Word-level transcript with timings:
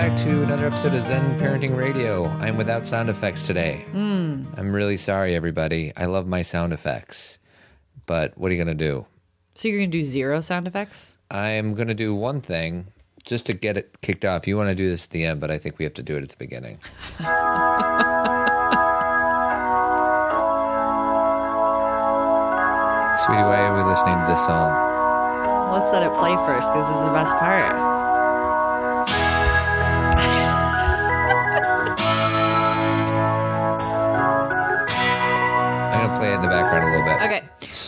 back 0.00 0.16
to 0.16 0.42
another 0.42 0.66
episode 0.66 0.94
of 0.94 1.02
Zen 1.02 1.38
Parenting 1.38 1.76
Radio. 1.76 2.24
I'm 2.24 2.56
without 2.56 2.86
sound 2.86 3.10
effects 3.10 3.46
today. 3.46 3.84
Hmm. 3.90 4.46
I'm 4.56 4.72
really 4.74 4.96
sorry, 4.96 5.34
everybody. 5.34 5.92
I 5.94 6.06
love 6.06 6.26
my 6.26 6.40
sound 6.40 6.72
effects, 6.72 7.38
but 8.06 8.32
what 8.38 8.50
are 8.50 8.54
you 8.54 8.64
going 8.64 8.78
to 8.78 8.86
do? 8.86 9.04
So 9.52 9.68
you're 9.68 9.76
gonna 9.76 9.90
do 9.90 10.00
zero 10.00 10.40
sound 10.40 10.66
effects? 10.66 11.18
I'm 11.30 11.74
going 11.74 11.88
to 11.88 11.94
do 11.94 12.14
one 12.14 12.40
thing 12.40 12.86
just 13.26 13.44
to 13.44 13.52
get 13.52 13.76
it 13.76 14.00
kicked 14.00 14.24
off. 14.24 14.48
You 14.48 14.56
want 14.56 14.70
to 14.70 14.74
do 14.74 14.88
this 14.88 15.04
at 15.04 15.10
the 15.10 15.26
end, 15.26 15.38
but 15.38 15.50
I 15.50 15.58
think 15.58 15.78
we 15.78 15.84
have 15.84 15.92
to 15.92 16.02
do 16.02 16.16
it 16.16 16.22
at 16.22 16.30
the 16.30 16.36
beginning. 16.38 16.78
Sweetie, 23.18 23.44
why 23.44 23.60
are 23.60 23.76
we 23.76 23.82
listening 23.90 24.14
to 24.14 24.26
this 24.30 24.46
song? 24.46 25.74
Let's 25.74 25.92
let 25.92 26.02
it 26.02 26.12
play 26.18 26.34
first 26.46 26.68
because 26.68 26.88
this 26.88 26.96
is 26.96 27.04
the 27.04 27.12
best 27.12 27.36
part. 27.36 27.89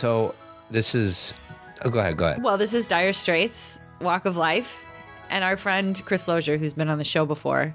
So 0.03 0.35
this 0.69 0.93
is. 0.95 1.33
Oh, 1.85 1.89
go 1.89 1.99
ahead. 1.99 2.17
Go 2.17 2.27
ahead. 2.27 2.43
Well, 2.43 2.57
this 2.57 2.73
is 2.73 2.85
Dire 2.85 3.13
Straits, 3.13 3.77
Walk 4.01 4.25
of 4.25 4.35
Life. 4.35 4.77
And 5.29 5.45
our 5.45 5.55
friend 5.55 6.01
Chris 6.03 6.27
Lozier, 6.27 6.57
who's 6.57 6.73
been 6.73 6.89
on 6.89 6.97
the 6.97 7.05
show 7.05 7.25
before, 7.25 7.73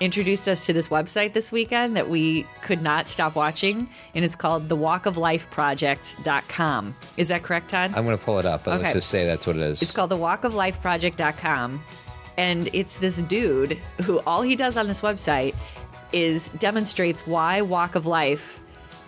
introduced 0.00 0.48
us 0.48 0.66
to 0.66 0.72
this 0.72 0.88
website 0.88 1.32
this 1.32 1.52
weekend 1.52 1.96
that 1.96 2.08
we 2.08 2.44
could 2.62 2.82
not 2.82 3.06
stop 3.06 3.36
watching. 3.36 3.88
And 4.16 4.24
it's 4.24 4.34
called 4.34 4.68
the 4.68 4.76
walkoflifeproject.com. 4.76 6.96
Is 7.16 7.28
that 7.28 7.44
correct, 7.44 7.70
Todd? 7.70 7.92
I'm 7.94 8.02
going 8.02 8.18
to 8.18 8.24
pull 8.24 8.40
it 8.40 8.46
up, 8.46 8.64
but 8.64 8.72
Okay. 8.74 8.82
let's 8.82 8.94
just 8.94 9.08
say 9.08 9.24
that's 9.24 9.46
what 9.46 9.54
it 9.54 9.62
is. 9.62 9.80
It's 9.80 9.92
called 9.92 10.10
the 10.10 10.18
walkoflifeproject.com. 10.18 11.80
And 12.36 12.68
it's 12.72 12.96
this 12.96 13.18
dude 13.18 13.74
who 14.02 14.18
all 14.26 14.42
he 14.42 14.56
does 14.56 14.76
on 14.76 14.88
this 14.88 15.02
website 15.02 15.54
is 16.12 16.48
demonstrates 16.48 17.28
why 17.28 17.62
Walk 17.62 17.94
of 17.94 18.06
Life 18.06 18.59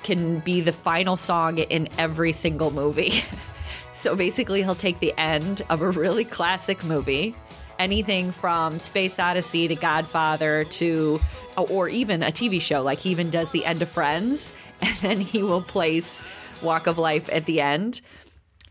can 0.02 0.40
be 0.40 0.60
the 0.60 0.72
final 0.72 1.16
song 1.16 1.58
in 1.58 1.88
every 1.98 2.32
single 2.32 2.70
movie. 2.70 3.22
so 3.94 4.16
basically, 4.16 4.62
he'll 4.62 4.74
take 4.74 5.00
the 5.00 5.14
end 5.18 5.62
of 5.70 5.82
a 5.82 5.90
really 5.90 6.24
classic 6.24 6.84
movie, 6.84 7.34
anything 7.78 8.32
from 8.32 8.78
Space 8.78 9.18
Odyssey 9.18 9.68
to 9.68 9.74
Godfather 9.74 10.64
to, 10.64 11.20
or 11.56 11.88
even 11.88 12.22
a 12.22 12.30
TV 12.30 12.60
show. 12.60 12.82
Like 12.82 12.98
he 12.98 13.10
even 13.10 13.30
does 13.30 13.50
the 13.50 13.64
end 13.64 13.82
of 13.82 13.88
Friends, 13.88 14.54
and 14.80 14.96
then 14.98 15.20
he 15.20 15.42
will 15.42 15.62
place 15.62 16.22
Walk 16.62 16.86
of 16.86 16.98
Life 16.98 17.28
at 17.32 17.46
the 17.46 17.60
end. 17.60 18.00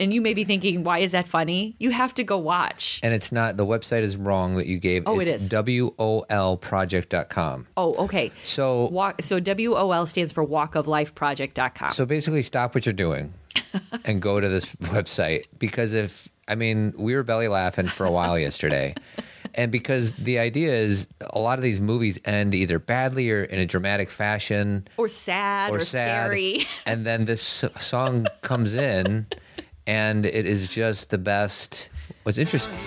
And 0.01 0.11
you 0.11 0.19
may 0.19 0.33
be 0.33 0.43
thinking, 0.43 0.83
why 0.83 0.97
is 0.97 1.11
that 1.11 1.27
funny? 1.27 1.75
You 1.77 1.91
have 1.91 2.15
to 2.15 2.23
go 2.23 2.39
watch. 2.39 2.99
And 3.03 3.13
it's 3.13 3.31
not, 3.31 3.55
the 3.55 3.67
website 3.67 4.01
is 4.01 4.17
wrong 4.17 4.55
that 4.55 4.65
you 4.65 4.79
gave. 4.79 5.03
Oh, 5.05 5.19
it 5.19 5.27
it's 5.27 5.43
is. 5.43 5.49
WOLproject.com. 5.49 7.67
Oh, 7.77 7.93
okay. 8.05 8.31
So, 8.43 8.87
Walk, 8.87 9.21
so 9.21 9.39
WOL 9.39 10.07
stands 10.07 10.33
for 10.33 10.43
Walk 10.43 10.73
of 10.73 10.87
Life 10.87 11.13
walkoflifeproject.com. 11.13 11.91
so 11.91 12.07
basically, 12.07 12.41
stop 12.41 12.73
what 12.73 12.87
you're 12.87 12.93
doing 12.93 13.31
and 14.05 14.19
go 14.19 14.39
to 14.39 14.49
this 14.49 14.65
website 14.85 15.43
because 15.59 15.93
if, 15.93 16.27
I 16.47 16.55
mean, 16.55 16.95
we 16.97 17.13
were 17.13 17.21
belly 17.21 17.47
laughing 17.47 17.87
for 17.87 18.07
a 18.07 18.11
while 18.11 18.39
yesterday. 18.39 18.95
And 19.53 19.69
because 19.69 20.13
the 20.13 20.39
idea 20.39 20.73
is 20.73 21.09
a 21.31 21.39
lot 21.39 21.59
of 21.59 21.63
these 21.63 21.81
movies 21.81 22.17
end 22.23 22.55
either 22.55 22.79
badly 22.79 23.29
or 23.31 23.43
in 23.43 23.59
a 23.59 23.65
dramatic 23.65 24.09
fashion 24.09 24.87
or 24.95 25.09
sad 25.09 25.73
or, 25.73 25.77
or 25.77 25.79
sad. 25.81 26.27
scary. 26.27 26.65
And 26.85 27.05
then 27.05 27.25
this 27.25 27.65
song 27.77 28.27
comes 28.41 28.75
in 28.75 29.27
and 29.87 30.25
it 30.25 30.45
is 30.47 30.67
just 30.67 31.09
the 31.09 31.17
best. 31.17 31.89
What's 32.23 32.37
interesting. 32.37 32.73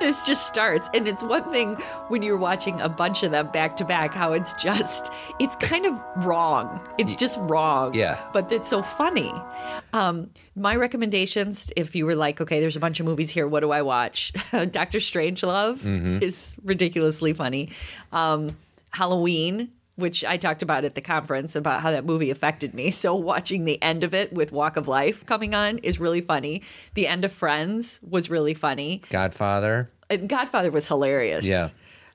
this 0.00 0.24
just 0.26 0.46
starts. 0.46 0.88
And 0.94 1.06
it's 1.08 1.22
one 1.22 1.50
thing 1.50 1.74
when 2.08 2.22
you're 2.22 2.36
watching 2.36 2.80
a 2.80 2.88
bunch 2.88 3.22
of 3.22 3.30
them 3.30 3.50
back 3.52 3.76
to 3.78 3.84
back, 3.84 4.14
how 4.14 4.32
it's 4.32 4.52
just, 4.54 5.12
it's 5.38 5.56
kind 5.56 5.86
of 5.86 6.00
wrong. 6.24 6.80
It's 6.98 7.14
just 7.14 7.38
wrong. 7.42 7.94
Yeah. 7.94 8.18
But 8.32 8.50
it's 8.52 8.68
so 8.68 8.82
funny. 8.82 9.32
Um, 9.92 10.30
my 10.54 10.76
recommendations, 10.76 11.72
if 11.76 11.94
you 11.94 12.06
were 12.06 12.16
like, 12.16 12.40
okay, 12.40 12.60
there's 12.60 12.76
a 12.76 12.80
bunch 12.80 13.00
of 13.00 13.06
movies 13.06 13.30
here, 13.30 13.46
what 13.46 13.60
do 13.60 13.70
I 13.72 13.82
watch? 13.82 14.32
Doctor 14.70 14.98
Strangelove 14.98 15.78
Mm-hmm. 15.78 16.22
is 16.22 16.54
ridiculously 16.64 17.32
funny. 17.32 17.70
Um, 18.12 18.56
Halloween. 18.90 19.70
Which 19.96 20.24
I 20.24 20.36
talked 20.36 20.62
about 20.62 20.84
at 20.84 20.94
the 20.94 21.00
conference 21.00 21.56
about 21.56 21.80
how 21.80 21.90
that 21.90 22.04
movie 22.04 22.30
affected 22.30 22.74
me. 22.74 22.90
So, 22.90 23.14
watching 23.14 23.64
the 23.64 23.82
end 23.82 24.04
of 24.04 24.14
it 24.14 24.32
with 24.32 24.52
Walk 24.52 24.76
of 24.76 24.88
Life 24.88 25.24
coming 25.26 25.54
on 25.54 25.78
is 25.78 25.98
really 25.98 26.20
funny. 26.20 26.62
The 26.94 27.06
end 27.06 27.24
of 27.24 27.32
Friends 27.32 27.98
was 28.02 28.28
really 28.30 28.54
funny. 28.54 29.02
Godfather. 29.10 29.90
And 30.10 30.28
Godfather 30.28 30.70
was 30.70 30.86
hilarious. 30.86 31.44
Yeah. 31.44 31.68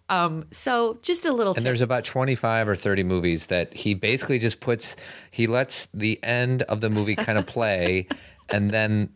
Um, 0.09 0.45
so 0.51 0.99
just 1.03 1.25
a 1.25 1.31
little 1.31 1.53
And 1.53 1.59
tip. 1.59 1.63
there's 1.63 1.79
about 1.81 2.03
25 2.03 2.67
or 2.67 2.75
30 2.75 3.03
movies 3.03 3.47
that 3.47 3.73
he 3.73 3.93
basically 3.93 4.39
just 4.39 4.59
puts, 4.59 4.97
he 5.31 5.47
lets 5.47 5.87
the 5.93 6.21
end 6.21 6.63
of 6.63 6.81
the 6.81 6.89
movie 6.89 7.15
kind 7.15 7.37
of 7.37 7.45
play 7.57 8.07
and 8.49 8.71
then 8.71 9.09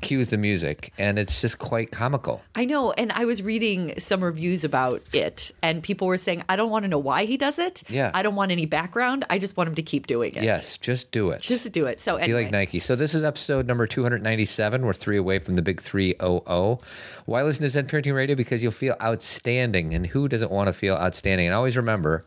cues 0.00 0.30
the 0.30 0.36
music. 0.36 0.92
And 0.98 1.18
it's 1.18 1.40
just 1.40 1.58
quite 1.58 1.90
comical. 1.90 2.42
I 2.54 2.64
know, 2.64 2.92
and 2.92 3.12
I 3.12 3.24
was 3.24 3.42
reading 3.42 3.94
some 3.98 4.22
reviews 4.22 4.64
about 4.64 5.02
it, 5.12 5.50
and 5.62 5.82
people 5.82 6.06
were 6.06 6.18
saying, 6.18 6.42
"I 6.48 6.56
don't 6.56 6.70
want 6.70 6.84
to 6.84 6.88
know 6.88 6.98
why 6.98 7.24
he 7.24 7.36
does 7.36 7.58
it. 7.58 7.82
Yeah. 7.88 8.10
I 8.14 8.22
don't 8.22 8.34
want 8.34 8.52
any 8.52 8.66
background. 8.66 9.24
I 9.30 9.38
just 9.38 9.56
want 9.56 9.68
him 9.68 9.74
to 9.76 9.82
keep 9.82 10.06
doing 10.06 10.34
it. 10.34 10.42
Yes, 10.42 10.76
just 10.76 11.10
do 11.10 11.30
it. 11.30 11.40
just 11.40 11.70
do 11.72 11.86
it." 11.86 12.00
So 12.00 12.18
Be 12.18 12.34
like 12.34 12.50
Nike. 12.50 12.80
So 12.80 12.96
this 12.96 13.14
is 13.14 13.22
episode 13.22 13.66
number 13.66 13.86
297. 13.86 14.84
We're 14.84 14.92
three 14.92 15.16
away 15.16 15.38
from 15.38 15.56
the 15.56 15.62
big 15.62 15.80
300. 15.80 16.78
Why 17.24 17.42
listen 17.42 17.62
to 17.62 17.68
Zen 17.70 17.86
Parenting 17.86 18.14
Radio? 18.14 18.36
Because 18.36 18.62
you'll 18.62 18.72
feel 18.72 18.96
outstanding. 19.02 19.94
And 19.94 20.06
who 20.06 20.28
doesn't 20.28 20.50
want 20.50 20.68
to 20.68 20.72
feel 20.72 20.94
outstanding? 20.94 21.46
And 21.46 21.54
always 21.54 21.76
remember, 21.76 22.22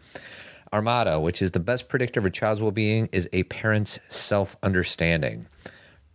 our 0.71 0.81
motto, 0.81 1.19
which 1.19 1.41
is 1.41 1.51
the 1.51 1.59
best 1.59 1.89
predictor 1.89 2.19
of 2.19 2.25
a 2.25 2.29
child's 2.29 2.61
well-being, 2.61 3.09
is 3.11 3.27
a 3.33 3.43
parent's 3.43 3.99
self-understanding. 4.09 5.47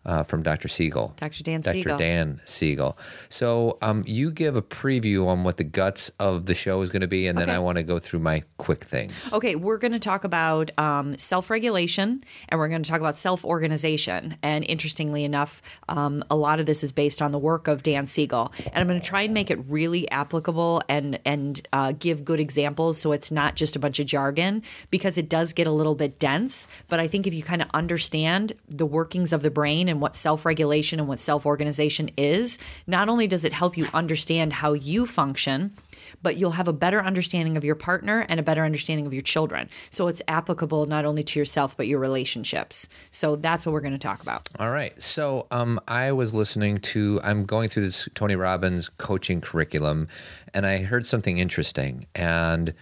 Uh, 0.06 0.22
from 0.22 0.42
Dr. 0.42 0.68
Siegel. 0.68 1.14
Dr. 1.16 1.42
Dan 1.42 1.62
Dr. 1.62 1.72
Siegel. 1.74 1.96
Dan 1.96 2.40
Siegel. 2.44 2.98
So 3.30 3.78
um, 3.80 4.04
you 4.06 4.30
give 4.30 4.54
a 4.54 4.60
preview 4.60 5.26
on 5.26 5.44
what 5.44 5.56
the 5.56 5.64
guts 5.64 6.10
of 6.20 6.44
the 6.44 6.54
show 6.54 6.82
is 6.82 6.90
going 6.90 7.00
to 7.00 7.08
be, 7.08 7.26
and 7.26 7.38
then 7.38 7.48
Okay. 7.48 7.56
I 7.56 7.58
want 7.58 7.76
to 7.78 7.82
go 7.82 7.98
through 7.98 8.18
my 8.20 8.42
quick 8.58 8.84
things. 8.84 9.32
Okay, 9.32 9.54
we're 9.56 9.78
going 9.78 9.92
to 9.92 9.98
talk 9.98 10.24
about 10.24 10.70
um, 10.78 11.16
self 11.18 11.48
regulation 11.48 12.22
and 12.50 12.60
we're 12.60 12.68
going 12.68 12.82
to 12.82 12.90
talk 12.90 13.00
about 13.00 13.16
self 13.16 13.44
organization. 13.44 14.36
And 14.42 14.64
interestingly 14.64 15.24
enough, 15.24 15.62
um, 15.88 16.22
a 16.30 16.36
lot 16.36 16.60
of 16.60 16.66
this 16.66 16.84
is 16.84 16.92
based 16.92 17.22
on 17.22 17.32
the 17.32 17.38
work 17.38 17.66
of 17.66 17.82
Dan 17.82 18.06
Siegel. 18.06 18.52
And 18.66 18.76
I'm 18.76 18.86
going 18.86 19.00
to 19.00 19.06
try 19.06 19.22
and 19.22 19.32
make 19.32 19.50
it 19.50 19.58
really 19.68 20.10
applicable 20.10 20.82
and, 20.88 21.18
and 21.24 21.66
uh, 21.72 21.92
give 21.98 22.24
good 22.24 22.40
examples 22.40 22.98
so 23.00 23.12
it's 23.12 23.30
not 23.30 23.56
just 23.56 23.74
a 23.74 23.78
bunch 23.78 23.98
of 24.00 24.06
jargon 24.06 24.62
because 24.90 25.16
it 25.16 25.28
does 25.28 25.52
get 25.52 25.66
a 25.66 25.72
little 25.72 25.94
bit 25.94 26.18
dense. 26.18 26.68
But 26.88 27.00
I 27.00 27.08
think 27.08 27.26
if 27.26 27.32
you 27.34 27.42
kind 27.42 27.62
of 27.62 27.68
understand 27.72 28.52
the 28.68 28.86
workings 28.86 29.32
of 29.32 29.42
the 29.42 29.50
brain 29.50 29.88
and 29.94 30.00
what 30.00 30.16
self 30.16 30.44
regulation 30.44 30.98
and 30.98 31.08
what 31.08 31.20
self 31.20 31.46
organization 31.46 32.10
is, 32.16 32.58
not 32.86 33.08
only 33.08 33.28
does 33.28 33.44
it 33.44 33.52
help 33.52 33.76
you 33.76 33.86
understand 33.94 34.52
how 34.52 34.72
you 34.72 35.06
function, 35.06 35.72
but 36.20 36.36
you'll 36.36 36.50
have 36.50 36.66
a 36.66 36.72
better 36.72 37.00
understanding 37.00 37.56
of 37.56 37.64
your 37.64 37.76
partner 37.76 38.26
and 38.28 38.40
a 38.40 38.42
better 38.42 38.64
understanding 38.64 39.06
of 39.06 39.14
your 39.14 39.22
children. 39.22 39.70
So 39.90 40.08
it's 40.08 40.20
applicable 40.26 40.86
not 40.86 41.04
only 41.04 41.22
to 41.22 41.38
yourself, 41.38 41.76
but 41.76 41.86
your 41.86 42.00
relationships. 42.00 42.88
So 43.12 43.36
that's 43.36 43.64
what 43.64 43.72
we're 43.72 43.80
going 43.80 43.92
to 43.92 43.98
talk 43.98 44.20
about. 44.20 44.48
All 44.58 44.72
right. 44.72 45.00
So 45.00 45.46
um, 45.52 45.80
I 45.86 46.10
was 46.10 46.34
listening 46.34 46.78
to, 46.78 47.20
I'm 47.22 47.44
going 47.44 47.68
through 47.68 47.84
this 47.84 48.08
Tony 48.14 48.34
Robbins 48.34 48.88
coaching 48.98 49.40
curriculum, 49.40 50.08
and 50.52 50.66
I 50.66 50.78
heard 50.82 51.06
something 51.06 51.38
interesting. 51.38 52.06
And 52.16 52.74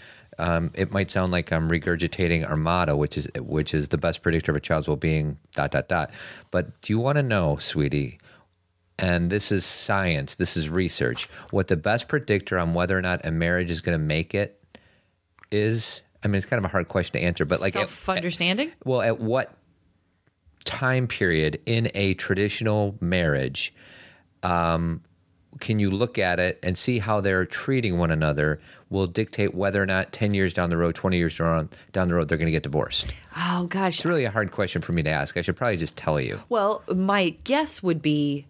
um, 0.43 0.73
it 0.75 0.91
might 0.91 1.09
sound 1.11 1.31
like 1.31 1.53
I'm 1.53 1.71
regurgitating 1.71 2.49
our 2.49 2.57
motto, 2.57 2.97
which 2.97 3.17
is 3.17 3.29
which 3.39 3.73
is 3.73 3.89
the 3.89 3.97
best 3.97 4.23
predictor 4.23 4.50
of 4.50 4.56
a 4.56 4.61
child's 4.61 4.89
well-being. 4.89 5.39
Dot 5.55 5.71
dot 5.71 5.89
dot. 5.89 6.11
But 6.50 6.83
do 6.83 6.93
you 6.93 6.99
want 6.99 7.17
to 7.17 7.23
know, 7.23 7.56
sweetie? 7.59 8.19
And 8.99 9.31
this 9.31 9.53
is 9.53 9.65
science. 9.65 10.35
This 10.35 10.56
is 10.56 10.69
research. 10.69 11.29
What 11.50 11.69
the 11.69 11.77
best 11.77 12.09
predictor 12.09 12.59
on 12.59 12.75
whether 12.75 12.99
or 12.99 13.03
not 13.03 13.25
a 13.25 13.31
marriage 13.31 13.71
is 13.71 13.81
going 13.81 13.97
to 13.97 14.05
make 14.05 14.35
it 14.35 14.61
is. 15.53 16.03
I 16.25 16.29
mean, 16.29 16.37
it's 16.37 16.47
kind 16.47 16.59
of 16.59 16.65
a 16.65 16.69
hard 16.69 16.88
question 16.88 17.21
to 17.21 17.25
answer, 17.25 17.45
but 17.45 17.61
like, 17.61 17.73
Self 17.73 18.09
understanding? 18.09 18.73
well, 18.85 19.00
at 19.00 19.21
what 19.21 19.56
time 20.65 21.06
period 21.06 21.61
in 21.67 21.91
a 21.95 22.15
traditional 22.15 22.97
marriage 23.00 23.75
um, 24.43 25.03
can 25.60 25.78
you 25.78 25.90
look 25.90 26.19
at 26.19 26.40
it 26.40 26.58
and 26.62 26.76
see 26.76 26.99
how 26.99 27.20
they're 27.20 27.44
treating 27.46 27.99
one 27.99 28.10
another 28.10 28.60
will 28.90 29.06
dictate 29.06 29.54
whether 29.54 29.82
or 29.82 29.87
not 29.87 30.12
10 30.12 30.34
years 30.34 30.52
down 30.52 30.70
the 30.70 30.76
road, 30.76 30.94
20 30.94 31.16
years 31.16 31.37
down, 31.38 31.69
down 31.93 32.08
the 32.08 32.14
road, 32.14 32.28
they're 32.28 32.38
going 32.38 32.46
to 32.46 32.52
get 32.52 32.62
divorced? 32.62 33.14
Oh, 33.37 33.66
gosh. 33.69 33.99
It's 33.99 34.04
really 34.04 34.25
a 34.25 34.31
hard 34.31 34.50
question 34.50 34.82
for 34.82 34.93
me 34.93 35.02
to 35.02 35.10
ask. 35.10 35.37
I 35.37 35.40
should 35.43 35.56
probably 35.56 35.76
just 35.76 35.96
tell 35.96 36.20
you. 36.20 36.40
Well, 36.49 36.82
my 36.94 37.31
guess 37.44 37.82
would 37.82 38.02
be 38.02 38.46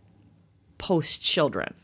post 0.78 1.22
children. 1.22 1.74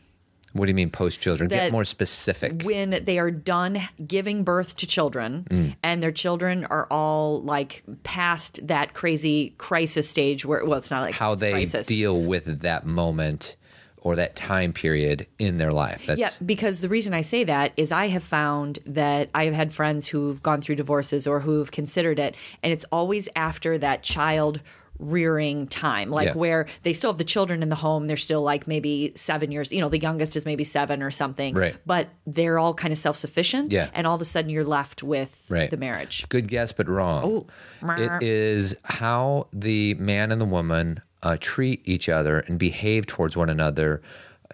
What 0.53 0.65
do 0.65 0.71
you 0.71 0.75
mean 0.75 0.89
post 0.89 1.21
children? 1.21 1.47
Get 1.47 1.71
more 1.71 1.85
specific. 1.85 2.63
when 2.63 2.99
they 3.05 3.19
are 3.19 3.29
done 3.29 3.87
giving 4.05 4.43
birth 4.43 4.75
to 4.77 4.87
children 4.87 5.45
Mm. 5.49 5.75
and 5.83 6.01
their 6.01 6.11
children 6.11 6.65
are 6.65 6.87
all 6.89 7.39
like 7.41 7.83
past 8.03 8.65
that 8.67 8.93
crazy 8.95 9.53
crisis 9.59 10.09
stage 10.09 10.45
where 10.45 10.65
well 10.65 10.79
it's 10.79 10.89
not 10.89 11.01
like 11.01 11.13
how 11.13 11.35
they 11.35 11.51
crisis. 11.51 11.85
deal 11.85 12.19
with 12.19 12.61
that 12.61 12.85
moment 12.87 13.57
or 14.01 14.15
that 14.15 14.35
time 14.35 14.73
period 14.73 15.27
in 15.39 15.57
their 15.57 15.71
life. 15.71 16.05
That's 16.05 16.19
Yeah, 16.19 16.29
because 16.45 16.81
the 16.81 16.89
reason 16.89 17.13
I 17.13 17.21
say 17.21 17.43
that 17.43 17.73
is 17.77 17.91
I 17.91 18.07
have 18.07 18.23
found 18.23 18.79
that 18.85 19.29
I 19.33 19.45
have 19.45 19.53
had 19.53 19.73
friends 19.73 20.07
who've 20.07 20.41
gone 20.41 20.61
through 20.61 20.75
divorces 20.75 21.27
or 21.27 21.41
who've 21.41 21.71
considered 21.71 22.19
it, 22.19 22.35
and 22.63 22.71
it's 22.73 22.85
always 22.91 23.27
after 23.35 23.77
that 23.77 24.03
child 24.03 24.61
rearing 25.01 25.65
time, 25.67 26.09
like 26.09 26.27
Yeah. 26.27 26.33
where 26.33 26.65
they 26.83 26.91
still 26.91 27.11
have 27.11 27.17
the 27.17 27.23
children 27.23 27.63
in 27.63 27.69
the 27.69 27.75
home. 27.75 28.07
They're 28.07 28.17
still 28.17 28.41
like 28.41 28.67
maybe 28.67 29.13
seven 29.15 29.49
years, 29.49 29.71
you 29.71 29.79
know, 29.79 29.87
the 29.87 29.97
youngest 29.99 30.35
is 30.35 30.45
maybe 30.45 30.65
seven 30.65 31.01
or 31.01 31.09
something. 31.09 31.53
Right. 31.55 31.75
But 31.85 32.09
they're 32.27 32.59
all 32.59 32.73
kind 32.73 32.91
of 32.91 32.97
self 32.97 33.15
sufficient. 33.15 33.71
Yeah. 33.71 33.89
And 33.93 34.05
all 34.05 34.15
of 34.15 34.21
a 34.21 34.25
sudden 34.25 34.49
you're 34.49 34.65
left 34.65 35.01
with 35.01 35.45
Right. 35.47 35.69
the 35.69 35.77
marriage. 35.77 36.25
Good 36.27 36.49
guess, 36.49 36.73
but 36.73 36.89
wrong. 36.89 37.47
Oh. 37.81 37.93
It 37.97 38.23
is 38.23 38.75
how 38.83 39.47
the 39.53 39.93
man 39.93 40.33
and 40.33 40.41
the 40.41 40.45
woman 40.45 40.99
uh, 41.23 41.37
treat 41.39 41.81
each 41.85 42.09
other 42.09 42.39
and 42.41 42.57
behave 42.59 43.05
towards 43.05 43.35
one 43.35 43.49
another 43.49 44.01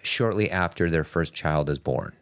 shortly 0.02 0.50
after 0.50 0.90
their 0.90 1.04
first 1.04 1.34
child 1.34 1.68
is 1.70 1.78
born. 1.78 2.12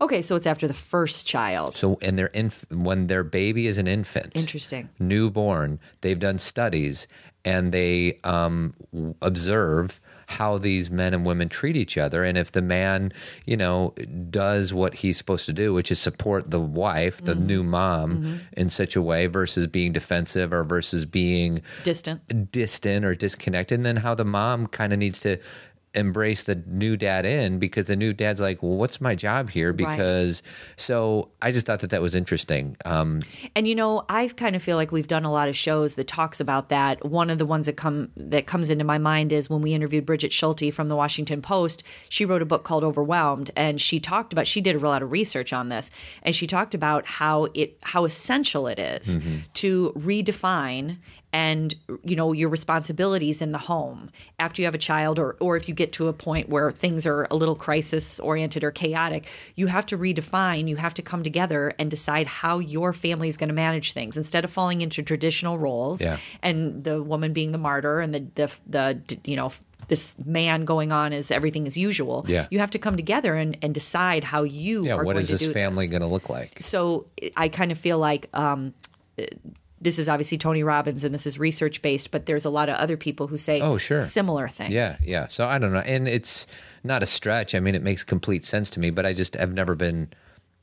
Okay, 0.00 0.22
so 0.22 0.34
it's 0.36 0.46
after 0.46 0.66
the 0.66 0.74
first 0.74 1.26
child. 1.26 1.76
So, 1.76 1.98
and 2.02 2.18
their 2.18 2.26
inf- 2.28 2.64
when 2.70 3.06
their 3.06 3.22
baby 3.24 3.66
is 3.66 3.78
an 3.78 3.86
infant, 3.86 4.32
Interesting. 4.34 4.88
newborn, 4.98 5.78
they've 6.00 6.18
done 6.18 6.38
studies 6.38 7.06
and 7.44 7.72
they 7.72 8.18
um, 8.24 8.74
w- 8.92 9.14
observe 9.22 10.00
how 10.32 10.58
these 10.58 10.90
men 10.90 11.12
and 11.14 11.26
women 11.26 11.48
treat 11.48 11.76
each 11.76 11.98
other. 11.98 12.24
And 12.24 12.38
if 12.38 12.52
the 12.52 12.62
man, 12.62 13.12
you 13.44 13.56
know, 13.56 13.94
does 14.30 14.72
what 14.72 14.94
he's 14.94 15.18
supposed 15.18 15.46
to 15.46 15.52
do, 15.52 15.74
which 15.74 15.90
is 15.90 15.98
support 15.98 16.50
the 16.50 16.60
wife, 16.60 17.20
the 17.22 17.34
mm-hmm. 17.34 17.46
new 17.46 17.62
mom, 17.62 18.16
mm-hmm. 18.16 18.36
in 18.54 18.70
such 18.70 18.96
a 18.96 19.02
way 19.02 19.26
versus 19.26 19.66
being 19.66 19.92
defensive 19.92 20.52
or 20.52 20.64
versus 20.64 21.04
being 21.04 21.62
Distant. 21.84 22.50
distant 22.50 23.04
or 23.04 23.14
disconnected, 23.14 23.78
and 23.78 23.86
then 23.86 23.96
how 23.96 24.14
the 24.14 24.24
mom 24.24 24.66
kind 24.66 24.92
of 24.92 24.98
needs 24.98 25.20
to 25.20 25.38
embrace 25.94 26.44
the 26.44 26.54
new 26.66 26.96
dad 26.96 27.26
in 27.26 27.58
because 27.58 27.86
the 27.86 27.96
new 27.96 28.12
dad's 28.12 28.40
like, 28.40 28.62
well, 28.62 28.76
what's 28.76 29.00
my 29.00 29.14
job 29.14 29.50
here? 29.50 29.72
Because 29.72 30.42
so 30.76 31.30
I 31.42 31.52
just 31.52 31.66
thought 31.66 31.80
that 31.80 31.90
that 31.90 32.00
was 32.00 32.14
interesting. 32.14 32.76
Um, 32.84 33.20
And 33.54 33.68
you 33.68 33.74
know, 33.74 34.04
I 34.08 34.28
kind 34.28 34.56
of 34.56 34.62
feel 34.62 34.76
like 34.76 34.92
we've 34.92 35.08
done 35.08 35.24
a 35.24 35.32
lot 35.32 35.48
of 35.48 35.56
shows 35.56 35.94
that 35.96 36.06
talks 36.06 36.40
about 36.40 36.70
that. 36.70 37.04
One 37.04 37.30
of 37.30 37.38
the 37.38 37.46
ones 37.46 37.66
that 37.66 37.76
come 37.76 38.10
that 38.16 38.46
comes 38.46 38.70
into 38.70 38.84
my 38.84 38.98
mind 38.98 39.32
is 39.32 39.50
when 39.50 39.60
we 39.60 39.74
interviewed 39.74 40.06
Brigid 40.06 40.32
Schulte 40.32 40.72
from 40.72 40.88
the 40.88 40.96
Washington 40.96 41.42
Post. 41.42 41.82
She 42.08 42.24
wrote 42.24 42.42
a 42.42 42.46
book 42.46 42.64
called 42.64 42.84
Overwhelmed, 42.84 43.50
and 43.56 43.80
she 43.80 44.00
talked 44.00 44.32
about 44.32 44.46
she 44.46 44.60
did 44.60 44.76
a 44.76 44.78
lot 44.78 45.02
of 45.02 45.12
research 45.12 45.52
on 45.52 45.68
this, 45.68 45.90
and 46.22 46.34
she 46.34 46.46
talked 46.46 46.74
about 46.74 47.06
how 47.06 47.48
it 47.54 47.76
how 47.82 48.04
essential 48.04 48.66
it 48.66 48.78
is 48.78 49.18
to 49.54 49.92
redefine 49.96 50.98
and 51.32 51.74
you 52.04 52.14
know 52.16 52.32
your 52.32 52.48
responsibilities 52.48 53.40
in 53.40 53.52
the 53.52 53.58
home 53.58 54.10
after 54.38 54.60
you 54.60 54.66
have 54.66 54.74
a 54.74 54.78
child 54.78 55.18
or 55.18 55.36
or 55.40 55.56
if 55.56 55.68
you 55.68 55.74
get 55.74 55.92
to 55.92 56.08
a 56.08 56.12
point 56.12 56.48
where 56.48 56.70
things 56.70 57.06
are 57.06 57.26
a 57.30 57.34
little 57.34 57.54
crisis 57.56 58.20
oriented 58.20 58.62
or 58.62 58.70
chaotic 58.70 59.26
you 59.54 59.66
have 59.68 59.86
to 59.86 59.96
redefine 59.96 60.68
you 60.68 60.76
have 60.76 60.92
to 60.94 61.02
come 61.02 61.22
together 61.22 61.72
and 61.78 61.90
decide 61.90 62.26
how 62.26 62.58
your 62.58 62.92
family 62.92 63.28
is 63.28 63.36
going 63.36 63.48
to 63.48 63.54
manage 63.54 63.92
things 63.92 64.16
instead 64.16 64.44
of 64.44 64.50
falling 64.50 64.80
into 64.82 65.02
traditional 65.02 65.58
roles 65.58 66.02
Yeah. 66.02 66.18
and 66.42 66.84
the 66.84 67.02
woman 67.02 67.32
being 67.32 67.52
the 67.52 67.58
martyr 67.58 68.00
and 68.00 68.14
the 68.14 68.26
the, 68.34 68.50
the 68.66 69.18
you 69.24 69.36
know 69.36 69.52
this 69.88 70.14
man 70.24 70.64
going 70.64 70.92
on 70.92 71.12
as 71.12 71.30
everything 71.30 71.66
is 71.66 71.76
usual 71.76 72.24
Yeah. 72.28 72.46
you 72.50 72.58
have 72.60 72.70
to 72.70 72.78
come 72.78 72.96
together 72.96 73.34
and, 73.34 73.56
and 73.62 73.74
decide 73.74 74.22
how 74.24 74.42
you 74.42 74.84
yeah, 74.84 74.92
are 74.94 75.04
what 75.04 75.14
going 75.14 75.18
is 75.22 75.28
this 75.28 75.46
family 75.52 75.86
going 75.88 76.02
to 76.02 76.06
look 76.08 76.28
like? 76.28 76.58
so 76.60 77.06
I 77.36 77.48
kind 77.48 77.72
of 77.72 77.78
feel 77.78 77.98
like 77.98 78.28
um, 78.32 78.74
this 79.82 79.98
is 79.98 80.08
obviously 80.08 80.38
Tony 80.38 80.62
Robbins 80.62 81.04
and 81.04 81.14
this 81.14 81.26
is 81.26 81.38
research 81.38 81.82
based, 81.82 82.10
but 82.10 82.26
there's 82.26 82.44
a 82.44 82.50
lot 82.50 82.68
of 82.68 82.76
other 82.76 82.96
people 82.96 83.26
who 83.26 83.36
say 83.36 83.60
Oh, 83.60 83.76
sure. 83.78 84.00
similar 84.00 84.48
things. 84.48 84.70
Yeah, 84.70 84.96
yeah. 85.02 85.26
So 85.28 85.46
I 85.46 85.58
don't 85.58 85.72
know, 85.72 85.80
and 85.80 86.06
it's 86.08 86.46
not 86.84 87.02
a 87.02 87.06
stretch. 87.06 87.54
I 87.54 87.60
mean, 87.60 87.74
it 87.74 87.82
makes 87.82 88.04
complete 88.04 88.44
sense 88.44 88.70
to 88.70 88.80
me, 88.80 88.90
but 88.90 89.04
I 89.04 89.12
just 89.12 89.34
have 89.34 89.52
never 89.52 89.74
been. 89.74 90.08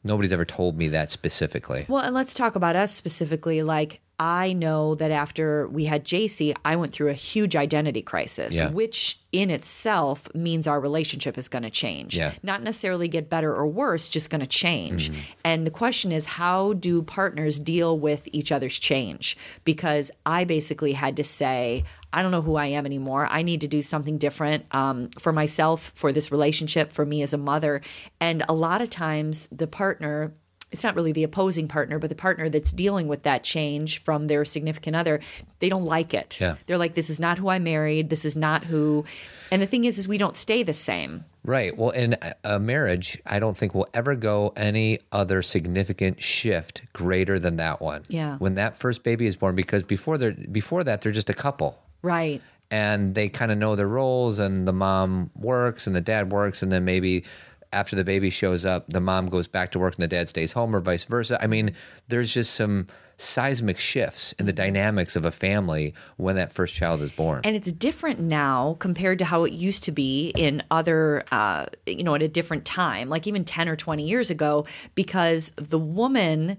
Nobody's 0.05 0.31
ever 0.31 0.45
told 0.45 0.77
me 0.77 0.87
that 0.89 1.11
specifically. 1.11 1.85
Well, 1.89 2.01
and 2.01 2.15
let's 2.15 2.33
talk 2.33 2.55
about 2.55 2.77
us 2.77 2.93
specifically. 2.93 3.61
Like, 3.63 3.99
I 4.19 4.51
know 4.51 4.95
that 4.95 5.11
after 5.11 5.67
we 5.69 5.85
had 5.85 6.03
JC, 6.03 6.53
I 6.65 6.75
went 6.75 6.91
through 6.91 7.07
a 7.09 7.13
huge 7.13 7.55
identity 7.55 8.01
crisis, 8.01 8.53
Yeah. 8.55 8.69
which 8.69 9.17
in 9.31 9.49
itself 9.49 10.27
means 10.35 10.67
our 10.67 10.79
relationship 10.81 11.37
is 11.37 11.47
going 11.47 11.63
to 11.63 11.69
change. 11.69 12.17
Yeah. 12.17 12.33
Not 12.43 12.61
necessarily 12.61 13.07
get 13.07 13.29
better 13.29 13.55
or 13.55 13.65
worse, 13.65 14.09
just 14.09 14.29
going 14.29 14.41
to 14.41 14.47
change. 14.47 15.09
And 15.45 15.65
the 15.65 15.71
question 15.71 16.11
is, 16.11 16.25
how 16.25 16.73
do 16.73 17.01
partners 17.01 17.59
deal 17.59 17.97
with 17.97 18.27
each 18.33 18.51
other's 18.51 18.77
change? 18.77 19.37
Because 19.63 20.11
I 20.25 20.43
basically 20.43 20.93
had 20.93 21.15
to 21.17 21.23
say, 21.23 21.85
I 22.11 22.21
don't 22.21 22.31
know 22.31 22.41
who 22.41 22.55
I 22.55 22.65
am 22.65 22.85
anymore. 22.85 23.27
I 23.29 23.43
need 23.43 23.61
to 23.61 23.67
do 23.67 23.81
something 23.81 24.17
different 24.17 24.65
um, 24.75 25.11
for 25.19 25.31
myself, 25.31 25.93
for 25.95 26.11
this 26.11 26.31
relationship, 26.31 26.91
for 26.91 27.05
me 27.05 27.21
as 27.21 27.33
a 27.33 27.37
mother. 27.37 27.81
And 28.19 28.43
a 28.49 28.53
lot 28.53 28.81
of 28.81 28.89
times, 28.89 29.47
the 29.51 29.67
partner 29.67 30.33
it's 30.71 30.83
not 30.83 30.95
really 30.95 31.11
the 31.11 31.23
opposing 31.23 31.67
partner, 31.67 31.97
but 31.99 32.09
the 32.09 32.15
partner 32.15 32.47
that's 32.49 32.71
dealing 32.71 33.07
with 33.07 33.23
that 33.23 33.43
change 33.43 34.03
from 34.03 34.27
their 34.27 34.45
significant 34.45 34.95
other, 34.95 35.19
they 35.59 35.69
don't 35.69 35.85
like 35.85 36.13
it. 36.13 36.37
Yeah. 36.39 36.55
They're 36.67 36.77
like, 36.77 36.93
this 36.93 37.09
is 37.09 37.19
not 37.19 37.39
who 37.39 37.49
I 37.49 37.57
married. 37.59 38.09
This 38.09 38.23
is 38.23 38.35
not 38.35 38.65
who. 38.65 39.03
And 39.51 39.61
the 39.61 39.65
thing 39.65 39.85
is, 39.85 39.97
is 39.97 40.07
we 40.07 40.19
don't 40.19 40.37
stay 40.37 40.61
the 40.61 40.73
same. 40.73 41.25
Right. 41.43 41.75
Well, 41.75 41.89
in 41.89 42.13
a- 42.21 42.35
a 42.43 42.59
marriage, 42.59 43.19
I 43.25 43.39
don't 43.39 43.57
think 43.57 43.73
will 43.73 43.87
ever 43.95 44.13
go 44.15 44.53
any 44.55 44.99
other 45.11 45.41
significant 45.41 46.21
shift 46.21 46.83
greater 46.93 47.39
than 47.39 47.55
that 47.57 47.81
one. 47.81 48.03
Yeah. 48.07 48.37
When 48.37 48.55
that 48.55 48.77
first 48.77 49.01
baby 49.03 49.25
is 49.25 49.35
born, 49.35 49.55
because 49.55 49.81
before 49.81 50.17
they're 50.19 50.33
before 50.33 50.83
that, 50.83 51.01
they're 51.01 51.11
just 51.11 51.29
a 51.29 51.33
couple. 51.33 51.81
Right. 52.03 52.41
and 52.71 53.15
they 53.15 53.27
kind 53.29 53.51
of 53.51 53.57
know 53.57 53.75
their 53.75 53.87
roles 53.87 54.37
and 54.37 54.67
the 54.67 54.71
mom 54.73 55.31
works 55.35 55.87
and 55.87 55.95
the 55.95 56.01
dad 56.01 56.31
works 56.31 56.61
and 56.61 56.71
then 56.71 56.85
maybe 56.85 57.23
after 57.71 57.95
the 57.95 58.03
baby 58.03 58.29
shows 58.29 58.65
up 58.65 58.85
the 58.89 59.01
mom 59.01 59.27
goes 59.27 59.47
back 59.47 59.71
to 59.71 59.79
work 59.79 59.95
and 59.95 60.03
the 60.03 60.07
dad 60.07 60.29
stays 60.29 60.51
home 60.53 60.75
or 60.75 60.79
vice 60.79 61.03
versa. 61.03 61.41
I 61.41 61.47
mean 61.47 61.73
there's 62.07 62.33
just 62.33 62.53
some 62.53 62.87
seismic 63.19 63.77
shifts 63.77 64.33
in 64.39 64.45
the 64.45 64.53
dynamics 64.53 65.15
of 65.15 65.25
a 65.25 65.31
family 65.31 65.93
when 66.15 66.35
that 66.37 66.53
first 66.53 66.73
child 66.73 67.01
is 67.01 67.11
born. 67.11 67.41
And 67.43 67.55
it's 67.55 67.71
different 67.71 68.19
now 68.21 68.77
compared 68.79 69.19
to 69.19 69.25
how 69.25 69.43
it 69.43 69.51
used 69.51 69.83
to 69.83 69.91
be 69.91 70.31
in 70.37 70.63
other, 70.71 71.25
uh, 71.31 71.65
you 71.85 72.03
know, 72.03 72.15
at 72.15 72.23
a 72.23 72.29
different 72.29 72.63
time, 72.63 73.09
like 73.09 73.27
even 73.27 73.43
10 73.43 73.67
or 73.67 73.75
20 73.75 74.03
years 74.03 74.29
ago, 74.29 74.65
because 74.95 75.51
the 75.57 75.77
woman, 75.77 76.57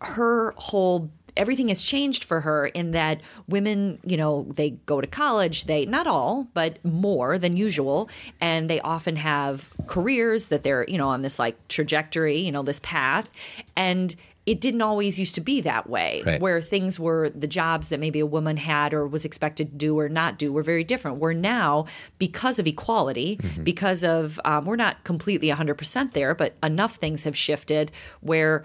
her 0.00 0.52
whole 0.56 1.12
everything 1.36 1.68
has 1.68 1.82
changed 1.82 2.24
for 2.24 2.40
her 2.42 2.66
in 2.66 2.92
that 2.92 3.20
women, 3.48 3.98
you 4.04 4.16
know, 4.16 4.46
they 4.54 4.70
go 4.86 5.00
to 5.00 5.06
college, 5.06 5.64
they 5.64 5.84
not 5.86 6.06
all, 6.06 6.46
but 6.54 6.82
more 6.84 7.38
than 7.38 7.56
usual, 7.56 8.08
and 8.40 8.70
they 8.70 8.80
often 8.80 9.16
have 9.16 9.68
careers 9.86 10.46
that 10.46 10.62
they're, 10.62 10.84
you 10.88 10.98
know, 10.98 11.08
on 11.08 11.22
this 11.22 11.38
like 11.38 11.56
trajectory, 11.68 12.38
you 12.38 12.52
know, 12.52 12.62
this 12.62 12.80
path. 12.80 13.28
And 13.76 14.14
it 14.46 14.60
didn't 14.60 14.82
always 14.82 15.18
used 15.18 15.34
to 15.34 15.40
be 15.40 15.62
that 15.62 15.88
way 15.88 16.22
Right. 16.26 16.38
where 16.38 16.60
things 16.60 17.00
were 17.00 17.30
the 17.30 17.46
jobs 17.46 17.88
that 17.88 17.98
maybe 17.98 18.20
a 18.20 18.26
woman 18.26 18.58
had 18.58 18.92
or 18.92 19.06
was 19.06 19.24
expected 19.24 19.70
to 19.70 19.76
do 19.76 19.98
or 19.98 20.10
not 20.10 20.38
do 20.38 20.52
were 20.52 20.62
very 20.62 20.84
different. 20.84 21.16
We're 21.16 21.32
now, 21.32 21.86
because 22.18 22.58
of 22.58 22.66
equality, 22.66 23.40
because 23.62 24.04
of, 24.04 24.38
um, 24.44 24.66
we're 24.66 24.76
not 24.76 25.02
completely 25.02 25.48
100% 25.48 26.12
there, 26.12 26.34
but 26.34 26.56
enough 26.62 26.96
things 26.96 27.24
have 27.24 27.34
shifted 27.36 27.90
where 28.20 28.64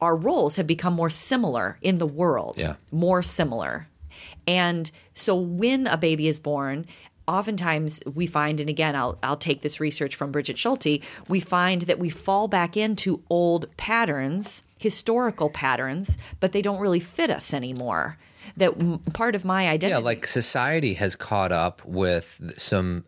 our 0.00 0.16
roles 0.16 0.56
have 0.56 0.66
become 0.66 0.94
more 0.94 1.10
similar 1.10 1.78
in 1.82 1.98
the 1.98 2.06
world, 2.06 2.56
Yeah. 2.58 2.74
more 2.90 3.22
similar. 3.22 3.88
And 4.46 4.90
so 5.14 5.34
when 5.34 5.86
a 5.86 5.96
baby 5.96 6.28
is 6.28 6.38
born, 6.38 6.86
oftentimes 7.26 8.00
we 8.14 8.26
find, 8.26 8.60
and 8.60 8.68
again, 8.68 8.94
I'll, 8.94 9.18
I'll 9.22 9.36
take 9.36 9.62
this 9.62 9.80
research 9.80 10.14
from 10.14 10.30
Brigid 10.30 10.58
Schulte, 10.58 11.00
we 11.28 11.40
find 11.40 11.82
that 11.82 11.98
we 11.98 12.10
fall 12.10 12.48
back 12.48 12.76
into 12.76 13.22
old 13.30 13.74
patterns, 13.76 14.62
historical 14.78 15.48
patterns, 15.50 16.18
but 16.40 16.52
they 16.52 16.60
don't 16.62 16.80
really 16.80 17.00
fit 17.00 17.30
us 17.30 17.54
anymore. 17.54 18.18
That 18.58 18.78
m- 18.78 18.98
part 19.14 19.34
of 19.34 19.42
my 19.44 19.68
identity. 19.68 19.90
yeah 19.92 19.98
like 19.98 20.26
society 20.26 20.94
has 20.94 21.16
caught 21.16 21.50
up 21.50 21.82
with 21.86 22.52
some 22.58 23.04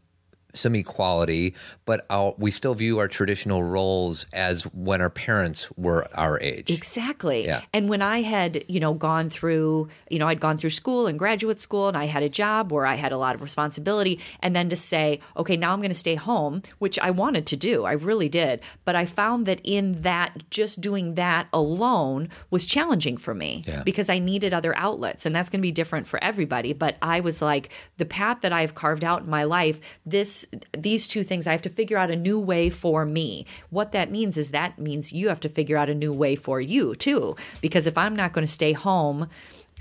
some 0.57 0.75
equality 0.75 1.55
but 1.85 2.07
we 2.39 2.51
still 2.51 2.75
view 2.75 2.99
our 2.99 3.09
traditional 3.09 3.63
roles 3.63 4.27
as 4.33 4.63
when 4.75 5.01
our 5.01 5.11
parents 5.11 5.69
were 5.77 6.07
our 6.15 6.41
age 6.41 6.71
Exactly. 6.71 7.45
Yeah. 7.45 7.63
And 7.73 7.89
when 7.89 8.01
I 8.03 8.23
had, 8.23 8.65
you 8.69 8.81
know, 8.81 8.95
gone 8.95 9.29
through, 9.29 9.89
you 10.11 10.19
know, 10.19 10.27
I'd 10.27 10.41
gone 10.41 10.57
through 10.57 10.71
school 10.71 11.07
and 11.07 11.19
graduate 11.19 11.61
school 11.61 11.89
and 11.89 11.97
I 11.97 12.07
had 12.07 12.23
a 12.23 12.29
job 12.29 12.73
where 12.73 12.87
I 12.87 12.95
had 12.95 13.13
a 13.13 13.19
lot 13.19 13.35
of 13.35 13.43
responsibility. 13.43 14.21
And 14.41 14.57
then 14.57 14.69
to 14.71 14.77
say, 14.77 15.21
okay, 15.37 15.57
now 15.57 15.73
I'm 15.73 15.81
going 15.81 15.91
to 15.91 15.99
stay 15.99 16.15
home, 16.15 16.63
which 16.79 16.99
I 16.99 17.11
wanted 17.11 17.47
to 17.49 17.57
do. 17.57 17.85
I 17.85 17.93
really 17.93 18.29
did. 18.29 18.61
But 18.85 18.97
I 18.97 19.05
found 19.05 19.47
that 19.47 19.61
in 19.63 20.03
that, 20.03 20.49
just 20.51 20.81
doing 20.81 21.15
that 21.15 21.49
alone 21.53 22.29
was 22.51 22.65
challenging 22.67 23.17
for 23.17 23.35
me 23.35 23.63
Yeah. 23.67 23.83
because 23.85 24.09
I 24.09 24.19
needed 24.19 24.55
other 24.55 24.77
outlets. 24.77 25.27
And 25.27 25.35
that's 25.37 25.51
going 25.51 25.61
to 25.61 25.67
be 25.67 25.73
different 25.73 26.07
for 26.07 26.23
everybody. 26.23 26.73
But 26.73 26.97
I 27.03 27.21
was 27.21 27.43
like, 27.43 27.71
the 27.99 28.05
path 28.07 28.39
that 28.43 28.53
I've 28.53 28.75
carved 28.75 29.05
out 29.05 29.23
in 29.25 29.31
my 29.31 29.45
life, 29.45 29.79
this, 30.05 30.46
these 30.77 31.07
two 31.07 31.25
things, 31.25 31.47
I 31.47 31.53
have 31.53 31.63
to 31.63 31.71
figure 31.71 31.99
out 31.99 32.11
a 32.11 32.17
new 32.17 32.39
way 32.39 32.71
for 32.71 33.05
me. 33.05 33.47
What 33.71 33.93
that 33.93 34.11
means 34.11 34.37
is 34.37 34.51
that 34.51 34.79
means 34.79 35.13
you 35.13 35.29
have 35.29 35.41
to 35.41 35.49
figure 35.49 35.77
out 35.77 35.91
a 35.91 35.95
new 35.95 36.13
way 36.13 36.37
for 36.37 36.61
you 36.61 36.95
too. 36.95 37.37
Because 37.61 37.87
if 37.87 37.97
I'm 37.97 38.17
not 38.17 38.33
going 38.33 38.47
to 38.47 38.53
stay 38.53 38.73
home 38.73 39.29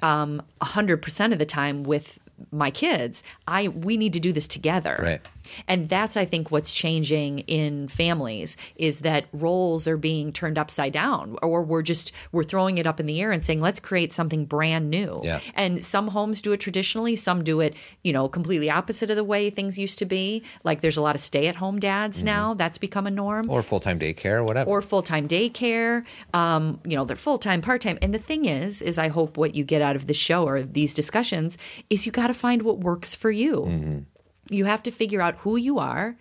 um, 0.02 0.42
100% 0.62 1.32
of 1.32 1.40
the 1.40 1.46
time 1.46 1.84
with 1.84 2.20
my 2.52 2.72
kids, 2.72 3.24
I 3.48 3.68
we 3.70 3.98
need 3.98 4.14
to 4.14 4.20
do 4.20 4.32
this 4.34 4.48
together. 4.48 5.00
Right. 5.02 5.22
And 5.68 5.90
that's, 5.90 6.18
I 6.18 6.26
think, 6.26 6.50
what's 6.50 6.74
changing 6.74 7.40
in 7.40 7.88
families 7.88 8.58
is 8.78 9.02
that 9.02 9.26
roles 9.32 9.88
are 9.88 9.96
being 9.96 10.34
turned 10.34 10.58
upside 10.58 10.92
down, 10.92 11.38
or 11.44 11.62
we're 11.62 11.84
just 11.84 12.12
we're 12.32 12.44
throwing 12.44 12.80
it 12.80 12.88
up 12.88 13.00
in 13.00 13.06
the 13.06 13.22
air 13.22 13.32
and 13.32 13.44
saying, 13.44 13.62
let's 13.62 13.80
create 13.80 14.12
something 14.12 14.46
brand 14.46 14.90
new. 14.90 15.20
Yeah. 15.24 15.40
And 15.54 15.86
some 15.86 16.08
homes 16.10 16.42
do 16.42 16.52
it 16.52 16.60
traditionally, 16.60 17.16
some 17.16 17.44
do 17.44 17.60
it, 17.62 17.76
you 18.04 18.12
know, 18.12 18.28
completely 18.28 18.72
opposite 18.72 19.12
of 19.12 19.18
the 19.18 19.24
way 19.24 19.52
things 19.52 19.78
used 19.78 20.00
to 20.00 20.06
be. 20.06 20.42
Like 20.64 20.82
there's 20.82 20.98
a 20.98 21.02
lot 21.02 21.14
of 21.16 21.22
stay-at-home 21.22 21.80
dads 21.80 22.24
now. 22.24 22.56
That's 22.56 22.80
become 22.80 23.06
a 23.06 23.12
norm 23.12 23.48
Or 23.50 23.62
full 23.62 23.80
time 23.80 24.00
daycare, 24.00 24.44
whatever. 24.44 24.68
or 24.70 24.82
full-time 24.82 25.28
daycare 25.28 26.04
um, 26.34 26.80
you 26.84 26.96
know 26.96 27.06
they're 27.06 27.16
full-time 27.16 27.62
part-time 27.62 27.98
and 28.02 28.14
the 28.14 28.20
thing 28.20 28.46
is 28.46 28.82
is 28.82 28.98
i 28.98 29.08
hope 29.10 29.38
what 29.38 29.54
you 29.56 29.64
get 29.64 29.82
out 29.82 29.96
of 29.96 30.08
the 30.08 30.14
show 30.14 30.46
or 30.48 30.64
these 30.64 30.94
discussions 30.94 31.58
is 31.90 32.06
you 32.06 32.12
got 32.12 32.25
to 32.28 32.34
find 32.34 32.62
what 32.62 32.80
works 32.80 33.16
for 33.16 33.32
you 33.32 34.06
you 34.50 34.66
have 34.66 34.84
to 34.84 34.92
figure 34.92 35.22
out 35.22 35.36
who 35.38 35.56
you 35.56 35.80
are 35.80 36.16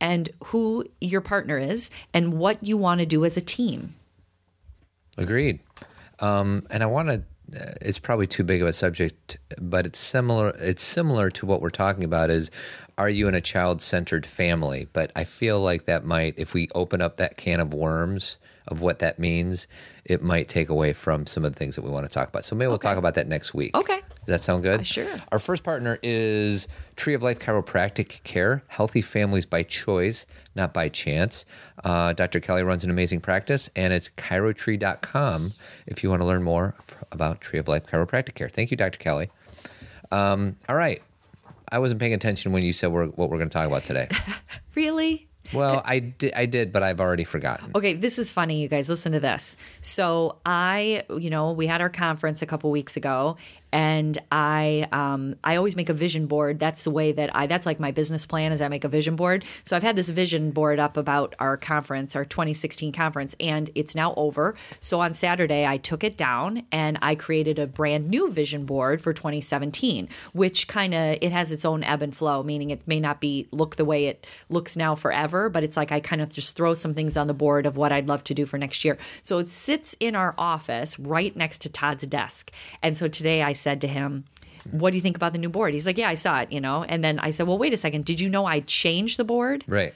and 0.00 0.30
who 0.46 0.84
your 1.00 1.20
partner 1.20 1.58
is 1.58 1.90
and 2.14 2.34
what 2.34 2.62
you 2.62 2.76
want 2.76 3.00
to 3.00 3.06
do 3.06 3.24
as 3.24 3.36
a 3.36 3.40
team 3.40 3.94
Agreed. 5.16 5.60
Um, 6.20 6.66
and 6.70 6.82
I 6.82 6.86
want 6.86 7.08
to. 7.08 7.22
Uh, 7.54 7.74
it's 7.80 8.00
probably 8.00 8.26
too 8.26 8.42
big 8.42 8.60
of 8.60 8.66
a 8.66 8.72
subject, 8.72 9.38
but 9.60 9.86
it's 9.86 10.00
similar. 10.00 10.52
It's 10.58 10.82
similar 10.82 11.30
to 11.30 11.46
what 11.46 11.60
we're 11.60 11.70
talking 11.70 12.02
about. 12.02 12.28
Is 12.28 12.50
are 12.98 13.08
you 13.08 13.28
in 13.28 13.34
a 13.34 13.40
child-centered 13.40 14.26
family? 14.26 14.88
But 14.92 15.12
I 15.14 15.24
feel 15.24 15.60
like 15.60 15.84
that 15.84 16.04
might, 16.04 16.34
if 16.38 16.54
we 16.54 16.68
open 16.74 17.00
up 17.00 17.16
that 17.18 17.36
can 17.36 17.60
of 17.60 17.72
worms 17.72 18.38
of 18.66 18.80
what 18.80 18.98
that 18.98 19.18
means, 19.18 19.68
it 20.04 20.22
might 20.22 20.48
take 20.48 20.68
away 20.68 20.92
from 20.92 21.26
some 21.26 21.44
of 21.44 21.52
the 21.52 21.58
things 21.58 21.76
that 21.76 21.82
we 21.82 21.90
want 21.90 22.04
to 22.04 22.12
talk 22.12 22.28
about. 22.28 22.44
So 22.44 22.56
maybe 22.56 22.68
we'll 22.68 22.78
talk 22.78 22.98
about 22.98 23.14
that 23.14 23.28
next 23.28 23.54
week. 23.54 23.76
Okay. 23.76 24.00
Does 24.26 24.40
that 24.40 24.42
sound 24.42 24.64
good? 24.64 24.84
Sure. 24.84 25.20
Our 25.30 25.38
first 25.38 25.62
partner 25.62 26.00
is 26.02 26.66
Tree 26.96 27.14
of 27.14 27.22
Life 27.22 27.38
Chiropractic 27.38 28.24
Care, 28.24 28.64
healthy 28.66 29.00
families 29.00 29.46
by 29.46 29.62
choice, 29.62 30.26
not 30.56 30.74
by 30.74 30.88
chance. 30.88 31.44
Uh, 31.84 32.12
Dr. 32.12 32.40
Kelly 32.40 32.64
runs 32.64 32.82
an 32.82 32.90
amazing 32.90 33.20
practice, 33.20 33.70
and 33.76 33.92
it's 33.92 34.08
chirotree.com 34.08 35.52
if 35.86 36.02
you 36.02 36.10
want 36.10 36.22
to 36.22 36.26
learn 36.26 36.42
more 36.42 36.74
f- 36.76 37.04
about 37.12 37.40
Tree 37.40 37.60
of 37.60 37.68
Life 37.68 37.86
Chiropractic 37.86 38.34
Care. 38.34 38.48
Thank 38.48 38.72
you, 38.72 38.76
Dr. 38.76 38.98
Kelly. 38.98 39.30
Um, 40.10 40.56
all 40.68 40.74
right. 40.74 41.00
I 41.70 41.78
wasn't 41.78 42.00
paying 42.00 42.12
attention 42.14 42.50
when 42.50 42.64
you 42.64 42.72
said 42.72 42.90
we're, 42.90 43.06
what 43.06 43.30
we're 43.30 43.38
going 43.38 43.48
to 43.48 43.54
talk 43.54 43.68
about 43.68 43.84
today. 43.84 44.08
really 44.74 45.28
well, 45.52 45.82
I 45.84 45.98
did, 46.00 46.32
I 46.34 46.46
did, 46.46 46.72
but 46.72 46.82
I've 46.82 47.00
already 47.00 47.24
forgotten. 47.24 47.70
Okay, 47.74 47.94
this 47.94 48.18
is 48.18 48.32
funny, 48.32 48.60
you 48.60 48.68
guys. 48.68 48.88
Listen 48.88 49.12
to 49.12 49.20
this. 49.20 49.56
So 49.80 50.36
I, 50.44 51.04
you 51.16 51.30
know, 51.30 51.52
we 51.52 51.66
had 51.66 51.80
our 51.80 51.88
conference 51.88 52.42
a 52.42 52.46
couple 52.46 52.70
weeks 52.70 52.96
ago, 52.96 53.36
and 53.72 54.18
I, 54.30 54.88
um, 54.92 55.36
I 55.44 55.56
always 55.56 55.76
make 55.76 55.88
a 55.88 55.94
vision 55.94 56.26
board. 56.26 56.58
That's 56.58 56.84
the 56.84 56.90
way 56.90 57.12
that 57.12 57.34
I. 57.34 57.46
That's 57.46 57.66
like 57.66 57.80
my 57.80 57.90
business 57.90 58.26
plan. 58.26 58.52
Is 58.52 58.62
I 58.62 58.68
make 58.68 58.84
a 58.84 58.88
vision 58.88 59.16
board. 59.16 59.44
So 59.64 59.76
I've 59.76 59.82
had 59.82 59.96
this 59.96 60.10
vision 60.10 60.50
board 60.50 60.78
up 60.78 60.96
about 60.96 61.34
our 61.38 61.56
conference, 61.56 62.16
our 62.16 62.24
2016 62.24 62.92
conference, 62.92 63.34
and 63.40 63.70
it's 63.74 63.94
now 63.94 64.14
over. 64.16 64.54
So 64.80 65.00
on 65.00 65.14
Saturday, 65.14 65.66
I 65.66 65.76
took 65.76 66.04
it 66.04 66.16
down 66.16 66.64
and 66.72 66.98
I 67.02 67.14
created 67.14 67.58
a 67.58 67.66
brand 67.66 68.08
new 68.08 68.30
vision 68.30 68.64
board 68.64 69.00
for 69.00 69.12
2017, 69.12 70.08
which 70.32 70.68
kind 70.68 70.94
of 70.94 71.18
it 71.20 71.32
has 71.32 71.52
its 71.52 71.64
own 71.64 71.82
ebb 71.84 72.02
and 72.02 72.16
flow, 72.16 72.42
meaning 72.42 72.70
it 72.70 72.86
may 72.86 73.00
not 73.00 73.20
be 73.20 73.48
look 73.50 73.76
the 73.76 73.84
way 73.84 74.06
it 74.06 74.26
looks 74.48 74.76
now 74.76 74.94
forever, 74.94 75.48
but 75.48 75.64
it's 75.64 75.76
like 75.76 75.92
I 75.92 76.00
kind 76.00 76.22
of 76.22 76.32
just 76.32 76.56
throw 76.56 76.74
some 76.74 76.94
things 76.94 77.16
on 77.16 77.26
the 77.26 77.34
board 77.34 77.66
of 77.66 77.76
what 77.76 77.92
I'd 77.92 78.08
love 78.08 78.24
to 78.24 78.34
do 78.34 78.46
for 78.46 78.58
next 78.58 78.84
year. 78.84 78.96
So 79.22 79.38
it 79.38 79.48
sits 79.48 79.94
in 80.00 80.14
our 80.14 80.34
office 80.38 80.98
right 80.98 81.34
next 81.36 81.60
to 81.62 81.68
Todd's 81.68 82.06
desk. 82.06 82.50
And 82.82 82.96
so 82.96 83.08
today 83.08 83.42
I 83.42 83.52
said 83.66 83.80
to 83.80 83.88
him, 83.88 84.24
what 84.70 84.90
do 84.90 84.96
you 84.96 85.02
think 85.02 85.16
about 85.16 85.32
the 85.32 85.40
new 85.40 85.48
board? 85.48 85.74
He's 85.74 85.86
like, 85.86 85.98
Yeah, 85.98 86.08
I 86.08 86.14
saw 86.14 86.40
it, 86.40 86.52
you 86.52 86.60
know. 86.60 86.84
And 86.84 87.02
then 87.02 87.18
I 87.18 87.30
said, 87.32 87.46
Well, 87.48 87.58
wait 87.58 87.72
a 87.72 87.76
second. 87.76 88.04
Did 88.04 88.20
you 88.20 88.28
know 88.28 88.46
I 88.46 88.60
changed 88.60 89.16
the 89.18 89.24
board? 89.24 89.64
Right. 89.66 89.92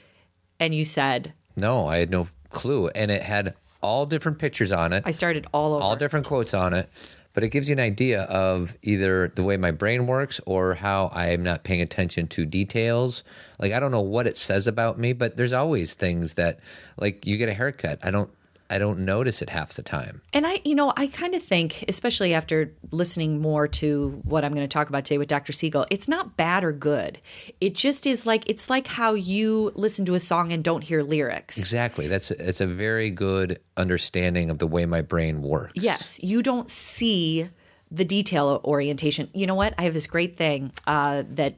And 0.59 0.75
you 0.75 0.85
said, 0.85 1.33
No, 1.55 1.87
I 1.87 1.97
had 1.97 2.09
no 2.09 2.27
clue. 2.49 2.89
And 2.89 3.11
it 3.11 3.21
had 3.21 3.53
all 3.81 4.05
different 4.05 4.39
pictures 4.39 4.71
on 4.71 4.93
it. 4.93 5.03
I 5.05 5.11
started 5.11 5.47
all 5.53 5.73
over. 5.73 5.83
all 5.83 5.95
different 5.95 6.25
quotes 6.25 6.53
on 6.53 6.73
it, 6.73 6.89
but 7.33 7.43
it 7.43 7.49
gives 7.49 7.67
you 7.69 7.73
an 7.73 7.79
idea 7.79 8.23
of 8.23 8.75
either 8.81 9.31
the 9.35 9.43
way 9.43 9.57
my 9.57 9.71
brain 9.71 10.05
works 10.05 10.39
or 10.45 10.73
how 10.73 11.09
I'm 11.13 11.43
not 11.43 11.63
paying 11.63 11.81
attention 11.81 12.27
to 12.27 12.45
details. 12.45 13.23
Like 13.59 13.71
I 13.73 13.79
don't 13.79 13.91
know 13.91 14.01
what 14.01 14.27
it 14.27 14.37
says 14.37 14.67
about 14.67 14.99
me, 14.99 15.13
but 15.13 15.37
there's 15.37 15.53
always 15.53 15.93
things 15.93 16.35
that 16.35 16.59
like 16.97 17.25
you 17.25 17.37
get 17.37 17.49
a 17.49 17.53
haircut. 17.53 17.99
I 18.03 18.11
don't 18.11 18.29
I 18.71 18.77
don't 18.77 18.99
notice 18.99 19.41
it 19.41 19.49
half 19.49 19.73
the 19.73 19.81
time. 19.81 20.21
And 20.31 20.47
I, 20.47 20.61
you 20.63 20.75
know, 20.75 20.93
I 20.95 21.07
kind 21.07 21.35
of 21.35 21.43
think, 21.43 21.83
especially 21.89 22.33
after 22.33 22.73
listening 22.91 23.41
more 23.41 23.67
to 23.67 24.21
what 24.23 24.45
I'm 24.45 24.53
going 24.53 24.67
to 24.67 24.73
talk 24.73 24.87
about 24.87 25.03
today 25.03 25.17
with 25.17 25.27
Dr. 25.27 25.51
Siegel, 25.51 25.85
it's 25.91 26.07
not 26.07 26.37
bad 26.37 26.63
or 26.63 26.71
good. 26.71 27.19
It 27.59 27.75
just 27.75 28.07
is 28.07 28.25
like 28.25 28.49
it's 28.49 28.69
like 28.69 28.87
how 28.87 29.13
you 29.13 29.73
listen 29.75 30.05
to 30.05 30.15
a 30.15 30.19
song 30.21 30.53
and 30.53 30.63
don't 30.63 30.83
hear 30.83 31.03
lyrics. 31.03 31.57
Exactly. 31.57 32.07
That's 32.07 32.31
it's 32.31 32.61
a 32.61 32.67
very 32.67 33.09
good 33.09 33.59
understanding 33.75 34.49
of 34.49 34.59
the 34.59 34.67
way 34.67 34.85
my 34.85 35.01
brain 35.01 35.41
works. 35.41 35.73
Yes, 35.75 36.17
you 36.23 36.41
don't 36.41 36.69
see 36.69 37.49
the 37.91 38.05
detail 38.05 38.61
orientation. 38.63 39.29
You 39.33 39.47
know 39.47 39.55
what? 39.55 39.73
I 39.77 39.81
have 39.81 39.93
this 39.93 40.07
great 40.07 40.37
thing 40.37 40.71
uh, 40.87 41.23
that. 41.31 41.55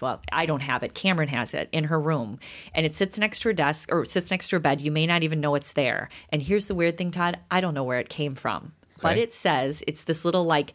Well, 0.00 0.20
I 0.30 0.46
don't 0.46 0.60
have 0.60 0.82
it. 0.82 0.94
Cameron 0.94 1.28
has 1.28 1.54
it 1.54 1.68
in 1.72 1.84
her 1.84 1.98
room, 2.00 2.38
and 2.74 2.86
it 2.86 2.94
sits 2.94 3.18
next 3.18 3.40
to 3.40 3.48
her 3.48 3.52
desk 3.52 3.90
or 3.92 4.04
sits 4.04 4.30
next 4.30 4.48
to 4.48 4.56
her 4.56 4.60
bed. 4.60 4.80
You 4.80 4.90
may 4.92 5.06
not 5.06 5.22
even 5.22 5.40
know 5.40 5.54
it's 5.54 5.72
there. 5.72 6.08
And 6.28 6.40
here's 6.42 6.66
the 6.66 6.74
weird 6.74 6.96
thing, 6.98 7.10
Todd. 7.10 7.38
I 7.50 7.60
don't 7.60 7.74
know 7.74 7.84
where 7.84 7.98
it 7.98 8.08
came 8.08 8.34
from, 8.34 8.72
but 9.00 9.18
it 9.18 9.34
says 9.34 9.82
it's 9.86 10.04
this 10.04 10.24
little 10.24 10.44
like 10.44 10.72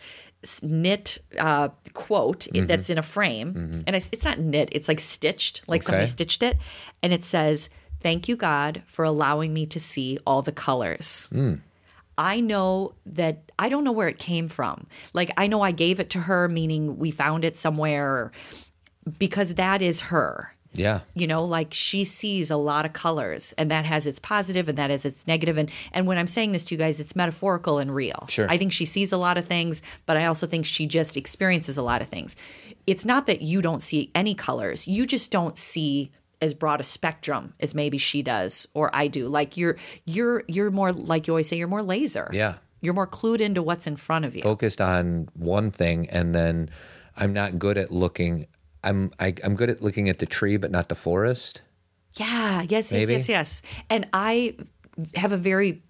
knit 0.61 1.17
uh, 1.39 1.69
quote 1.93 2.47
Mm-hmm. 2.53 2.65
that's 2.67 2.89
in 2.89 2.97
a 2.97 3.03
frame, 3.03 3.83
and 3.87 3.95
it's, 3.95 4.09
it's 4.11 4.23
not 4.25 4.39
knit. 4.39 4.69
It's 4.71 4.87
like 4.87 4.99
stitched, 4.99 5.63
like 5.67 5.83
somebody 5.83 6.05
stitched 6.11 6.43
it, 6.43 6.57
and 7.01 7.13
it 7.13 7.25
says, 7.25 7.69
"Thank 8.01 8.27
you, 8.27 8.35
God, 8.35 8.83
for 8.87 9.03
allowing 9.05 9.53
me 9.53 9.65
to 9.67 9.79
see 9.79 10.19
all 10.27 10.41
the 10.41 10.51
colors." 10.51 11.29
I 12.19 12.39
know 12.39 12.95
that 13.05 13.51
I 13.59 13.69
don't 13.69 13.83
know 13.83 13.91
where 13.91 14.07
it 14.07 14.17
came 14.17 14.47
from. 14.47 14.87
Like 15.13 15.31
I 15.37 15.47
know 15.47 15.61
I 15.61 15.71
gave 15.71 15.99
it 15.99 16.09
to 16.11 16.19
her, 16.21 16.47
meaning 16.47 16.97
we 16.97 17.11
found 17.11 17.45
it 17.45 17.57
somewhere, 17.57 18.31
because 19.19 19.55
that 19.55 19.81
is 19.81 20.01
her. 20.01 20.53
Yeah. 20.73 20.99
You 21.15 21.27
know, 21.27 21.43
like 21.43 21.73
she 21.73 22.03
sees 22.03 22.51
a 22.51 22.55
lot 22.55 22.85
of 22.85 22.93
colors, 22.93 23.53
and 23.57 23.71
that 23.71 23.85
has 23.85 24.05
its 24.05 24.19
positive 24.19 24.69
and 24.69 24.77
that 24.77 24.89
has 24.89 25.05
its 25.05 25.25
negative. 25.25 25.57
And 25.57 25.71
and 25.91 26.05
when 26.05 26.17
I'm 26.17 26.27
saying 26.27 26.51
this 26.51 26.65
to 26.65 26.75
you 26.75 26.79
guys, 26.79 26.99
it's 26.99 27.15
metaphorical 27.15 27.79
and 27.79 27.93
real. 27.93 28.25
Sure. 28.29 28.47
I 28.49 28.57
think 28.57 28.71
she 28.71 28.85
sees 28.85 29.11
a 29.11 29.17
lot 29.17 29.37
of 29.37 29.45
things, 29.45 29.81
but 30.05 30.17
I 30.17 30.25
also 30.25 30.45
think 30.45 30.65
she 30.65 30.85
just 30.85 31.17
experiences 31.17 31.77
a 31.77 31.81
lot 31.81 32.01
of 32.01 32.09
things. 32.09 32.35
It's 32.85 33.05
not 33.05 33.25
that 33.27 33.41
you 33.41 33.61
don't 33.61 33.81
see 33.81 34.11
any 34.13 34.35
colors; 34.35 34.87
you 34.87 35.05
just 35.05 35.31
don't 35.31 35.57
see 35.57 36.11
as 36.41 36.53
broad 36.53 36.79
a 36.79 36.83
spectrum 36.83 37.53
as 37.59 37.73
maybe 37.73 37.97
she 37.97 38.21
does 38.21 38.67
or 38.73 38.95
I 38.95 39.07
do. 39.07 39.27
Like 39.27 39.57
you're 39.57 39.77
you're 40.05 40.43
you're 40.47 40.71
more 40.71 40.91
like 40.91 41.27
you 41.27 41.33
always 41.33 41.47
say, 41.47 41.57
you're 41.57 41.67
more 41.67 41.83
laser. 41.83 42.29
Yeah. 42.33 42.55
You're 42.79 42.93
more 42.93 43.07
clued 43.07 43.41
into 43.41 43.63
what's 43.63 43.87
in 43.87 43.95
front 43.95 44.25
of 44.25 44.35
you. 44.35 44.43
Focused 44.43 44.81
on 44.81 45.29
one 45.33 45.71
thing 45.71 46.07
and 46.09 46.35
then 46.35 46.69
I'm 47.15 47.33
not 47.33 47.57
good 47.57 47.77
at 47.77 47.91
looking 47.91 48.45
I'm 48.87 49.11
I, 49.19 49.33
I'm 49.43 49.55
good 49.55 49.69
at 49.69 49.81
looking 49.81 50.09
at 50.09 50.19
the 50.19 50.25
tree 50.25 50.57
but 50.57 50.71
not 50.71 50.89
the 50.89 50.95
forest. 50.95 51.61
Yeah, 52.17 52.61
yes, 52.61 52.69
yes, 52.69 52.91
Maybe. 52.91 53.13
yes, 53.13 53.29
yes. 53.29 53.61
And 53.89 54.07
I 54.13 54.57
have 55.15 55.31
a 55.31 55.37
very 55.37 55.83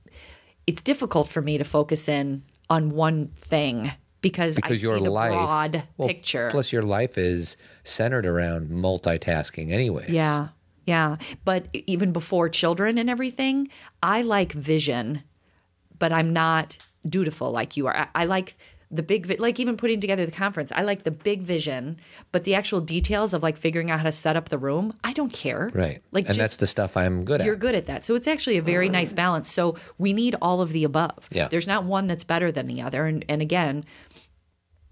it's 0.66 0.82
difficult 0.82 1.30
for 1.30 1.42
me 1.42 1.58
to 1.58 1.64
focus 1.64 2.10
in 2.10 2.44
on 2.70 2.92
one 2.92 3.28
thing 3.28 3.92
because, 4.22 4.56
because 4.56 4.84
I 4.84 4.88
your 4.88 4.98
see 4.98 5.04
the 5.06 5.12
life 5.12 5.32
broad 5.32 5.84
well, 5.98 6.08
picture. 6.08 6.50
Plus, 6.52 6.74
your 6.74 6.82
life 6.82 7.18
is 7.18 7.56
centered 7.84 8.26
around 8.26 8.70
multitasking, 8.70 9.72
anyways. 9.72 10.10
yeah. 10.10 10.50
Yeah. 10.86 11.18
But 11.44 11.68
even 11.74 12.14
before 12.14 12.48
children 12.48 12.98
and 12.98 13.10
everything, 13.10 13.68
I 14.02 14.22
like 14.22 14.54
vision, 14.54 15.22
but 16.00 16.14
I'm 16.14 16.32
not 16.32 16.78
dutiful 17.08 17.52
like 17.52 17.76
you 17.76 17.88
are. 17.88 17.96
I, 17.96 18.08
I 18.16 18.26
like 18.26 18.58
the 18.90 19.04
big, 19.04 19.26
vi- 19.26 19.36
like 19.38 19.60
even 19.60 19.76
putting 19.76 20.00
together 20.00 20.26
the 20.26 20.32
conference, 20.32 20.72
I 20.74 20.82
like 20.82 21.04
the 21.04 21.12
big 21.12 21.42
vision, 21.42 21.98
but 22.32 22.46
the 22.46 22.56
actual 22.56 22.80
details 22.80 23.34
of 23.34 23.44
like 23.44 23.58
figuring 23.58 23.92
out 23.92 24.00
how 24.00 24.06
to 24.06 24.12
set 24.12 24.36
up 24.36 24.50
the 24.50 24.58
room, 24.58 24.94
I 25.04 25.14
don't 25.14 25.34
care. 25.34 25.70
right. 25.74 26.02
Like 26.12 26.26
and 26.26 26.36
just, 26.36 26.40
that's 26.40 26.58
the 26.58 26.68
stuff 26.68 26.96
I'm 26.96 27.26
good 27.26 27.42
at. 27.42 27.46
You're 27.46 27.58
good 27.58 27.76
at 27.76 27.88
that. 27.88 28.06
So 28.06 28.16
it's 28.16 28.28
actually 28.28 28.58
a 28.58 28.62
very 28.62 28.88
nice 28.90 29.12
balance. 29.12 29.52
So 29.52 29.76
we 29.98 30.14
need 30.14 30.36
all 30.42 30.62
of 30.62 30.72
the 30.72 30.84
above. 30.84 31.28
Yeah. 31.32 31.50
There's 31.50 31.68
not 31.68 31.84
one 31.84 32.08
that's 32.08 32.24
better 32.24 32.52
than 32.52 32.68
the 32.68 32.82
other. 32.82 33.06
And, 33.06 33.26
and 33.28 33.42
again, 33.42 33.84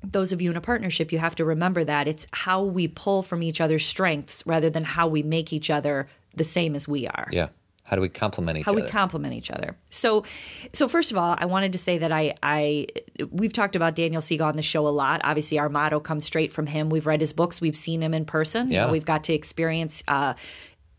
those 0.04 0.32
of 0.32 0.42
you 0.42 0.52
in 0.52 0.58
a 0.58 0.62
partnership, 0.62 1.12
you 1.12 1.20
have 1.20 1.36
to 1.36 1.46
remember 1.46 1.84
that 1.84 2.08
it's 2.08 2.28
how 2.32 2.62
we 2.64 2.88
pull 2.88 3.24
from 3.24 3.42
each 3.42 3.62
other's 3.62 3.86
strengths 3.86 4.44
rather 4.46 4.70
than 4.70 4.84
how 4.84 5.08
we 5.08 5.24
make 5.24 5.52
each 5.54 5.70
other 5.70 6.08
the 6.36 6.44
same 6.44 6.76
as 6.76 6.88
we 6.88 7.08
are. 7.08 7.28
Yeah. 7.32 7.48
How 7.86 7.96
do 7.96 8.02
we 8.02 8.10
complement 8.10 8.58
each 8.58 8.66
How 8.66 8.72
other? 8.72 8.82
we 8.82 8.90
complement 8.90 9.36
each 9.36 9.52
other. 9.52 9.78
So, 9.92 10.26
so 10.74 10.88
first 10.88 11.12
of 11.12 11.18
all, 11.18 11.36
I 11.38 11.46
wanted 11.46 11.72
to 11.74 11.80
say 11.80 12.00
that 12.00 12.12
I, 12.12 12.34
I, 12.42 12.88
we've 13.30 13.54
talked 13.54 13.76
about 13.76 13.96
Daniel 13.96 14.22
Siegel 14.22 14.48
on 14.48 14.56
the 14.56 14.64
show 14.64 14.88
a 14.88 14.90
lot. 14.90 15.22
Obviously, 15.24 15.60
our 15.60 15.70
motto 15.70 16.00
comes 16.00 16.26
straight 16.26 16.52
from 16.52 16.66
him. 16.66 16.90
We've 16.90 17.06
read 17.06 17.22
his 17.22 17.32
books. 17.32 17.62
We've 17.62 17.78
seen 17.78 18.02
him 18.02 18.16
in 18.16 18.26
person. 18.26 18.72
Yeah. 18.72 18.92
we've 18.92 19.06
got 19.06 19.24
to 19.26 19.34
experience 19.34 20.04
uh, 20.08 20.34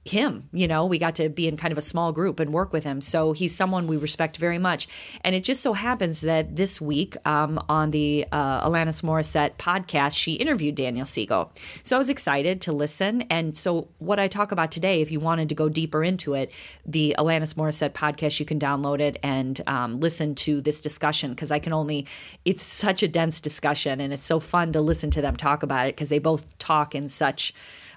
him. 0.08 0.48
You 0.52 0.68
know, 0.68 0.86
we 0.86 0.98
got 0.98 1.14
to 1.16 1.28
be 1.28 1.46
in 1.48 1.56
kind 1.56 1.72
of 1.72 1.78
a 1.78 1.82
small 1.82 2.12
group 2.12 2.40
and 2.40 2.52
work 2.52 2.72
with 2.72 2.84
him. 2.84 3.00
So 3.00 3.32
he's 3.32 3.54
someone 3.54 3.86
we 3.86 3.96
respect 3.96 4.36
very 4.36 4.58
much. 4.58 4.88
And 5.22 5.34
it 5.34 5.44
just 5.44 5.62
so 5.62 5.72
happens 5.72 6.20
that 6.22 6.56
this 6.56 6.80
week 6.80 7.16
um, 7.26 7.62
on 7.68 7.90
the 7.90 8.26
uh, 8.32 8.68
Alanis 8.68 9.02
Morissette 9.02 9.56
podcast, 9.56 10.16
she 10.16 10.34
interviewed 10.34 10.74
Daniel 10.74 11.06
Siegel. 11.06 11.52
So 11.82 11.96
I 11.96 11.98
was 11.98 12.08
excited 12.08 12.60
to 12.62 12.72
listen. 12.72 13.22
And 13.22 13.56
so 13.56 13.88
what 13.98 14.18
I 14.18 14.28
talk 14.28 14.52
about 14.52 14.70
today, 14.70 15.00
if 15.00 15.10
you 15.10 15.20
wanted 15.20 15.48
to 15.48 15.54
go 15.54 15.68
deeper 15.68 16.02
into 16.02 16.34
it, 16.34 16.52
the 16.84 17.14
Alanis 17.18 17.54
Morissette 17.54 17.92
podcast, 17.92 18.38
you 18.40 18.46
can 18.46 18.58
download 18.58 19.00
it 19.00 19.18
and 19.22 19.60
um, 19.66 20.00
listen 20.00 20.34
to 20.36 20.60
this 20.60 20.80
discussion 20.80 21.30
because 21.30 21.50
I 21.50 21.58
can 21.58 21.72
only, 21.72 22.06
it's 22.44 22.62
such 22.62 23.02
a 23.02 23.08
dense 23.08 23.40
discussion 23.40 24.00
and 24.00 24.12
it's 24.12 24.24
so 24.24 24.40
fun 24.40 24.72
to 24.72 24.80
listen 24.80 25.10
to 25.10 25.20
them 25.20 25.36
talk 25.36 25.62
about 25.62 25.88
it 25.88 25.96
because 25.96 26.08
they 26.08 26.18
both 26.18 26.56
talk 26.58 26.94
in 26.94 27.08
such. 27.08 27.52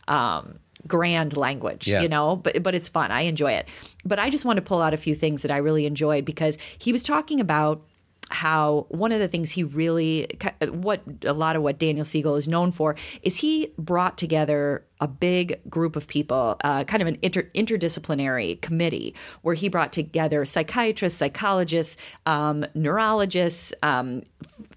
Um, 0.09 0.59
grand 0.87 1.35
language, 1.37 1.87
Yeah. 1.87 2.01
you 2.01 2.07
know, 2.09 2.35
but 2.37 2.63
but 2.63 2.73
it's 2.73 2.89
fun. 2.89 3.11
I 3.11 3.21
enjoy 3.21 3.51
it. 3.51 3.67
But 4.05 4.17
I 4.17 4.29
just 4.29 4.45
want 4.45 4.57
to 4.57 4.61
pull 4.61 4.81
out 4.81 4.93
a 4.93 4.97
few 4.97 5.13
things 5.13 5.41
that 5.43 5.51
I 5.51 5.57
really 5.57 5.85
enjoyed 5.85 6.25
because 6.25 6.57
he 6.77 6.91
was 6.91 7.03
talking 7.03 7.39
about 7.39 7.85
how 8.31 8.85
one 8.89 9.11
of 9.11 9.19
the 9.19 9.27
things 9.27 9.49
he 9.51 9.63
really 9.63 10.27
what 10.69 11.01
a 11.25 11.33
lot 11.33 11.55
of 11.55 11.63
what 11.63 11.79
Daniel 11.79 12.05
Siegel 12.05 12.35
is 12.35 12.47
known 12.47 12.71
for 12.71 12.95
is 13.23 13.37
he 13.37 13.73
brought 13.77 14.17
together 14.19 14.85
a 15.01 15.07
big 15.07 15.59
group 15.69 15.95
of 15.95 16.07
people, 16.07 16.55
uh, 16.63 16.83
kind 16.83 17.01
of 17.01 17.07
an 17.07 17.17
inter- 17.23 17.49
interdisciplinary 17.55 18.61
committee 18.61 19.15
where 19.41 19.55
he 19.55 19.67
brought 19.67 19.91
together 19.91 20.45
psychiatrists, 20.45 21.17
psychologists, 21.17 21.97
um, 22.27 22.65
neurologists, 22.75 23.73
um, 23.81 24.21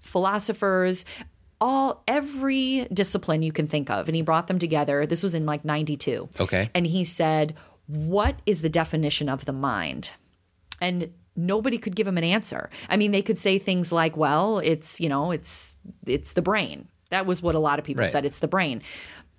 philosophers, 0.01 1.05
all 1.67 2.03
every 2.07 2.85
discipline 2.93 3.41
you 3.41 3.51
can 3.59 3.67
think 3.67 3.89
of. 3.89 4.07
And 4.09 4.15
he 4.15 4.21
brought 4.21 4.47
them 4.47 4.59
together. 4.59 5.05
This 5.05 5.23
was 5.23 5.33
in 5.33 5.45
like 5.45 5.63
92 5.63 6.29
Okay. 6.39 6.69
and 6.75 6.85
he 6.85 7.03
said 7.03 7.55
what 7.87 8.35
is 8.45 8.61
the 8.61 8.69
definition 8.69 9.27
of 9.29 9.45
the 9.45 9.53
mind? 9.53 10.11
And 10.81 11.11
nobody 11.35 11.77
could 11.77 11.95
give 11.95 12.07
him 12.07 12.17
an 12.17 12.23
answer. 12.23 12.69
I 12.89 12.97
mean 12.97 13.11
they 13.11 13.21
could 13.21 13.37
say 13.37 13.57
things 13.59 13.91
like 13.91 14.15
well 14.17 14.59
it's 14.59 14.99
you 14.99 15.09
know 15.09 15.31
it's 15.31 15.77
it's 16.05 16.33
the 16.33 16.41
brain. 16.41 16.87
That 17.09 17.25
was 17.25 17.41
what 17.41 17.55
a 17.55 17.59
lot 17.59 17.77
of 17.79 17.85
people 17.85 18.03
Right. 18.03 18.11
said 18.11 18.25
it's 18.25 18.39
the 18.39 18.47
brain 18.47 18.81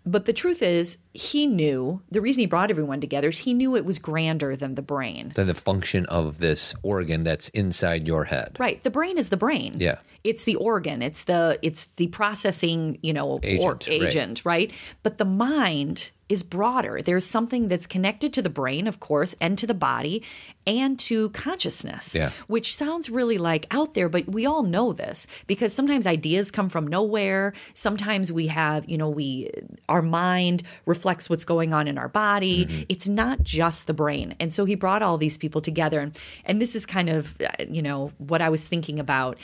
but 0.06 0.26
the 0.26 0.32
truth 0.32 0.62
is 0.62 0.98
he 1.12 1.46
knew 1.46 2.02
the 2.10 2.20
reason 2.20 2.40
he 2.40 2.46
brought 2.46 2.70
everyone 2.70 3.00
together 3.00 3.28
is 3.28 3.38
he 3.38 3.54
knew 3.54 3.76
it 3.76 3.84
was 3.84 3.98
grander 3.98 4.54
than 4.56 4.74
the 4.74 4.82
brain 4.82 5.30
Than 5.34 5.46
the 5.46 5.54
function 5.54 6.06
of 6.06 6.38
this 6.38 6.74
organ 6.82 7.24
that's 7.24 7.48
inside 7.50 8.06
your 8.06 8.24
head. 8.24 8.56
Right. 8.58 8.82
The 8.82 8.90
brain 8.90 9.18
is 9.18 9.30
the 9.30 9.36
brain. 9.36 9.74
Yeah. 9.78 9.98
It's 10.22 10.44
the 10.44 10.56
organ. 10.56 11.02
It's 11.02 11.24
the 11.24 11.58
it's 11.62 11.86
the 11.96 12.08
processing, 12.08 12.98
you 13.02 13.12
know, 13.12 13.38
Agent, 13.42 13.64
or, 13.64 13.72
right. 13.72 13.88
agent, 13.88 14.42
right? 14.44 14.70
But 15.02 15.18
the 15.18 15.24
mind 15.24 16.10
is 16.28 16.42
broader. 16.42 17.02
There's 17.02 17.26
something 17.26 17.68
that's 17.68 17.86
connected 17.86 18.32
to 18.34 18.42
the 18.42 18.48
brain, 18.48 18.86
of 18.86 18.98
course, 19.00 19.34
and 19.40 19.58
to 19.58 19.66
the 19.66 19.74
body 19.74 20.22
and 20.66 20.98
to 21.00 21.28
consciousness. 21.30 22.14
Yeah. 22.14 22.30
Which 22.46 22.74
sounds 22.74 23.10
really 23.10 23.36
like 23.36 23.66
out 23.70 23.94
there, 23.94 24.08
but 24.08 24.26
we 24.26 24.46
all 24.46 24.62
know 24.62 24.94
this 24.94 25.26
because 25.46 25.74
sometimes 25.74 26.06
ideas 26.06 26.50
come 26.50 26.70
from 26.70 26.86
nowhere. 26.86 27.52
Sometimes 27.74 28.32
we 28.32 28.46
have, 28.46 28.88
you 28.88 28.96
know, 28.96 29.08
we 29.08 29.50
our 29.88 30.00
mind 30.00 30.62
reflects 30.86 31.28
what's 31.28 31.44
going 31.44 31.74
on 31.74 31.86
in 31.88 31.98
our 31.98 32.08
body. 32.08 32.64
Mm-hmm. 32.64 32.82
It's 32.88 33.06
not 33.08 33.42
just 33.42 33.86
the 33.86 33.94
brain. 33.94 34.34
And 34.40 34.52
so 34.52 34.64
he 34.64 34.74
brought 34.74 35.02
all 35.02 35.18
these 35.18 35.36
people 35.36 35.60
together 35.60 36.00
and 36.00 36.18
and 36.46 36.60
this 36.60 36.74
is 36.74 36.86
kind 36.86 37.10
of 37.10 37.38
uh, 37.42 37.64
you 37.68 37.82
know 37.82 38.12
what 38.18 38.40
I 38.40 38.48
was 38.48 38.66
thinking 38.66 38.98
about 38.98 39.38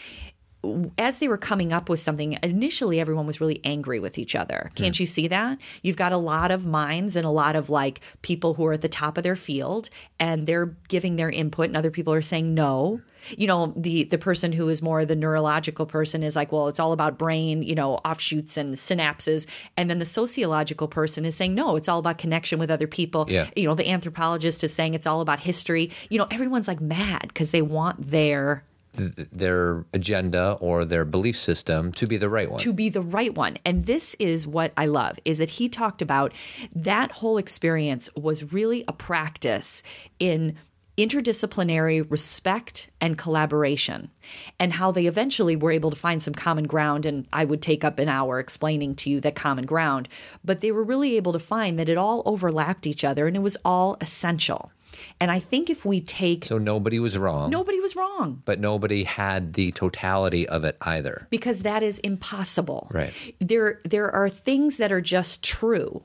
as 0.98 1.18
they 1.18 1.28
were 1.28 1.38
coming 1.38 1.72
up 1.72 1.88
with 1.88 2.00
something, 2.00 2.38
initially 2.42 3.00
everyone 3.00 3.26
was 3.26 3.40
really 3.40 3.60
angry 3.64 3.98
with 3.98 4.18
each 4.18 4.34
other. 4.34 4.70
Can't 4.74 4.96
hmm. 4.96 5.02
you 5.02 5.06
see 5.06 5.28
that? 5.28 5.58
You've 5.82 5.96
got 5.96 6.12
a 6.12 6.18
lot 6.18 6.50
of 6.50 6.66
minds 6.66 7.16
and 7.16 7.24
a 7.26 7.30
lot 7.30 7.56
of 7.56 7.70
like 7.70 8.00
people 8.22 8.54
who 8.54 8.66
are 8.66 8.74
at 8.74 8.82
the 8.82 8.88
top 8.88 9.16
of 9.16 9.24
their 9.24 9.36
field 9.36 9.88
and 10.18 10.46
they're 10.46 10.76
giving 10.88 11.16
their 11.16 11.30
input 11.30 11.66
and 11.66 11.76
other 11.76 11.90
people 11.90 12.12
are 12.12 12.22
saying 12.22 12.54
no. 12.54 13.00
You 13.36 13.46
know, 13.46 13.74
the 13.76 14.04
the 14.04 14.16
person 14.18 14.52
who 14.52 14.68
is 14.68 14.80
more 14.80 15.04
the 15.04 15.16
neurological 15.16 15.84
person 15.86 16.22
is 16.22 16.36
like, 16.36 16.52
well, 16.52 16.68
it's 16.68 16.80
all 16.80 16.92
about 16.92 17.18
brain, 17.18 17.62
you 17.62 17.74
know, 17.74 17.94
offshoots 17.96 18.56
and 18.56 18.76
synapses. 18.76 19.46
And 19.76 19.90
then 19.90 19.98
the 19.98 20.06
sociological 20.06 20.88
person 20.88 21.24
is 21.24 21.36
saying, 21.36 21.54
no, 21.54 21.76
it's 21.76 21.88
all 21.88 21.98
about 21.98 22.18
connection 22.18 22.58
with 22.58 22.70
other 22.70 22.86
people. 22.86 23.26
Yeah. 23.28 23.50
You 23.56 23.66
know, 23.66 23.74
the 23.74 23.88
anthropologist 23.88 24.64
is 24.64 24.72
saying 24.72 24.94
it's 24.94 25.06
all 25.06 25.20
about 25.20 25.40
history. 25.40 25.90
You 26.08 26.18
know, 26.18 26.28
everyone's 26.30 26.68
like 26.68 26.80
mad 26.80 27.28
because 27.28 27.50
they 27.50 27.62
want 27.62 28.10
their 28.10 28.64
Th- 28.96 29.12
their 29.30 29.84
agenda 29.94 30.58
or 30.60 30.84
their 30.84 31.04
belief 31.04 31.36
system 31.36 31.92
to 31.92 32.06
be 32.06 32.16
the 32.16 32.28
right 32.28 32.50
one. 32.50 32.58
to 32.60 32.72
be 32.72 32.88
the 32.88 33.00
right 33.00 33.34
one. 33.34 33.56
And 33.64 33.86
this 33.86 34.16
is 34.18 34.46
what 34.46 34.72
I 34.76 34.86
love 34.86 35.18
is 35.24 35.38
that 35.38 35.50
he 35.50 35.68
talked 35.68 36.02
about 36.02 36.32
that 36.74 37.12
whole 37.12 37.38
experience 37.38 38.08
was 38.16 38.52
really 38.52 38.84
a 38.88 38.92
practice 38.92 39.82
in 40.18 40.56
interdisciplinary 40.98 42.04
respect 42.10 42.90
and 43.00 43.16
collaboration 43.16 44.10
and 44.58 44.74
how 44.74 44.90
they 44.90 45.06
eventually 45.06 45.56
were 45.56 45.72
able 45.72 45.88
to 45.88 45.96
find 45.96 46.22
some 46.22 46.34
common 46.34 46.66
ground 46.66 47.06
and 47.06 47.26
I 47.32 47.44
would 47.46 47.62
take 47.62 47.84
up 47.84 47.98
an 47.98 48.08
hour 48.08 48.38
explaining 48.38 48.96
to 48.96 49.10
you 49.10 49.20
that 49.22 49.34
common 49.34 49.64
ground 49.64 50.08
but 50.44 50.60
they 50.60 50.72
were 50.72 50.82
really 50.82 51.16
able 51.16 51.32
to 51.32 51.38
find 51.38 51.78
that 51.78 51.88
it 51.88 51.96
all 51.96 52.22
overlapped 52.26 52.86
each 52.86 53.02
other 53.02 53.26
and 53.26 53.36
it 53.36 53.40
was 53.40 53.56
all 53.64 53.96
essential. 54.00 54.72
And 55.20 55.30
I 55.30 55.38
think 55.38 55.70
if 55.70 55.84
we 55.84 56.00
take 56.00 56.44
so 56.44 56.58
nobody 56.58 56.98
was 56.98 57.16
wrong, 57.16 57.50
nobody 57.50 57.80
was 57.80 57.94
wrong 57.96 58.42
but 58.44 58.58
nobody 58.58 59.04
had 59.04 59.54
the 59.54 59.72
totality 59.72 60.48
of 60.48 60.64
it 60.64 60.76
either. 60.82 61.26
because 61.30 61.62
that 61.62 61.82
is 61.82 61.98
impossible. 62.00 62.88
Right. 62.90 63.12
There 63.40 63.80
there 63.84 64.10
are 64.10 64.28
things 64.28 64.76
that 64.78 64.92
are 64.92 65.00
just 65.00 65.42
true. 65.42 66.04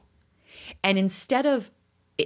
And 0.84 0.98
instead 0.98 1.46
of 1.46 1.72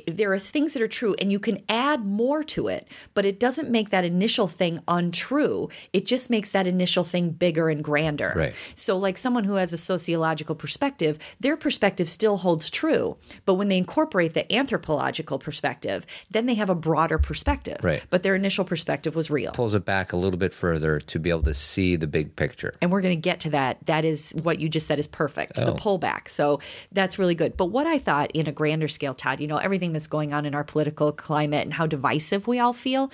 there 0.08 0.32
are 0.32 0.40
things 0.40 0.74
that 0.74 0.82
are 0.84 0.88
true 0.88 1.16
and 1.20 1.32
you 1.32 1.40
can 1.40 1.64
add 1.68 2.06
more 2.06 2.44
to 2.44 2.68
it, 2.68 2.88
but 3.16 3.26
it 3.26 3.40
doesn't 3.40 3.70
make 3.72 3.90
that 3.90 4.06
initial 4.06 4.48
thing 4.48 4.80
untrue. 4.88 5.70
It 5.94 6.06
just 6.06 6.30
makes 6.30 6.52
that 6.52 6.68
initial 6.68 7.04
thing 7.04 7.32
bigger 7.32 7.70
and 7.70 7.84
grander. 7.84 8.34
Right. 8.36 8.54
So 8.76 8.98
like 8.98 9.18
someone 9.18 9.46
who 9.46 9.56
has 9.56 9.74
a 9.74 9.78
sociological 9.78 10.54
perspective, 10.56 11.18
their 11.40 11.58
perspective 11.58 12.08
still 12.10 12.38
holds 12.38 12.70
true, 12.70 13.18
but 13.46 13.56
when 13.56 13.70
they 13.70 13.78
incorporate 13.78 14.34
the 14.36 14.52
anthropological 14.54 15.40
perspective, 15.40 16.06
then 16.30 16.46
they 16.46 16.54
have 16.56 16.70
a 16.70 16.76
broader 16.76 17.18
perspective. 17.18 17.78
Right. 17.84 18.04
But 18.12 18.22
their 18.24 18.36
initial 18.36 18.66
perspective 18.66 19.16
was 19.16 19.32
real. 19.32 19.52
Pulls 19.54 19.74
it 19.74 19.86
back 19.86 20.14
a 20.14 20.18
little 20.18 20.38
bit 20.40 20.54
further 20.54 21.00
to 21.00 21.20
be 21.20 21.32
able 21.32 21.44
to 21.44 21.54
see 21.54 21.96
the 21.96 22.08
big 22.08 22.36
picture. 22.36 22.76
and 22.82 22.92
we're 22.92 23.02
going 23.02 23.16
to 23.16 23.22
get 23.22 23.40
to 23.40 23.50
that. 23.50 23.78
That 23.88 24.06
is 24.06 24.34
what 24.44 24.60
you 24.60 24.70
just 24.70 24.86
said 24.88 25.00
is 25.00 25.08
perfect. 25.08 25.56
The 25.56 25.72
Oh. 25.72 25.76
pullback. 25.76 26.30
So 26.30 26.60
that's 26.92 27.18
really 27.18 27.36
good. 27.36 27.58
But 27.58 27.66
what 27.68 27.88
I 27.88 27.98
thought 28.00 28.32
in 28.32 28.48
a 28.48 28.52
grander 28.52 28.88
scale, 28.88 29.14
Todd, 29.14 29.40
you 29.40 29.48
know, 29.48 29.58
everything 29.58 29.79
that's 29.80 30.08
going 30.08 30.34
on 30.34 30.46
in 30.46 30.54
our 30.54 30.64
political 30.64 31.12
climate 31.12 31.64
and 31.64 31.74
how 31.74 31.86
divisive 31.86 32.48
we 32.48 32.60
all 32.60 32.74
feel, 32.74 33.12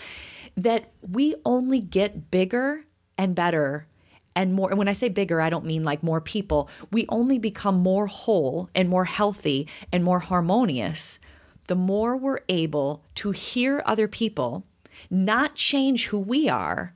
that 0.57 0.91
we 1.01 1.35
only 1.45 1.79
get 1.79 2.31
bigger 2.31 2.85
and 3.17 3.35
better 3.35 3.87
and 4.35 4.53
more. 4.53 4.69
And 4.69 4.77
when 4.77 4.87
I 4.87 4.93
say 4.93 5.09
bigger, 5.09 5.39
I 5.39 5.49
don't 5.49 5.65
mean 5.65 5.83
like 5.83 6.03
more 6.03 6.19
people. 6.19 6.69
We 6.91 7.05
only 7.09 7.39
become 7.39 7.75
more 7.75 8.07
whole 8.07 8.69
and 8.75 8.89
more 8.89 9.05
healthy 9.05 9.67
and 9.91 10.03
more 10.03 10.19
harmonious 10.19 11.19
the 11.67 11.75
more 11.75 12.15
we're 12.15 12.41
able 12.49 13.03
to 13.15 13.31
hear 13.31 13.81
other 13.85 14.07
people, 14.07 14.65
not 15.09 15.55
change 15.55 16.07
who 16.07 16.19
we 16.19 16.47
are, 16.49 16.93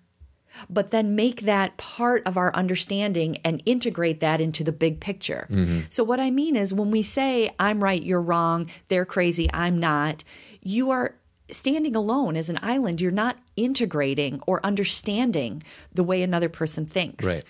but 0.70 0.92
then 0.92 1.16
make 1.16 1.42
that 1.42 1.78
part 1.78 2.24
of 2.26 2.38
our 2.38 2.54
understanding 2.56 3.38
and 3.44 3.62
integrate 3.66 4.20
that 4.20 4.42
into 4.42 4.64
the 4.64 4.72
big 4.72 5.00
picture. 5.00 5.48
Mm-hmm. 5.50 5.82
So, 5.90 6.04
what 6.04 6.20
I 6.20 6.32
mean 6.32 6.56
is 6.56 6.74
when 6.74 6.92
we 6.92 7.04
say, 7.04 7.52
I'm 7.60 7.84
right, 7.84 8.02
you're 8.02 8.22
wrong, 8.22 8.70
they're 8.88 9.06
crazy, 9.06 9.50
I'm 9.54 9.80
not, 9.80 10.24
you 10.62 10.92
are 10.92 11.16
standing 11.52 11.96
alone 11.96 12.36
as 12.36 12.50
an 12.50 12.60
island. 12.62 13.02
You're 13.02 13.12
not 13.12 13.38
integrating 13.56 14.42
or 14.46 14.66
understanding 14.66 15.64
the 15.94 16.04
way 16.04 16.22
another 16.22 16.50
person 16.50 16.86
thinks. 16.86 17.26
Right. 17.26 17.44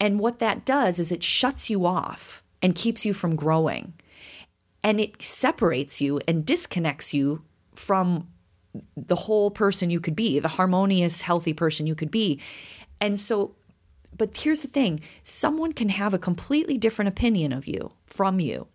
And 0.00 0.18
what 0.18 0.38
that 0.38 0.64
does 0.64 0.98
is 0.98 1.12
it 1.12 1.22
shuts 1.22 1.70
you 1.70 1.86
off 1.86 2.42
and 2.62 2.74
keeps 2.74 3.04
you 3.04 3.14
from 3.14 3.36
growing. 3.36 3.94
And 4.82 5.00
it 5.00 5.22
separates 5.22 6.00
you 6.00 6.20
and 6.28 6.44
disconnects 6.44 7.14
you 7.14 7.42
from 7.74 8.28
the 8.96 9.16
whole 9.16 9.50
person 9.50 9.90
you 9.90 10.00
could 10.00 10.16
be, 10.16 10.38
the 10.38 10.48
harmonious, 10.48 11.20
healthy 11.20 11.52
person 11.52 11.86
you 11.86 11.94
could 11.94 12.10
be. 12.10 12.40
And 13.00 13.18
so, 13.18 13.54
but 14.16 14.36
here's 14.36 14.62
the 14.62 14.68
thing 14.68 15.00
someone 15.22 15.72
can 15.72 15.88
have 15.88 16.14
a 16.14 16.18
completely 16.18 16.78
different 16.78 17.08
opinion 17.08 17.52
of 17.52 17.66
you 17.66 17.92
from 18.06 18.40
you. 18.40 18.68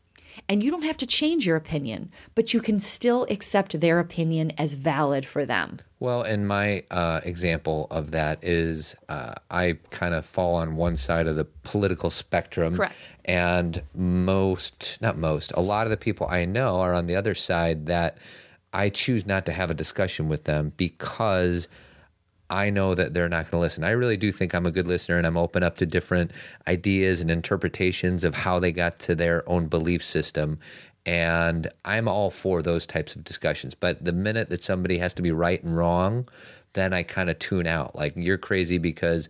And 0.48 0.64
you 0.64 0.72
don't 0.72 0.84
have 0.84 0.98
to 0.98 1.08
change 1.08 1.46
your 1.46 1.58
opinion, 1.58 2.12
but 2.34 2.54
you 2.54 2.62
can 2.62 2.80
still 2.80 3.28
accept 3.30 3.80
their 3.82 4.00
opinion 4.00 4.52
as 4.58 4.76
valid 4.76 5.26
for 5.26 5.46
them. 5.46 5.80
Well, 6.00 6.22
and 6.22 6.48
my 6.48 6.84
uh, 6.92 7.20
example 7.26 7.88
of 7.92 8.12
that 8.12 8.42
is 8.42 8.96
uh, 9.10 9.34
I 9.52 9.78
kind 9.90 10.14
of 10.14 10.26
fall 10.26 10.56
on 10.56 10.78
one 10.78 10.96
side 10.96 11.28
of 11.28 11.36
the 11.36 11.46
political 11.64 12.10
spectrum. 12.10 12.78
Correct. 12.78 13.10
And 13.26 13.82
most, 13.94 14.98
not 15.02 15.18
most, 15.18 15.52
a 15.56 15.62
lot 15.62 15.86
of 15.86 15.92
the 15.92 15.98
people 15.98 16.28
I 16.30 16.46
know 16.46 16.80
are 16.80 16.94
on 16.94 17.08
the 17.08 17.16
other 17.16 17.36
side 17.36 17.88
that 17.88 18.18
I 18.74 18.90
choose 18.90 19.26
not 19.26 19.46
to 19.48 19.52
have 19.52 19.72
a 19.72 19.76
discussion 19.76 20.30
with 20.30 20.44
them 20.44 20.74
because 20.78 21.68
I 22.50 22.70
know 22.70 22.96
that 22.96 23.14
they're 23.14 23.30
not 23.30 23.50
going 23.50 23.60
to 23.60 23.62
listen. 23.62 23.84
I 23.84 23.92
really 23.92 24.18
do 24.18 24.32
think 24.32 24.54
I'm 24.54 24.66
a 24.66 24.72
good 24.72 24.88
listener 24.88 25.18
and 25.18 25.28
I'm 25.28 25.38
open 25.38 25.62
up 25.62 25.78
to 25.78 25.86
different 25.86 26.32
ideas 26.68 27.22
and 27.22 27.30
interpretations 27.30 28.24
of 28.24 28.34
how 28.34 28.60
they 28.60 28.72
got 28.72 29.00
to 29.00 29.16
their 29.16 29.48
own 29.48 29.68
belief 29.68 30.04
system. 30.04 30.60
And 31.06 31.72
I'm 31.86 32.08
all 32.08 32.32
for 32.32 32.62
those 32.62 32.86
types 32.86 33.16
of 33.16 33.24
discussions. 33.24 33.76
But 33.76 34.04
the 34.04 34.12
minute 34.12 34.50
that 34.50 34.64
somebody 34.64 34.98
has 34.98 35.14
to 35.16 35.22
be 35.22 35.32
right 35.32 35.64
and 35.64 35.78
wrong, 35.78 36.28
then 36.74 36.92
I 36.92 37.04
kind 37.04 37.30
of 37.30 37.38
tune 37.40 37.68
out. 37.68 37.96
Like 37.96 38.14
you're 38.16 38.38
crazy 38.38 38.78
because 38.80 39.30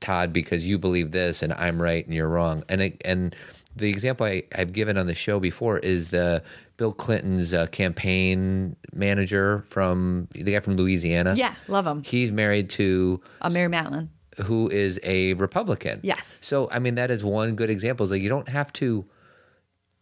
Todd, 0.00 0.32
because 0.32 0.66
you 0.66 0.78
believe 0.78 1.10
this 1.10 1.42
and 1.42 1.52
I'm 1.52 1.80
right 1.80 2.04
and 2.04 2.14
you're 2.14 2.28
wrong. 2.28 2.64
And 2.68 2.80
it, 2.80 3.02
and 3.04 3.36
the 3.76 3.88
example 3.88 4.26
I, 4.26 4.44
I've 4.54 4.72
given 4.72 4.96
on 4.96 5.06
the 5.06 5.14
show 5.14 5.38
before 5.40 5.78
is 5.78 6.08
the 6.10 6.42
Bill 6.76 6.92
Clinton's 6.92 7.54
uh, 7.54 7.66
campaign 7.68 8.76
manager 8.92 9.62
from 9.66 10.28
the 10.32 10.42
guy 10.52 10.60
from 10.60 10.76
Louisiana. 10.76 11.34
Yeah, 11.34 11.54
love 11.68 11.86
him. 11.86 12.02
He's 12.04 12.30
married 12.30 12.68
to 12.70 13.20
Uh, 13.40 13.50
Mary 13.50 13.68
Matlin. 13.68 14.08
who 14.44 14.68
is 14.68 15.00
a 15.02 15.32
Republican. 15.34 16.00
Yes. 16.02 16.38
So 16.42 16.68
I 16.70 16.78
mean 16.78 16.96
that 16.96 17.10
is 17.10 17.24
one 17.24 17.54
good 17.56 17.70
example. 17.70 18.04
Is 18.04 18.10
like 18.10 18.22
you 18.22 18.28
don't 18.28 18.48
have 18.48 18.72
to. 18.74 19.04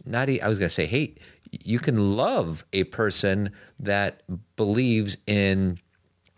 Not 0.07 0.29
I 0.29 0.47
was 0.49 0.59
going 0.59 0.69
to 0.69 0.75
say 0.75 0.87
hate. 0.87 1.19
You 1.51 1.79
can 1.79 2.17
love 2.17 2.65
a 2.73 2.85
person 2.85 3.51
that 3.81 4.23
believes 4.57 5.17
in 5.27 5.79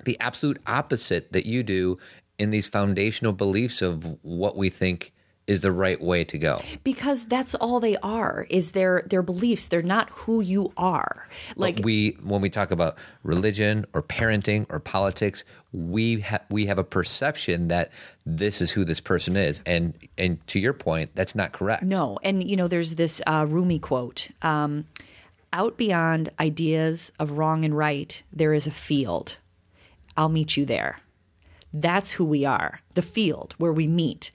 the 0.05 0.17
absolute 0.21 0.61
opposite 0.67 1.33
that 1.33 1.47
you 1.47 1.63
do 1.65 1.99
in 2.39 2.51
these 2.51 2.67
foundational 2.69 3.33
beliefs 3.33 3.81
of 3.83 4.05
what 4.23 4.57
we 4.57 4.69
think 4.69 5.13
is 5.47 5.61
the 5.61 5.71
right 5.73 6.01
way 6.01 6.25
to 6.25 6.39
go. 6.39 6.61
because 6.83 7.25
that's 7.27 7.55
all 7.55 7.79
they 7.81 7.97
are 7.99 8.47
is 8.51 8.73
their 8.73 9.05
their 9.07 9.23
beliefs. 9.23 9.69
They're 9.69 9.83
not 9.83 10.11
who 10.11 10.41
you 10.41 10.73
are. 10.77 11.29
Like 11.55 11.81
we 11.85 12.17
when 12.23 12.41
we 12.41 12.51
talk 12.51 12.71
about 12.71 12.97
religion 13.23 13.87
or 13.95 14.03
parenting 14.03 14.67
or 14.71 14.81
politics, 14.81 15.45
we 15.73 16.21
ha- 16.21 16.41
we 16.51 16.67
have 16.67 16.79
a 16.79 16.85
perception 16.85 17.69
that 17.69 17.91
this 18.25 18.61
is 18.61 18.71
who 18.73 18.85
this 18.85 19.01
person 19.01 19.37
is, 19.37 19.61
and 19.67 19.95
and 20.19 20.45
to 20.49 20.59
your 20.59 20.73
point, 20.73 21.11
that's 21.15 21.35
not 21.35 21.53
correct. 21.53 21.83
no. 21.85 22.19
And 22.23 22.43
you 22.49 22.57
know 22.57 22.67
there's 22.69 22.97
this 22.97 23.23
uh, 23.27 23.47
rumi 23.49 23.79
quote 23.79 24.29
um, 24.43 24.87
out 25.53 25.77
beyond 25.77 26.31
ideas 26.41 27.13
of 27.21 27.33
wrong 27.39 27.65
and 27.65 27.77
right 27.77 28.23
there 28.33 28.53
is 28.53 28.67
a 28.67 28.73
field. 28.73 29.37
I'll 30.17 30.29
meet 30.29 30.57
you 30.57 30.65
there. 30.65 31.01
That's 31.73 32.13
who 32.13 32.25
we 32.25 32.45
are. 32.45 32.81
The 32.95 33.03
field 33.03 33.55
where 33.59 33.73
we 33.73 33.87
meet 33.87 34.33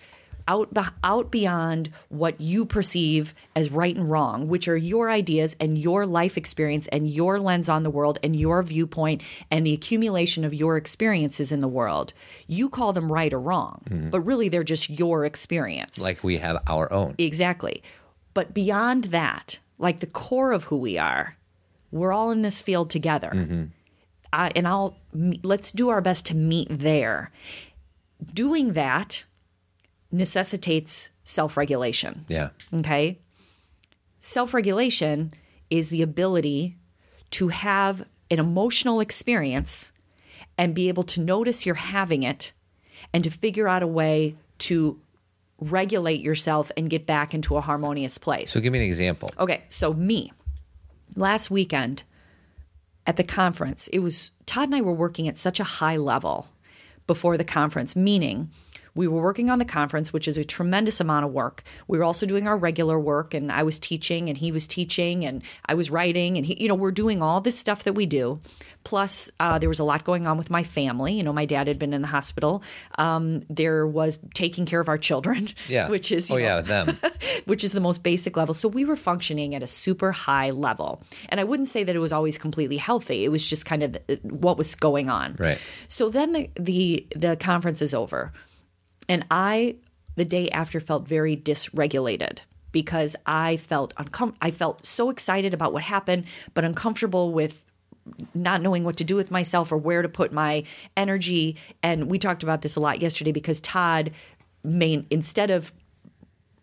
out 0.47 0.69
out 1.03 1.31
beyond 1.31 1.89
what 2.09 2.39
you 2.39 2.65
perceive 2.65 3.33
as 3.55 3.71
right 3.71 3.95
and 3.95 4.09
wrong 4.09 4.47
which 4.47 4.67
are 4.67 4.77
your 4.77 5.09
ideas 5.09 5.55
and 5.59 5.77
your 5.77 6.05
life 6.05 6.37
experience 6.37 6.87
and 6.87 7.09
your 7.09 7.39
lens 7.39 7.69
on 7.69 7.83
the 7.83 7.89
world 7.89 8.19
and 8.23 8.35
your 8.35 8.61
viewpoint 8.63 9.21
and 9.49 9.65
the 9.65 9.73
accumulation 9.73 10.43
of 10.43 10.53
your 10.53 10.77
experiences 10.77 11.51
in 11.51 11.61
the 11.61 11.67
world 11.67 12.13
you 12.47 12.69
call 12.69 12.93
them 12.93 13.11
right 13.11 13.33
or 13.33 13.39
wrong 13.39 13.81
mm-hmm. 13.89 14.09
but 14.09 14.19
really 14.21 14.49
they're 14.49 14.63
just 14.63 14.89
your 14.89 15.25
experience 15.25 15.61
Like 16.01 16.23
we 16.23 16.37
have 16.37 16.61
our 16.67 16.91
own. 16.91 17.15
Exactly. 17.17 17.83
But 18.33 18.53
beyond 18.53 19.05
that, 19.05 19.59
like 19.77 19.99
the 19.99 20.07
core 20.07 20.51
of 20.51 20.65
who 20.65 20.77
we 20.77 20.97
are, 20.97 21.37
we're 21.91 22.13
all 22.13 22.31
in 22.31 22.41
this 22.41 22.61
field 22.61 22.89
together. 22.89 23.31
Mm-hmm. 23.33 23.63
I, 24.33 24.51
and 24.55 24.67
I'll 24.67 24.97
let's 25.43 25.71
do 25.71 25.89
our 25.89 26.01
best 26.01 26.25
to 26.27 26.35
meet 26.35 26.67
there. 26.69 27.31
Doing 28.33 28.73
that 28.73 29.25
necessitates 30.11 31.09
self-regulation. 31.23 32.25
Yeah, 32.27 32.49
Okay. 32.73 33.19
Self 34.23 34.53
regulation 34.53 35.33
is 35.71 35.89
the 35.89 36.03
ability 36.03 36.77
to 37.31 37.47
have 37.47 38.05
an 38.29 38.37
emotional 38.37 38.99
experience 38.99 39.91
and 40.57 40.75
be 40.75 40.89
able 40.89 41.03
to 41.03 41.19
notice 41.19 41.65
you're 41.65 41.75
having 41.75 42.21
it 42.21 42.53
and 43.13 43.23
to 43.23 43.31
figure 43.31 43.67
out 43.67 43.81
a 43.81 43.87
way 43.87 44.35
to 44.59 44.99
regulate 45.59 46.21
yourself 46.21 46.71
and 46.77 46.89
get 46.89 47.05
back 47.05 47.33
into 47.33 47.57
a 47.57 47.61
harmonious 47.61 48.17
place. 48.17 48.51
So 48.51 48.59
give 48.59 48.73
me 48.73 48.79
an 48.79 48.85
example. 48.85 49.29
Okay, 49.39 49.63
so 49.69 49.93
me, 49.93 50.31
last 51.15 51.49
weekend 51.49 52.03
at 53.07 53.15
the 53.15 53.23
conference, 53.23 53.87
it 53.87 53.99
was 53.99 54.31
Todd 54.45 54.65
and 54.65 54.75
I 54.75 54.81
were 54.81 54.93
working 54.93 55.27
at 55.27 55.37
such 55.37 55.59
a 55.59 55.63
high 55.63 55.97
level 55.97 56.47
before 57.07 57.37
the 57.37 57.43
conference, 57.43 57.95
meaning 57.95 58.51
we 58.93 59.07
were 59.07 59.21
working 59.21 59.49
on 59.49 59.59
the 59.59 59.65
conference, 59.65 60.11
which 60.11 60.27
is 60.27 60.37
a 60.37 60.43
tremendous 60.43 60.99
amount 60.99 61.25
of 61.25 61.31
work. 61.31 61.63
We 61.87 61.97
were 61.97 62.03
also 62.03 62.25
doing 62.25 62.47
our 62.47 62.57
regular 62.57 62.99
work, 62.99 63.33
and 63.33 63.51
I 63.51 63.63
was 63.63 63.79
teaching, 63.79 64.27
and 64.27 64.37
he 64.37 64.51
was 64.51 64.67
teaching, 64.67 65.23
and 65.25 65.41
I 65.65 65.73
was 65.75 65.89
writing, 65.89 66.37
and 66.37 66.45
he, 66.45 66.61
you 66.61 66.67
know, 66.67 66.75
we're 66.75 66.91
doing 66.91 67.21
all 67.21 67.39
this 67.41 67.57
stuff 67.57 67.83
that 67.85 67.93
we 67.93 68.05
do. 68.05 68.41
Plus, 68.83 69.29
uh, 69.39 69.59
there 69.59 69.69
was 69.69 69.79
a 69.79 69.83
lot 69.83 70.03
going 70.03 70.25
on 70.27 70.37
with 70.37 70.49
my 70.49 70.63
family. 70.63 71.13
You 71.13 71.23
know, 71.23 71.31
my 71.31 71.45
dad 71.45 71.67
had 71.67 71.77
been 71.77 71.93
in 71.93 72.01
the 72.01 72.07
hospital. 72.07 72.63
Um, 72.97 73.43
there 73.49 73.85
was 73.85 74.17
taking 74.33 74.65
care 74.65 74.79
of 74.79 74.89
our 74.89 74.97
children, 74.97 75.49
Yeah. 75.67 75.87
which 75.95 76.11
is 76.11 76.29
oh 76.31 76.35
know, 76.35 76.39
yeah, 76.41 76.61
them. 76.61 76.97
which 77.45 77.63
is 77.63 77.73
the 77.73 77.79
most 77.79 78.01
basic 78.03 78.35
level. 78.35 78.55
So 78.55 78.67
we 78.67 78.83
were 78.83 78.95
functioning 78.95 79.53
at 79.55 79.61
a 79.61 79.67
super 79.67 80.11
high 80.11 80.49
level. 80.49 81.03
And 81.29 81.39
I 81.39 81.43
wouldn't 81.43 81.69
say 81.69 81.83
that 81.83 81.95
it 81.95 81.99
was 81.99 82.11
always 82.11 82.37
completely 82.39 82.77
healthy. 82.77 83.23
It 83.23 83.29
was 83.29 83.45
just 83.45 83.65
kind 83.65 83.83
of 83.83 83.93
the, 83.93 84.19
what 84.23 84.57
was 84.57 84.73
going 84.75 85.09
on. 85.09 85.35
Right. 85.37 85.59
So 85.87 86.09
then 86.09 86.33
the, 86.33 86.49
the 86.59 87.05
the 87.15 87.35
conference 87.37 87.81
is 87.81 87.93
over. 87.93 88.33
And 89.11 89.25
I 89.29 89.75
the 90.15 90.23
day 90.23 90.49
after 90.51 90.79
felt 90.79 91.05
very 91.05 91.35
dysregulated 91.35 92.39
because 92.71 93.17
I 93.25 93.57
felt 93.57 93.93
uncom- 93.95 94.35
I 94.41 94.51
felt 94.51 94.85
so 94.85 95.09
excited 95.09 95.53
about 95.53 95.73
what 95.73 95.83
happened 95.83 96.23
but 96.53 96.63
uncomfortable 96.63 97.33
with 97.33 97.65
not 98.33 98.61
knowing 98.61 98.85
what 98.85 98.95
to 98.97 99.03
do 99.03 99.17
with 99.17 99.29
myself 99.29 99.69
or 99.69 99.77
where 99.77 100.01
to 100.01 100.07
put 100.07 100.31
my 100.31 100.63
energy. 100.95 101.57
And 101.83 102.09
we 102.09 102.19
talked 102.19 102.41
about 102.41 102.61
this 102.61 102.77
a 102.77 102.79
lot 102.79 103.01
yesterday 103.01 103.33
because 103.33 103.59
Todd 103.59 104.11
main 104.63 105.05
instead 105.09 105.51
of 105.51 105.73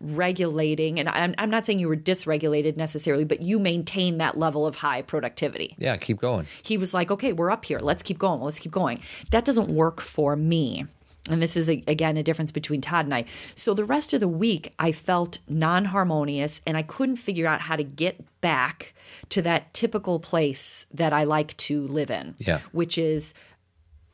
regulating 0.01 0.99
and 0.99 1.07
I'm, 1.09 1.35
I'm 1.37 1.51
not 1.51 1.65
saying 1.67 1.77
you 1.77 1.89
were 1.89 1.97
dysregulated 1.97 2.77
necessarily 2.77 3.25
but 3.25 3.43
you 3.43 3.59
maintain 3.59 4.17
that 4.17 4.39
level 4.39 4.65
of 4.65 4.77
high 4.77 5.03
productivity. 5.03 5.75
Yeah, 5.77 5.97
keep 5.97 6.19
going. 6.19 6.47
he 6.63 6.79
was 6.79 6.95
like 6.95 7.11
okay 7.11 7.31
we're 7.31 7.51
up 7.51 7.63
here. 7.65 7.77
Let's 7.77 8.01
keep 8.01 8.17
going. 8.17 8.41
Let's 8.41 8.57
keep 8.57 8.71
going. 8.71 9.01
That 9.29 9.45
doesn't 9.45 9.69
work 9.69 10.01
for 10.01 10.35
me 10.35 10.87
and 11.29 11.41
this 11.41 11.55
is 11.55 11.69
a, 11.69 11.83
again 11.87 12.17
a 12.17 12.23
difference 12.23 12.51
between 12.51 12.81
todd 12.81 13.05
and 13.05 13.13
i 13.13 13.23
so 13.55 13.73
the 13.73 13.85
rest 13.85 14.13
of 14.13 14.19
the 14.19 14.27
week 14.27 14.73
i 14.79 14.91
felt 14.91 15.39
non-harmonious 15.47 16.61
and 16.67 16.75
i 16.77 16.81
couldn't 16.81 17.15
figure 17.17 17.47
out 17.47 17.61
how 17.61 17.75
to 17.75 17.83
get 17.83 18.23
back 18.41 18.93
to 19.29 19.41
that 19.41 19.73
typical 19.73 20.19
place 20.19 20.85
that 20.93 21.13
i 21.13 21.23
like 21.23 21.55
to 21.57 21.81
live 21.87 22.11
in 22.11 22.35
Yeah. 22.39 22.59
which 22.71 22.97
is 22.97 23.33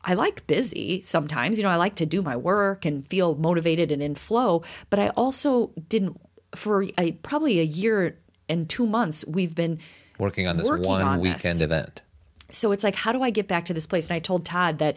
I 0.08 0.14
like 0.14 0.46
busy 0.46 1.02
sometimes. 1.02 1.56
You 1.58 1.64
know, 1.64 1.68
I 1.70 1.74
like 1.74 1.96
to 1.96 2.06
do 2.06 2.22
my 2.22 2.36
work 2.36 2.84
and 2.84 3.04
feel 3.04 3.34
motivated 3.34 3.90
and 3.90 4.00
in 4.00 4.14
flow, 4.14 4.62
but 4.88 5.00
I 5.00 5.08
also 5.08 5.72
didn't 5.88 6.20
for 6.54 6.84
a, 6.96 7.10
probably 7.24 7.58
a 7.58 7.64
year 7.64 8.16
and 8.48 8.68
2 8.70 8.86
months 8.86 9.24
we've 9.26 9.56
been 9.56 9.80
Working 10.20 10.46
on 10.46 10.58
this 10.58 10.68
Working 10.68 10.86
one 10.86 11.02
on 11.02 11.20
this. 11.24 11.34
weekend 11.34 11.60
event. 11.60 12.02
so 12.50 12.70
it's 12.70 12.84
like 12.84 12.94
how 12.94 13.10
do 13.10 13.20
I 13.24 13.30
get 13.30 13.48
back 13.48 13.64
to 13.64 13.74
this 13.74 13.84
place? 13.84 14.08
And 14.08 14.14
I 14.14 14.20
told 14.20 14.44
Todd 14.46 14.78
that 14.78 14.94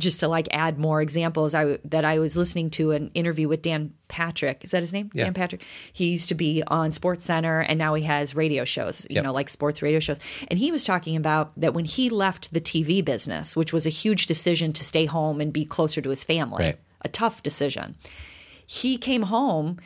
just 0.00 0.20
to 0.20 0.28
like 0.28 0.48
add 0.50 0.78
more 0.78 1.00
examples, 1.00 1.54
I 1.54 1.78
that 1.84 2.04
I 2.04 2.18
was 2.18 2.36
listening 2.36 2.70
to 2.70 2.90
an 2.92 3.10
interview 3.14 3.46
with 3.48 3.62
Dan 3.62 3.92
Patrick. 4.08 4.64
Is 4.64 4.72
that 4.72 4.82
his 4.82 4.92
name? 4.92 5.10
Yeah. 5.14 5.24
Dan 5.24 5.34
Patrick. 5.34 5.62
He 5.92 6.08
used 6.10 6.28
to 6.30 6.34
be 6.34 6.62
on 6.66 6.90
Sports 6.90 7.24
Center 7.26 7.60
and 7.60 7.78
now 7.78 7.94
he 7.94 8.02
has 8.04 8.34
radio 8.34 8.64
shows, 8.64 9.06
you 9.08 9.16
Yep. 9.16 9.24
know, 9.24 9.32
like 9.32 9.48
sports 9.48 9.82
radio 9.82 10.00
shows. 10.00 10.18
And 10.48 10.58
he 10.58 10.72
was 10.72 10.82
talking 10.82 11.14
about 11.16 11.52
that 11.60 11.74
when 11.74 11.84
he 11.84 12.10
left 12.10 12.52
the 12.52 12.60
TV 12.60 13.04
business, 13.04 13.54
which 13.54 13.72
was 13.72 13.86
a 13.86 13.90
huge 13.90 14.26
decision 14.26 14.72
to 14.72 14.82
stay 14.82 15.04
home 15.04 15.40
and 15.40 15.52
be 15.52 15.64
closer 15.64 16.00
to 16.00 16.10
his 16.10 16.24
family. 16.24 16.64
Right. 16.64 16.78
A 17.02 17.08
tough 17.08 17.42
decision. 17.42 17.94
He 18.66 18.98
came 18.98 19.22
home 19.22 19.78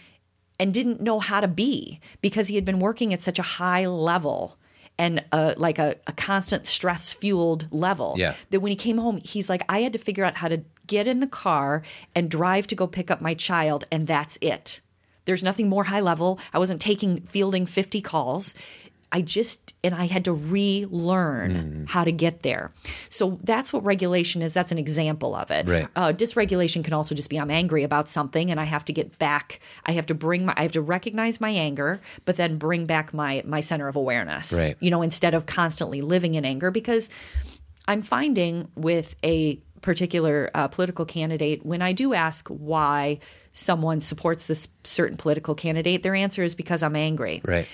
and 0.59 0.72
didn't 0.72 1.00
know 1.00 1.18
how 1.20 1.40
to 1.40 1.48
be 1.48 2.00
because 2.22 2.48
he 2.48 2.55
had 2.55 2.64
been 2.64 2.79
working 2.79 3.12
at 3.12 3.20
such 3.22 3.38
a 3.38 3.42
high 3.42 3.87
level 3.87 4.57
and 4.98 5.24
uh, 5.33 5.54
like 5.57 5.78
a, 5.78 5.96
a 6.07 6.12
constant 6.12 6.66
stress 6.66 7.12
fueled 7.12 7.66
level 7.72 8.14
Yeah. 8.16 8.35
that 8.50 8.61
when 8.61 8.70
he 8.70 8.76
came 8.76 8.98
home 8.98 9.18
he's 9.24 9.48
like 9.48 9.62
i 9.68 9.78
had 9.80 9.92
to 9.94 9.98
figure 9.98 10.24
out 10.24 10.37
how 10.37 10.48
to 10.48 10.62
get 10.87 11.07
in 11.07 11.20
the 11.20 11.26
car 11.26 11.83
and 12.14 12.30
drive 12.30 12.66
to 12.68 12.74
go 12.74 12.87
pick 12.87 13.11
up 13.11 13.20
my 13.20 13.35
child 13.35 13.85
and 13.90 14.07
that's 14.07 14.37
it. 14.40 14.80
There's 15.24 15.42
nothing 15.42 15.70
more 15.70 15.85
high 15.85 16.00
level. 16.02 16.38
I 16.52 16.59
wasn't 16.59 16.83
taking 16.83 17.22
fielding 17.22 17.64
50 17.64 18.02
calls 18.02 18.54
i 19.14 19.20
just 19.22 19.72
and 19.83 19.94
i 19.94 20.07
had 20.07 20.24
to 20.24 20.33
relearn 20.33 21.53
Mm-hmm. 21.55 21.85
how 21.87 22.05
to 22.05 22.12
get 22.12 22.42
there 22.42 22.72
so 23.09 23.38
that's 23.44 23.72
what 23.72 23.85
regulation 23.85 24.42
is 24.42 24.53
that's 24.55 24.72
an 24.72 24.79
example 24.79 25.35
of 25.35 25.50
it 25.50 25.68
Right. 25.68 25.88
uh, 25.96 26.12
dysregulation 26.12 26.85
can 26.85 26.92
also 26.92 27.14
just 27.14 27.31
be 27.31 27.37
I'm 27.38 27.50
angry 27.50 27.83
about 27.85 28.09
something 28.09 28.50
and 28.50 28.59
I 28.61 28.64
have 28.64 28.85
to 28.87 28.92
get 28.92 29.18
back. 29.18 29.61
I 29.87 29.92
have 29.92 30.07
to 30.07 30.14
bring 30.14 30.46
my 30.46 30.55
I 30.57 30.62
have 30.62 30.72
to 30.72 30.81
recognize 30.81 31.40
my 31.40 31.50
anger, 31.50 32.00
but 32.24 32.37
then 32.37 32.57
bring 32.59 32.87
back 32.87 33.12
my 33.14 33.42
my 33.46 33.61
center 33.61 33.88
of 33.88 33.96
awareness. 33.96 34.53
Right. 34.53 34.77
You 34.81 34.90
know, 34.90 35.03
instead 35.03 35.35
of 35.35 35.46
constantly 35.46 36.00
living 36.03 36.35
in 36.35 36.44
anger, 36.44 36.70
because 36.70 37.11
I'm 37.87 38.03
finding 38.03 38.68
with 38.77 39.14
a 39.24 39.57
particular 39.83 40.50
uh, 40.55 40.68
political 40.68 41.05
candidate 41.05 41.64
when 41.64 41.83
I 41.83 41.92
do 41.92 42.14
ask 42.14 42.48
why 42.48 43.18
someone 43.53 44.00
supports 44.00 44.46
this 44.46 44.66
certain 44.85 45.16
political 45.16 45.55
candidate, 45.55 46.03
their 46.03 46.14
answer 46.14 46.42
is 46.42 46.55
because 46.55 46.83
I'm 46.83 46.96
angry. 46.96 47.42
Right. 47.44 47.68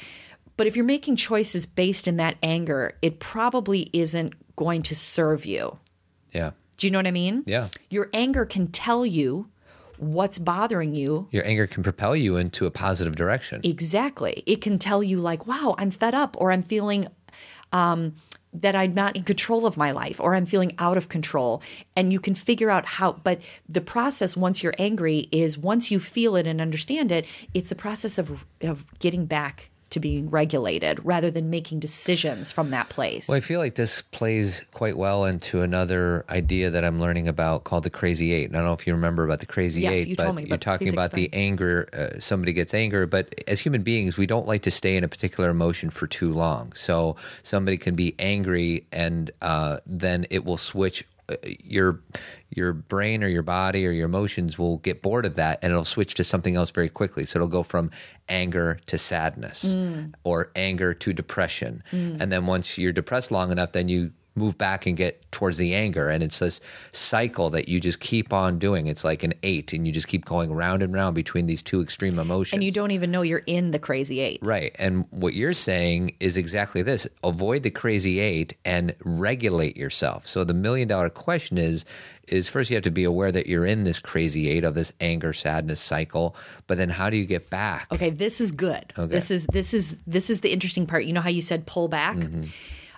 But 0.60 0.66
if 0.66 0.76
you're 0.76 0.84
making 0.84 1.16
choices 1.16 1.64
based 1.64 2.06
in 2.06 2.18
that 2.18 2.36
anger, 2.42 2.94
it 3.00 3.18
probably 3.18 3.88
isn't 3.94 4.34
going 4.56 4.82
to 4.82 4.94
serve 4.94 5.46
you. 5.46 5.78
Yeah. 6.34 6.50
Do 6.76 6.86
you 6.86 6.90
know 6.90 6.98
what 6.98 7.06
I 7.06 7.12
mean? 7.12 7.44
Yeah. 7.46 7.68
Your 7.88 8.10
anger 8.12 8.44
can 8.44 8.66
tell 8.66 9.06
you 9.06 9.48
what's 9.96 10.38
bothering 10.38 10.94
you. 10.94 11.28
Your 11.30 11.46
anger 11.46 11.66
can 11.66 11.82
propel 11.82 12.14
you 12.14 12.36
into 12.36 12.66
a 12.66 12.70
positive 12.70 13.16
direction. 13.16 13.62
Exactly. 13.64 14.42
It 14.44 14.60
can 14.60 14.78
tell 14.78 15.02
you, 15.02 15.18
like, 15.18 15.46
wow, 15.46 15.76
I'm 15.78 15.90
fed 15.90 16.14
up, 16.14 16.36
or 16.38 16.52
I'm 16.52 16.62
feeling 16.62 17.06
um, 17.72 18.16
that 18.52 18.76
I'm 18.76 18.92
not 18.92 19.16
in 19.16 19.22
control 19.22 19.64
of 19.64 19.78
my 19.78 19.92
life, 19.92 20.20
or 20.20 20.34
I'm 20.34 20.44
feeling 20.44 20.74
out 20.78 20.98
of 20.98 21.08
control. 21.08 21.62
And 21.96 22.12
you 22.12 22.20
can 22.20 22.34
figure 22.34 22.68
out 22.70 22.84
how, 22.84 23.12
but 23.12 23.40
the 23.66 23.80
process 23.80 24.36
once 24.36 24.62
you're 24.62 24.74
angry 24.78 25.26
is 25.32 25.56
once 25.56 25.90
you 25.90 26.00
feel 26.00 26.36
it 26.36 26.46
and 26.46 26.60
understand 26.60 27.10
it, 27.10 27.24
it's 27.54 27.70
the 27.70 27.74
process 27.74 28.18
of, 28.18 28.44
of 28.60 28.84
getting 28.98 29.24
back 29.24 29.69
to 29.90 30.00
being 30.00 30.30
regulated 30.30 31.04
rather 31.04 31.30
than 31.30 31.50
making 31.50 31.80
decisions 31.80 32.50
from 32.52 32.70
that 32.70 32.88
place. 32.88 33.28
Well, 33.28 33.36
I 33.36 33.40
feel 33.40 33.60
like 33.60 33.74
this 33.74 34.02
plays 34.02 34.64
quite 34.72 34.96
well 34.96 35.24
into 35.24 35.60
another 35.62 36.24
idea 36.28 36.70
that 36.70 36.84
I'm 36.84 37.00
learning 37.00 37.28
about 37.28 37.64
called 37.64 37.84
the 37.84 37.90
crazy 37.90 38.32
eight. 38.32 38.46
And 38.46 38.56
I 38.56 38.60
don't 38.60 38.68
know 38.68 38.72
if 38.72 38.86
you 38.86 38.92
remember 38.94 39.24
about 39.24 39.40
the 39.40 39.46
crazy 39.46 39.82
Yes, 39.82 39.92
eight, 39.92 40.08
you 40.08 40.16
but 40.16 40.24
told 40.24 40.36
me, 40.36 40.44
you're 40.46 40.58
talking 40.58 40.88
about 40.88 41.12
the 41.12 41.28
anger. 41.32 41.88
Uh, 41.92 42.18
somebody 42.20 42.52
gets 42.52 42.74
anger, 42.74 43.06
but 43.06 43.34
as 43.46 43.60
human 43.60 43.82
beings, 43.82 44.16
we 44.16 44.26
don't 44.26 44.46
like 44.46 44.62
to 44.62 44.70
stay 44.70 44.96
in 44.96 45.04
a 45.04 45.08
particular 45.08 45.50
emotion 45.50 45.90
for 45.90 46.06
too 46.06 46.32
long. 46.32 46.72
So 46.72 47.16
somebody 47.42 47.76
can 47.76 47.94
be 47.94 48.14
angry, 48.18 48.86
and 48.92 49.30
uh, 49.42 49.80
then 49.86 50.26
it 50.30 50.44
will 50.44 50.58
switch. 50.58 51.04
Your 51.62 52.00
your 52.50 52.72
brain 52.72 53.22
or 53.22 53.28
your 53.28 53.42
body 53.42 53.86
or 53.86 53.90
your 53.90 54.06
emotions 54.06 54.58
will 54.58 54.78
get 54.78 55.02
bored 55.02 55.24
of 55.24 55.36
that 55.36 55.58
and 55.62 55.70
it'll 55.72 55.84
switch 55.84 56.14
to 56.14 56.24
something 56.24 56.56
else 56.56 56.70
very 56.70 56.88
quickly. 56.88 57.24
So 57.24 57.38
it'll 57.38 57.48
go 57.48 57.62
from 57.62 57.90
anger 58.28 58.80
to 58.86 58.98
sadness 58.98 59.74
mm. 59.74 60.12
or 60.24 60.50
anger 60.56 60.94
to 60.94 61.12
depression. 61.12 61.82
Mm. 61.92 62.20
And 62.20 62.32
then 62.32 62.46
once 62.46 62.76
you're 62.76 62.92
depressed 62.92 63.30
long 63.30 63.50
enough, 63.52 63.72
then 63.72 63.88
you 63.88 64.12
move 64.34 64.56
back 64.56 64.86
and 64.86 64.96
get 64.96 65.30
towards 65.32 65.58
the 65.58 65.74
anger. 65.74 66.08
And 66.08 66.22
it's 66.22 66.38
this 66.38 66.60
cycle 66.92 67.50
that 67.50 67.68
you 67.68 67.80
just 67.80 68.00
keep 68.00 68.32
on 68.32 68.58
doing. 68.58 68.86
It's 68.86 69.04
like 69.04 69.22
an 69.22 69.34
eight, 69.42 69.72
and 69.72 69.86
you 69.86 69.92
just 69.92 70.08
keep 70.08 70.24
going 70.24 70.52
round 70.52 70.82
and 70.82 70.94
round 70.94 71.14
between 71.14 71.46
these 71.46 71.62
two 71.62 71.82
extreme 71.82 72.18
emotions. 72.18 72.54
and 72.54 72.64
you 72.64 72.72
don't 72.72 72.90
even 72.90 73.10
know 73.10 73.22
you're 73.22 73.42
in 73.46 73.70
the 73.70 73.78
crazy 73.78 74.20
eight. 74.20 74.40
Right. 74.42 74.74
And 74.78 75.06
what 75.10 75.34
you're 75.34 75.52
saying 75.52 76.16
is 76.20 76.36
exactly 76.36 76.82
this 76.82 77.06
avoid 77.24 77.62
the 77.62 77.70
crazy 77.70 78.20
eight 78.20 78.54
and 78.64 78.94
regulate 79.04 79.76
yourself. 79.76 80.26
So 80.26 80.44
the 80.44 80.54
million 80.54 80.88
dollar 80.88 81.10
question 81.10 81.58
is 81.58 81.84
is 82.28 82.48
first 82.48 82.70
you 82.70 82.76
have 82.76 82.84
to 82.84 82.90
be 82.92 83.02
aware 83.02 83.32
that 83.32 83.48
you're 83.48 83.66
in 83.66 83.82
this 83.82 83.98
crazy 83.98 84.48
eight 84.48 84.62
of 84.62 84.74
this 84.74 84.92
anger 85.00 85.32
sadness 85.32 85.80
cycle, 85.80 86.36
but 86.68 86.78
then 86.78 86.88
how 86.88 87.10
do 87.10 87.16
you 87.16 87.26
get 87.26 87.50
back? 87.50 87.88
Okay, 87.92 88.10
this 88.10 88.40
is 88.40 88.52
good. 88.52 88.84
Okay. 88.96 89.12
This 89.12 89.30
is 89.30 89.46
this 89.46 89.74
is 89.74 89.96
this 90.06 90.30
is 90.30 90.40
the 90.40 90.52
interesting 90.52 90.86
part. 90.86 91.04
You 91.04 91.12
know 91.12 91.20
how 91.20 91.30
you 91.30 91.40
said 91.40 91.66
pull 91.66 91.88
back? 91.88 92.16
Mm-hmm. 92.16 92.44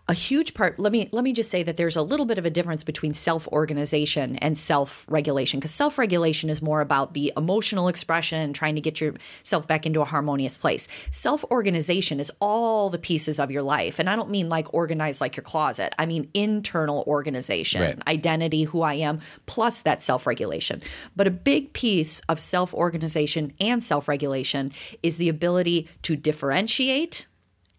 A 0.08 0.14
huge 0.14 0.54
part. 0.54 0.80
Let 0.80 0.90
me 0.90 1.08
let 1.12 1.22
me 1.22 1.32
just 1.32 1.48
say 1.48 1.62
that 1.62 1.76
there's 1.76 1.94
a 1.94 2.02
little 2.02 2.26
bit 2.26 2.36
of 2.36 2.44
a 2.44 2.50
difference 2.50 2.82
between 2.82 3.14
self-organization 3.14 4.34
and 4.36 4.58
self-regulation 4.58 5.60
because 5.60 5.70
self-regulation 5.72 6.50
is 6.50 6.60
more 6.60 6.80
about 6.80 7.14
the 7.14 7.32
emotional 7.36 7.86
expression, 7.86 8.52
trying 8.52 8.74
to 8.74 8.80
get 8.80 9.00
yourself 9.00 9.68
back 9.68 9.86
into 9.86 10.00
a 10.00 10.04
harmonious 10.04 10.58
place. 10.58 10.88
Self-organization 11.12 12.18
is 12.18 12.32
all 12.40 12.90
the 12.90 12.98
pieces 12.98 13.38
of 13.38 13.52
your 13.52 13.62
life, 13.62 14.00
and 14.00 14.10
I 14.10 14.16
don't 14.16 14.28
mean 14.28 14.48
like 14.48 14.74
organized 14.74 15.20
like 15.20 15.36
your 15.36 15.44
closet. 15.44 15.94
I 16.00 16.06
mean 16.06 16.28
internal 16.34 17.04
organization, 17.06 17.80
Right. 17.82 17.98
identity, 18.08 18.64
who 18.64 18.82
I 18.82 18.94
am, 18.94 19.20
plus 19.46 19.82
that 19.82 20.02
self 20.02 20.26
regulation. 20.26 20.82
But 21.14 21.28
a 21.28 21.30
big 21.30 21.72
piece 21.74 22.20
of 22.28 22.40
self 22.40 22.74
organization 22.74 23.52
and 23.60 23.82
self 23.82 24.08
regulation 24.08 24.72
is 25.04 25.16
the 25.16 25.28
ability 25.28 25.88
to 26.02 26.16
differentiate 26.16 27.26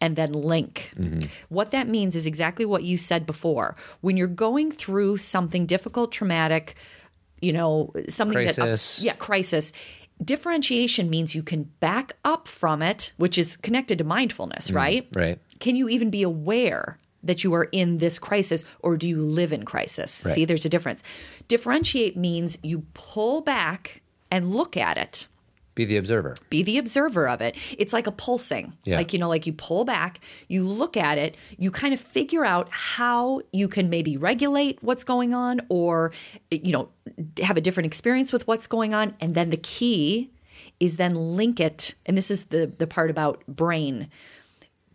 and 0.04 0.18
then 0.18 0.34
link. 0.34 0.92
Mm-hmm. 0.98 1.28
What 1.50 1.72
that 1.72 1.88
means 1.88 2.16
is 2.16 2.26
exactly 2.26 2.66
what 2.66 2.84
you 2.84 2.98
said 2.98 3.26
before. 3.26 3.76
When 4.02 4.18
you're 4.18 4.28
going 4.28 4.70
through 4.70 5.18
something 5.18 5.66
difficult, 5.66 6.12
traumatic, 6.12 6.76
you 7.42 7.54
know, 7.54 7.94
something 8.10 8.46
that 8.46 8.56
Crisis. 8.56 8.98
ups, 8.98 9.04
yeah, 9.04 9.14
crisis. 9.14 9.72
Differentiation 10.24 11.10
means 11.10 11.36
you 11.36 11.44
can 11.44 11.64
back 11.80 12.18
up 12.26 12.48
from 12.48 12.82
it, 12.82 13.14
which 13.18 13.38
is 13.38 13.56
connected 13.56 13.98
to 13.98 14.04
mindfulness, 14.04 14.68
mm-hmm. 14.68 14.78
right? 14.78 15.08
right. 15.16 15.40
Can 15.60 15.76
you 15.78 15.88
even 15.88 16.10
be 16.10 16.24
aware 16.24 17.00
that 17.24 17.44
you 17.44 17.54
are 17.54 17.70
in 17.72 18.00
this 18.00 18.20
crisis 18.20 18.66
or 18.80 18.98
do 18.98 19.08
you 19.08 19.24
live 19.24 19.54
in 19.54 19.64
crisis? 19.64 20.12
See, 20.12 20.44
there's 20.44 20.66
a 20.66 20.70
difference. 20.70 21.02
Differentiate 21.48 22.18
means 22.18 22.58
you 22.62 22.86
pull 22.94 23.40
back 23.40 24.02
and 24.30 24.54
look 24.54 24.76
at 24.76 24.98
it. 24.98 25.28
Be 25.76 25.86
the 25.86 25.98
observer. 25.98 26.36
Be 26.50 26.62
the 26.62 26.78
observer 26.78 27.28
of 27.28 27.42
it. 27.42 27.56
It's 27.78 27.94
like 27.94 28.06
a 28.06 28.12
pulsing. 28.12 28.74
Yeah. 28.84 28.98
Like, 28.98 29.12
you 29.12 29.20
know, 29.20 29.30
like 29.30 29.48
you 29.48 29.54
pull 29.54 29.86
back, 29.86 30.20
you 30.48 30.68
look 30.68 30.96
at 30.96 31.18
it, 31.18 31.36
you 31.58 31.72
kind 31.72 31.94
of 31.94 32.00
figure 32.00 32.46
out 32.46 32.70
how 32.70 33.42
you 33.52 33.68
can 33.68 33.90
maybe 33.90 34.16
regulate 34.16 34.78
what's 34.82 35.04
going 35.04 35.34
on 35.34 35.62
or, 35.70 36.12
you 36.52 36.72
know, 36.72 36.90
have 37.42 37.58
a 37.58 37.62
different 37.62 37.88
experience 37.88 38.32
with 38.32 38.48
what's 38.48 38.68
going 38.68 38.94
on. 38.94 39.16
And 39.20 39.34
then 39.34 39.50
the 39.50 39.58
key 39.58 40.32
is 40.80 40.98
then 40.98 41.16
link 41.16 41.60
it. 41.60 41.96
And 42.06 42.18
this 42.18 42.30
is 42.30 42.46
the, 42.46 42.72
the 42.78 42.88
part 42.88 43.10
about 43.10 43.46
brain 43.48 44.10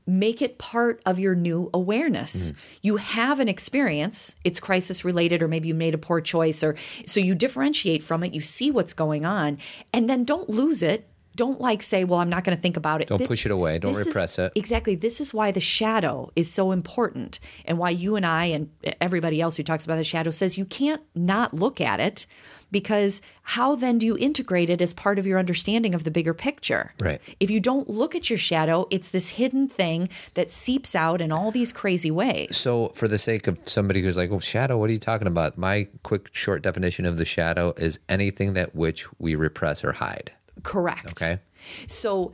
make 0.08 0.40
it 0.40 0.58
part 0.58 1.02
of 1.04 1.18
your 1.18 1.34
new 1.34 1.68
awareness. 1.74 2.52
Mm-hmm. 2.52 2.58
You 2.82 2.96
have 2.96 3.40
an 3.40 3.48
experience, 3.48 4.34
it's 4.42 4.58
crisis 4.58 5.04
related, 5.04 5.42
or 5.42 5.48
maybe 5.48 5.68
you 5.68 5.74
made 5.74 5.94
a 5.94 5.98
poor 5.98 6.22
choice, 6.22 6.64
or 6.64 6.76
so 7.06 7.20
you 7.20 7.34
differentiate 7.34 8.02
from 8.02 8.24
it, 8.24 8.32
you 8.32 8.40
see 8.40 8.70
what's 8.70 8.94
going 8.94 9.26
on, 9.26 9.58
and 9.92 10.08
then 10.08 10.24
don't 10.24 10.48
lose 10.48 10.82
it. 10.82 11.06
Don't 11.38 11.60
like 11.60 11.84
say, 11.84 12.02
well, 12.02 12.18
I'm 12.18 12.28
not 12.28 12.42
going 12.42 12.56
to 12.56 12.60
think 12.60 12.76
about 12.76 13.00
it. 13.00 13.06
Don't 13.06 13.24
push 13.24 13.46
it 13.46 13.52
away. 13.52 13.78
Don't 13.78 13.92
this 13.92 14.00
is- 14.00 14.06
repress 14.08 14.40
it. 14.40 14.50
Exactly. 14.56 14.96
This 14.96 15.20
is 15.20 15.32
why 15.32 15.52
the 15.52 15.60
shadow 15.60 16.32
is 16.34 16.52
so 16.52 16.72
important 16.72 17.38
and 17.64 17.78
why 17.78 17.90
you 17.90 18.16
and 18.16 18.26
I 18.26 18.46
and 18.46 18.70
everybody 19.00 19.40
else 19.40 19.56
who 19.56 19.62
talks 19.62 19.84
about 19.84 19.96
the 19.98 20.04
shadow 20.04 20.32
says 20.32 20.58
you 20.58 20.64
can't 20.64 21.00
not 21.14 21.54
look 21.54 21.80
at 21.80 22.00
it 22.00 22.26
because 22.72 23.22
how 23.42 23.76
then 23.76 23.98
do 23.98 24.06
you 24.06 24.18
integrate 24.18 24.68
it 24.68 24.82
as 24.82 24.92
part 24.92 25.16
of 25.18 25.26
your 25.28 25.38
understanding 25.38 25.94
of 25.94 26.02
the 26.02 26.10
bigger 26.10 26.34
picture? 26.34 26.92
Right. 27.00 27.20
If 27.38 27.50
you 27.50 27.60
don't 27.60 27.88
look 27.88 28.16
at 28.16 28.28
your 28.28 28.38
shadow, 28.38 28.88
it's 28.90 29.10
this 29.10 29.28
hidden 29.28 29.68
thing 29.68 30.08
that 30.34 30.50
seeps 30.50 30.96
out 30.96 31.20
in 31.20 31.30
all 31.30 31.52
these 31.52 31.72
crazy 31.72 32.10
ways. 32.10 32.56
So, 32.56 32.88
for 32.88 33.06
the 33.06 33.16
sake 33.16 33.46
of 33.46 33.58
somebody 33.62 34.02
who's 34.02 34.16
like, 34.16 34.30
"Well, 34.30 34.40
shadow, 34.40 34.76
what 34.76 34.90
are 34.90 34.92
you 34.92 34.98
talking 34.98 35.28
about?" 35.28 35.56
My 35.56 35.86
quick, 36.02 36.30
short 36.32 36.62
definition 36.62 37.06
of 37.06 37.16
the 37.16 37.24
shadow 37.24 37.74
is 37.76 38.00
anything 38.08 38.54
that 38.54 38.74
which 38.74 39.06
we 39.20 39.34
repress 39.34 39.84
or 39.84 39.92
hide. 39.92 40.32
Correct. 40.62 41.06
Okay. 41.06 41.40
So 41.86 42.32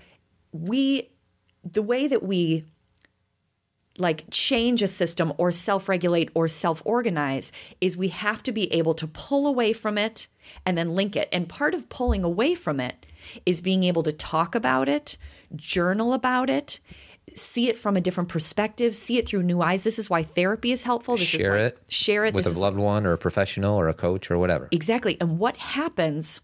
we 0.53 1.11
the 1.65 1.83
way 1.83 2.07
that 2.07 2.23
we 2.23 2.65
like 3.97 4.25
change 4.31 4.83
a 4.83 4.89
system 4.89 5.33
or 5.39 5.53
self-regulate 5.53 6.31
or 6.35 6.49
self-organize 6.49 7.53
is 7.81 7.97
we 7.97 8.09
have 8.09 8.43
to 8.43 8.53
be 8.53 8.73
able 8.73 8.95
to 8.95 9.07
pull 9.07 9.47
away 9.47 9.73
from 9.73 9.97
it 9.97 10.27
and 10.67 10.77
then 10.77 10.95
link 10.95 11.15
it. 11.15 11.29
And 11.33 11.49
part 11.49 11.75
of 11.75 11.89
pulling 11.89 12.25
away 12.25 12.55
from 12.55 12.81
it 12.81 13.07
is 13.47 13.61
being 13.61 13.85
able 13.85 14.03
to 14.03 14.13
talk 14.13 14.55
about 14.55 14.89
it, 14.89 15.17
journal 15.55 16.13
about 16.13 16.51
it, 16.51 16.81
see 17.37 17.69
it 17.69 17.77
from 17.77 17.97
a 17.97 18.01
different 18.01 18.29
perspective, 18.29 18.97
see 18.97 19.17
it 19.17 19.29
through 19.29 19.45
new 19.45 19.63
eyes. 19.63 19.85
This 19.85 19.99
is 19.99 20.11
why 20.11 20.25
therapy 20.25 20.73
is 20.73 20.83
helpful. 20.83 21.17
This 21.17 21.33
is 21.33 21.41
Share 21.41 21.53
why, 21.53 21.63
it 21.67 21.79
Share 21.89 22.25
it 22.25 22.35
with 22.35 22.45
This 22.45 22.53
a 22.53 22.57
is 22.57 22.61
loved 22.61 22.79
one 22.79 23.07
or 23.07 23.13
a 23.13 23.19
professional 23.19 23.79
or 23.79 23.89
a 23.89 23.95
coach 23.95 24.31
or 24.31 24.39
whatever. 24.39 24.69
Exactly. 24.73 25.17
And 25.21 25.39
what 25.39 25.57
happens 25.57 26.41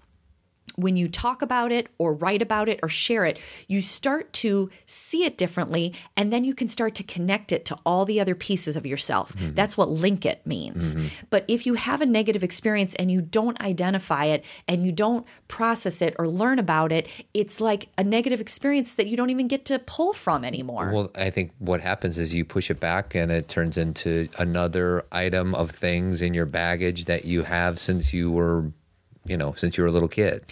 when 0.82 0.96
you 0.96 1.08
talk 1.08 1.42
about 1.42 1.72
it 1.72 1.88
or 1.98 2.14
write 2.14 2.42
about 2.42 2.68
it 2.68 2.80
or 2.82 2.88
share 2.88 3.24
it, 3.24 3.38
you 3.68 3.80
start 3.80 4.32
to 4.32 4.70
see 4.86 5.24
it 5.24 5.38
differently 5.38 5.94
and 6.16 6.32
then 6.32 6.44
you 6.44 6.54
can 6.54 6.68
start 6.68 6.94
to 6.96 7.02
connect 7.02 7.52
it 7.52 7.64
to 7.66 7.76
all 7.84 8.04
the 8.04 8.20
other 8.20 8.34
pieces 8.34 8.76
of 8.76 8.86
yourself. 8.86 9.34
Mm-hmm. 9.36 9.54
That's 9.54 9.76
what 9.76 9.90
link 9.90 10.24
it 10.24 10.46
means. 10.46 10.94
Mm-hmm. 10.94 11.06
But 11.30 11.44
if 11.48 11.66
you 11.66 11.74
have 11.74 12.00
a 12.00 12.06
negative 12.06 12.42
experience 12.42 12.94
and 12.96 13.10
you 13.10 13.20
don't 13.20 13.60
identify 13.60 14.26
it 14.26 14.44
and 14.66 14.84
you 14.84 14.92
don't 14.92 15.26
process 15.48 16.02
it 16.02 16.14
or 16.18 16.26
learn 16.28 16.58
about 16.58 16.92
it, 16.92 17.08
it's 17.34 17.60
like 17.60 17.88
a 17.98 18.04
negative 18.04 18.40
experience 18.40 18.94
that 18.94 19.06
you 19.06 19.16
don't 19.16 19.30
even 19.30 19.48
get 19.48 19.64
to 19.66 19.78
pull 19.78 20.12
from 20.12 20.44
anymore. 20.44 20.90
Well, 20.92 21.10
I 21.14 21.30
think 21.30 21.52
what 21.58 21.80
happens 21.80 22.18
is 22.18 22.34
you 22.34 22.44
push 22.44 22.70
it 22.70 22.80
back 22.80 23.14
and 23.14 23.30
it 23.30 23.48
turns 23.48 23.76
into 23.76 24.28
another 24.38 25.04
item 25.12 25.54
of 25.54 25.70
things 25.70 26.22
in 26.22 26.34
your 26.34 26.46
baggage 26.46 27.04
that 27.06 27.24
you 27.24 27.42
have 27.42 27.78
since 27.78 28.12
you 28.12 28.30
were, 28.30 28.72
you 29.24 29.36
know, 29.36 29.52
since 29.56 29.76
you 29.76 29.82
were 29.82 29.88
a 29.88 29.92
little 29.92 30.08
kid. 30.08 30.44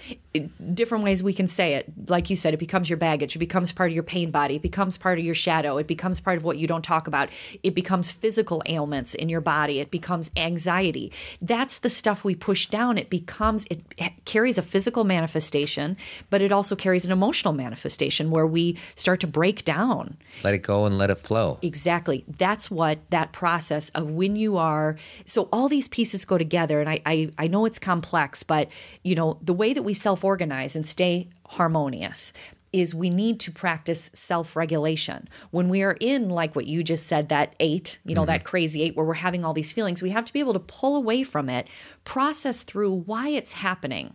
Different 0.75 1.05
ways 1.05 1.23
we 1.23 1.33
can 1.33 1.49
say 1.49 1.75
it. 1.75 1.91
Like 2.09 2.31
you 2.31 2.37
said, 2.37 2.55
it 2.55 2.59
becomes 2.59 2.89
your 2.89 2.97
baggage. 2.97 3.35
It 3.35 3.39
becomes 3.39 3.73
part 3.73 3.91
of 3.91 3.95
your 3.95 4.03
pain 4.03 4.31
body. 4.31 4.57
It 4.57 4.63
becomes 4.63 4.97
part 4.97 5.19
of 5.19 5.25
your 5.25 5.35
shadow. 5.35 5.79
It 5.79 5.87
becomes 5.87 6.21
part 6.21 6.37
of 6.37 6.45
what 6.45 6.59
you 6.59 6.67
don't 6.67 6.83
talk 6.83 7.07
about. 7.07 7.31
It 7.63 7.75
becomes 7.75 8.11
physical 8.11 8.63
ailments 8.67 9.15
in 9.15 9.29
your 9.29 9.41
body. 9.41 9.81
It 9.81 9.91
becomes 9.91 10.31
anxiety. 10.37 11.13
That's 11.43 11.79
the 11.79 11.91
stuff 11.91 12.25
we 12.25 12.35
push 12.35 12.67
down. 12.67 12.99
It 12.99 13.11
becomes, 13.11 13.65
it 13.71 13.83
carries 14.25 14.59
a 14.59 14.63
physical 14.63 15.05
manifestation, 15.05 15.97
but 16.31 16.43
it 16.43 16.53
also 16.53 16.77
carries 16.77 17.05
an 17.05 17.13
emotional 17.13 17.53
manifestation 17.53 18.31
where 18.31 18.47
we 18.47 18.77
start 18.95 19.21
to 19.21 19.27
break 19.27 19.65
down. 19.65 20.17
Let 20.45 20.55
it 20.55 20.63
go 20.63 20.85
and 20.85 20.99
let 20.99 21.11
it 21.11 21.19
flow. 21.19 21.59
Exactly. 21.63 22.25
That's 22.29 22.71
what 22.71 22.99
that 23.11 23.33
process 23.33 23.89
of 23.91 24.11
when 24.11 24.37
you 24.37 24.57
are 24.57 24.97
so 25.25 25.49
all 25.53 25.69
these 25.69 25.89
pieces 25.89 26.25
go 26.25 26.39
together 26.39 26.81
and 26.81 26.89
I 26.89 27.01
I, 27.07 27.31
I 27.39 27.47
know 27.47 27.65
it's 27.65 27.79
complex, 27.79 28.43
but 28.43 28.69
you 29.03 29.15
know, 29.15 29.39
the 29.43 29.55
way 29.55 29.73
that 29.73 29.83
we 29.83 29.95
self-organize 30.29 30.77
and 30.77 30.87
stay 30.87 31.29
harmonious 31.47 32.33
is 32.71 32.95
we 32.95 33.09
need 33.09 33.41
to 33.41 33.51
practice 33.51 34.11
self-regulation. 34.13 35.27
When 35.51 35.71
we 35.71 35.83
are 35.83 35.97
in 36.01 36.29
like 36.29 36.55
what 36.55 36.67
you 36.67 36.85
just 36.85 37.07
said 37.07 37.31
that 37.31 37.55
8, 37.61 37.99
you 38.05 38.15
know, 38.15 38.27
that 38.27 38.45
crazy 38.45 38.83
8 38.83 38.95
where 38.95 39.07
we're 39.07 39.15
having 39.15 39.43
all 39.43 39.55
these 39.55 39.73
feelings, 39.73 40.03
we 40.03 40.11
have 40.11 40.27
to 40.27 40.33
be 40.35 40.41
able 40.41 40.53
to 40.53 40.59
pull 40.59 40.97
away 40.97 41.25
from 41.25 41.49
it, 41.49 41.67
process 42.05 42.63
through 42.63 42.93
why 43.07 43.31
it's 43.31 43.53
happening 43.53 44.13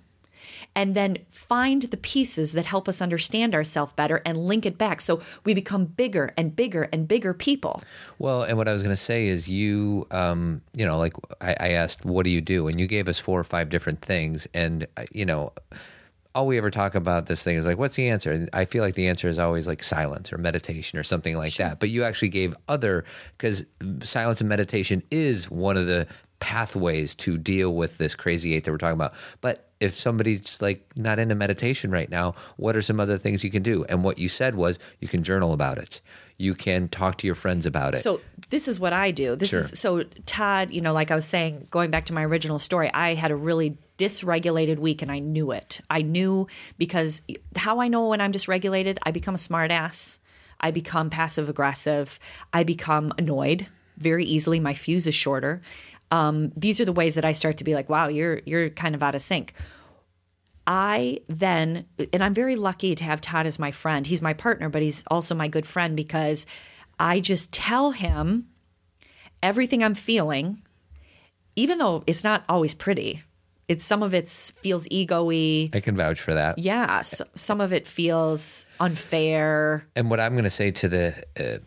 and 0.75 0.95
then 0.95 1.17
find 1.29 1.83
the 1.83 1.97
pieces 1.97 2.53
that 2.53 2.65
help 2.65 2.87
us 2.87 3.01
understand 3.01 3.53
ourselves 3.55 3.93
better 3.93 4.21
and 4.25 4.37
link 4.37 4.65
it 4.65 4.77
back 4.77 5.01
so 5.01 5.21
we 5.45 5.53
become 5.53 5.85
bigger 5.85 6.33
and 6.37 6.55
bigger 6.55 6.89
and 6.93 7.07
bigger 7.07 7.33
people. 7.33 7.81
Well, 8.19 8.43
and 8.43 8.57
what 8.57 8.67
I 8.67 8.73
was 8.73 8.81
going 8.81 8.95
to 8.95 9.01
say 9.01 9.27
is 9.27 9.47
you, 9.47 10.07
um, 10.11 10.61
you 10.75 10.85
know, 10.85 10.97
like 10.97 11.13
I, 11.41 11.55
I 11.59 11.69
asked, 11.69 12.05
what 12.05 12.23
do 12.23 12.29
you 12.29 12.41
do? 12.41 12.67
And 12.67 12.79
you 12.79 12.87
gave 12.87 13.07
us 13.07 13.19
four 13.19 13.39
or 13.39 13.43
five 13.43 13.69
different 13.69 14.01
things. 14.01 14.47
And, 14.53 14.87
uh, 14.97 15.05
you 15.11 15.25
know, 15.25 15.53
all 16.35 16.47
we 16.47 16.57
ever 16.57 16.71
talk 16.71 16.95
about 16.95 17.27
this 17.27 17.43
thing 17.43 17.55
is 17.57 17.65
like, 17.65 17.77
what's 17.77 17.95
the 17.95 18.09
answer? 18.09 18.31
And 18.31 18.49
I 18.53 18.65
feel 18.65 18.83
like 18.83 18.95
the 18.95 19.07
answer 19.07 19.27
is 19.27 19.37
always 19.37 19.67
like 19.67 19.83
silence 19.83 20.33
or 20.33 20.37
meditation 20.37 20.97
or 20.97 21.03
something 21.03 21.35
like 21.35 21.53
that. 21.55 21.79
But 21.79 21.89
you 21.89 22.03
actually 22.03 22.29
gave 22.29 22.55
other, 22.67 23.05
because 23.37 23.65
silence 24.01 24.41
and 24.41 24.49
meditation 24.49 25.03
is 25.11 25.49
one 25.49 25.77
of 25.77 25.85
the 25.85 26.07
pathways 26.39 27.15
to 27.15 27.37
deal 27.37 27.73
with 27.73 27.97
this 27.99 28.15
crazy 28.15 28.53
eight 28.53 28.65
that 28.65 28.71
we're 28.71 28.77
talking 28.77 28.95
about. 28.95 29.13
But 29.41 29.69
if 29.79 29.95
somebody's 29.97 30.61
like 30.61 30.85
not 30.95 31.19
into 31.19 31.35
meditation 31.35 31.91
right 31.91 32.09
now, 32.09 32.33
what 32.57 32.75
are 32.75 32.81
some 32.81 32.99
other 32.99 33.17
things 33.17 33.43
you 33.43 33.51
can 33.51 33.63
do? 33.63 33.85
And 33.85 34.03
what 34.03 34.17
you 34.17 34.27
said 34.27 34.55
was 34.55 34.79
you 34.99 35.07
can 35.07 35.23
journal 35.23 35.53
about 35.53 35.77
it. 35.77 36.01
You 36.37 36.55
can 36.55 36.89
talk 36.89 37.17
to 37.19 37.27
your 37.27 37.35
friends 37.35 37.65
about 37.65 37.93
it. 37.93 37.97
So 37.97 38.21
this 38.49 38.67
is 38.67 38.79
what 38.79 38.91
I 38.91 39.11
do. 39.11 39.35
This 39.35 39.49
Sure. 39.51 39.59
is 39.59 39.77
so 39.79 40.03
Todd, 40.25 40.71
you 40.71 40.81
know, 40.81 40.93
like 40.93 41.11
I 41.11 41.15
was 41.15 41.25
saying, 41.25 41.67
going 41.69 41.91
back 41.91 42.05
to 42.05 42.13
my 42.13 42.25
original 42.25 42.59
story, 42.59 42.91
I 42.93 43.13
had 43.13 43.31
a 43.31 43.35
really 43.35 43.77
dysregulated 43.97 44.79
week 44.79 45.01
and 45.01 45.11
I 45.11 45.19
knew 45.19 45.51
it. 45.51 45.81
I 45.89 46.01
knew 46.01 46.47
because 46.77 47.21
how 47.55 47.79
I 47.79 47.87
know 47.87 48.07
when 48.07 48.21
I'm 48.21 48.31
dysregulated, 48.31 48.97
I 49.03 49.11
become 49.11 49.35
a 49.35 49.39
smart 49.39 49.71
ass. 49.71 50.19
I 50.59 50.71
become 50.71 51.09
passive 51.09 51.49
aggressive. 51.49 52.19
I 52.53 52.63
become 52.63 53.13
annoyed 53.17 53.67
very 53.97 54.25
easily. 54.25 54.59
My 54.59 54.73
fuse 54.73 55.07
is 55.07 55.15
shorter. 55.15 55.61
Um, 56.11 56.51
these 56.55 56.79
are 56.79 56.85
the 56.85 56.93
ways 56.93 57.15
that 57.15 57.25
I 57.25 57.33
start 57.33 57.57
to 57.57 57.63
be 57.63 57.75
like, 57.75 57.89
wow, 57.89 58.07
you're 58.07 58.41
you're 58.45 58.69
kind 58.69 58.95
of 58.95 59.03
out 59.03 59.15
of 59.15 59.21
sync. 59.21 59.53
I 60.65 61.19
then, 61.27 61.85
and 62.13 62.23
I'm 62.23 62.33
very 62.33 62.55
lucky 62.55 62.95
to 62.95 63.03
have 63.03 63.19
Todd 63.19 63.45
as 63.45 63.59
my 63.59 63.71
friend. 63.71 64.07
He's 64.07 64.21
my 64.21 64.33
partner, 64.33 64.69
but 64.69 64.81
he's 64.81 65.03
also 65.07 65.35
my 65.35 65.47
good 65.47 65.65
friend 65.65 65.95
because 65.95 66.45
I 66.99 67.19
just 67.19 67.51
tell 67.51 67.91
him 67.91 68.47
everything 69.41 69.83
I'm 69.83 69.95
feeling, 69.95 70.61
even 71.55 71.79
though 71.79 72.03
it's 72.07 72.23
not 72.23 72.45
always 72.47 72.73
pretty. 72.73 73.23
It's 73.67 73.85
some 73.85 74.03
of 74.03 74.13
it 74.13 74.29
feels 74.29 74.85
ego-y. 74.91 75.69
I 75.73 75.79
can 75.79 75.95
vouch 75.95 76.19
for 76.19 76.33
that. 76.33 76.59
Yeah, 76.59 76.97
s 76.99 77.21
some 77.35 77.61
of 77.61 77.71
it 77.71 77.87
feels 77.87 78.65
unfair. 78.79 79.85
And 79.95 80.09
what 80.09 80.19
I'm 80.19 80.33
going 80.33 80.43
to 80.43 80.49
say 80.49 80.71
to 80.71 80.89
the 80.89 81.23
uh, 81.39 81.59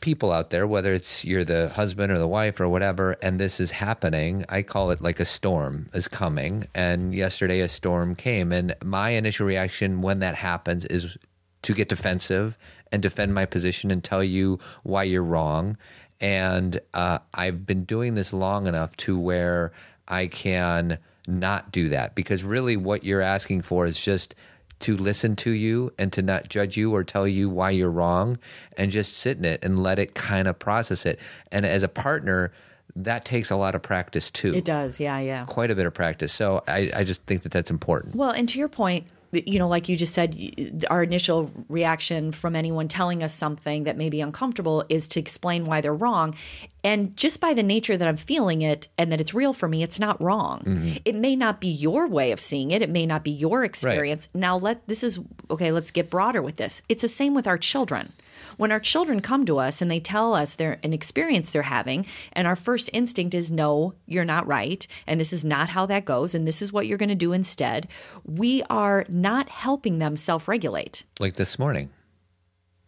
people 0.00 0.32
out 0.32 0.50
there, 0.50 0.66
whether 0.66 0.92
it's 0.92 1.24
you're 1.24 1.44
the 1.44 1.70
husband 1.70 2.12
or 2.12 2.18
the 2.18 2.28
wife 2.28 2.60
or 2.60 2.68
whatever, 2.68 3.16
and 3.22 3.40
this 3.40 3.60
is 3.60 3.70
happening, 3.70 4.44
I 4.48 4.62
call 4.62 4.90
it 4.90 5.00
like 5.00 5.18
a 5.18 5.24
storm 5.24 5.88
is 5.94 6.08
coming. 6.08 6.68
And 6.74 7.14
yesterday 7.14 7.60
a 7.60 7.68
storm 7.68 8.14
came. 8.14 8.52
And 8.52 8.76
my 8.84 9.10
initial 9.10 9.46
reaction 9.46 10.02
when 10.02 10.18
that 10.18 10.34
happens 10.34 10.84
is 10.86 11.16
to 11.62 11.72
get 11.72 11.88
defensive 11.88 12.58
and 12.92 13.02
defend 13.02 13.32
my 13.32 13.46
position 13.46 13.90
and 13.90 14.04
tell 14.04 14.22
you 14.22 14.58
why 14.82 15.04
you're 15.04 15.22
wrong. 15.22 15.78
And 16.20 16.80
uh, 16.92 17.20
I've 17.32 17.64
been 17.64 17.84
doing 17.84 18.14
this 18.14 18.32
long 18.32 18.66
enough 18.66 18.96
to 18.98 19.18
where 19.18 19.72
I 20.06 20.26
can 20.26 20.98
not 21.26 21.72
do 21.72 21.88
that 21.88 22.14
because 22.14 22.44
really 22.44 22.76
what 22.76 23.04
you're 23.04 23.20
asking 23.20 23.62
for 23.62 23.86
is 23.86 24.00
just 24.00 24.34
to 24.80 24.96
listen 24.96 25.36
to 25.36 25.50
you 25.50 25.92
and 25.98 26.12
to 26.12 26.22
not 26.22 26.48
judge 26.48 26.76
you 26.76 26.94
or 26.94 27.04
tell 27.04 27.26
you 27.26 27.48
why 27.48 27.70
you're 27.70 27.90
wrong 27.90 28.36
and 28.76 28.90
just 28.90 29.14
sit 29.14 29.38
in 29.38 29.44
it 29.44 29.64
and 29.64 29.78
let 29.78 29.98
it 29.98 30.14
kind 30.14 30.48
of 30.48 30.58
process 30.58 31.06
it. 31.06 31.18
And 31.52 31.64
as 31.64 31.82
a 31.82 31.88
partner, 31.88 32.52
that 32.96 33.24
takes 33.24 33.50
a 33.50 33.56
lot 33.56 33.74
of 33.74 33.82
practice 33.82 34.30
too. 34.30 34.54
It 34.54 34.64
does, 34.64 35.00
yeah, 35.00 35.18
yeah. 35.20 35.44
Quite 35.46 35.70
a 35.70 35.74
bit 35.74 35.86
of 35.86 35.94
practice. 35.94 36.32
So 36.32 36.62
I, 36.68 36.90
I 36.94 37.04
just 37.04 37.22
think 37.22 37.42
that 37.42 37.52
that's 37.52 37.70
important. 37.70 38.14
Well, 38.14 38.30
and 38.30 38.48
to 38.50 38.58
your 38.58 38.68
point, 38.68 39.06
you 39.34 39.58
know, 39.58 39.68
like 39.68 39.88
you 39.88 39.96
just 39.96 40.14
said, 40.14 40.86
our 40.90 41.02
initial 41.02 41.50
reaction 41.68 42.32
from 42.32 42.56
anyone 42.56 42.88
telling 42.88 43.22
us 43.22 43.34
something 43.34 43.84
that 43.84 43.96
may 43.96 44.10
be 44.10 44.20
uncomfortable 44.20 44.84
is 44.88 45.08
to 45.08 45.20
explain 45.20 45.64
why 45.64 45.80
they're 45.80 45.94
wrong. 45.94 46.34
And 46.82 47.16
just 47.16 47.40
by 47.40 47.54
the 47.54 47.62
nature 47.62 47.96
that 47.96 48.06
I'm 48.06 48.16
feeling 48.16 48.62
it 48.62 48.88
and 48.98 49.10
that 49.10 49.20
it's 49.20 49.32
real 49.32 49.52
for 49.52 49.68
me, 49.68 49.82
it's 49.82 49.98
not 49.98 50.22
wrong. 50.22 50.60
Mm-hmm. 50.60 50.96
It 51.04 51.14
may 51.14 51.34
not 51.34 51.60
be 51.60 51.68
your 51.68 52.06
way 52.06 52.30
of 52.32 52.40
seeing 52.40 52.70
it. 52.70 52.82
It 52.82 52.90
may 52.90 53.06
not 53.06 53.24
be 53.24 53.30
your 53.30 53.64
experience. 53.64 54.28
Now, 54.34 54.56
let 54.58 54.86
this 54.86 55.02
is 55.02 55.18
okay, 55.50 55.72
let's 55.72 55.90
get 55.90 56.10
broader 56.10 56.42
with 56.42 56.56
this. 56.56 56.82
It's 56.88 57.02
the 57.02 57.08
same 57.08 57.34
with 57.34 57.46
our 57.46 57.58
children. 57.58 58.12
When 58.56 58.72
our 58.72 58.80
children 58.80 59.20
come 59.20 59.44
to 59.46 59.58
us 59.58 59.82
and 59.82 59.90
they 59.90 60.00
tell 60.00 60.34
us 60.34 60.54
they're 60.54 60.78
an 60.82 60.92
experience 60.92 61.50
they're 61.50 61.62
having, 61.62 62.06
and 62.32 62.46
our 62.46 62.56
first 62.56 62.90
instinct 62.92 63.34
is, 63.34 63.50
no, 63.50 63.94
you're 64.06 64.24
not 64.24 64.46
right, 64.46 64.86
and 65.06 65.20
this 65.20 65.32
is 65.32 65.44
not 65.44 65.68
how 65.70 65.86
that 65.86 66.04
goes, 66.04 66.34
and 66.34 66.46
this 66.46 66.62
is 66.62 66.72
what 66.72 66.86
you're 66.86 66.98
going 66.98 67.08
to 67.08 67.14
do 67.14 67.32
instead, 67.32 67.88
we 68.24 68.62
are 68.70 69.04
not 69.08 69.48
helping 69.48 69.98
them 69.98 70.16
self 70.16 70.48
regulate. 70.48 71.04
Like 71.20 71.34
this 71.34 71.58
morning, 71.58 71.90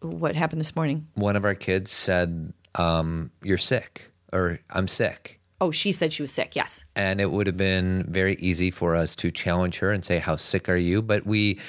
What 0.01 0.35
happened 0.35 0.59
this 0.61 0.75
morning? 0.75 1.07
one 1.15 1.35
of 1.35 1.45
our 1.45 1.55
kids 1.55 1.91
said, 1.91 2.53
um, 2.75 3.31
You're 3.43 3.57
sick, 3.57 4.11
or 4.33 4.59
I'm 4.69 4.87
sick. 4.87 5.39
Oh, 5.59 5.71
she 5.71 5.91
said 5.91 6.13
she 6.13 6.21
was 6.21 6.31
sick. 6.31 6.55
Yes. 6.55 6.83
And 6.95 7.19
it 7.19 7.31
would 7.31 7.47
have 7.47 7.57
been 7.57 8.05
very 8.07 8.35
easy 8.35 8.69
for 8.69 8.95
us 8.95 9.15
to 9.15 9.31
challenge 9.31 9.79
her 9.79 9.91
and 9.91 10.05
say, 10.05 10.19
How 10.19 10.35
sick 10.35 10.69
are 10.69 10.75
you? 10.77 11.01
But 11.01 11.25
we 11.25 11.59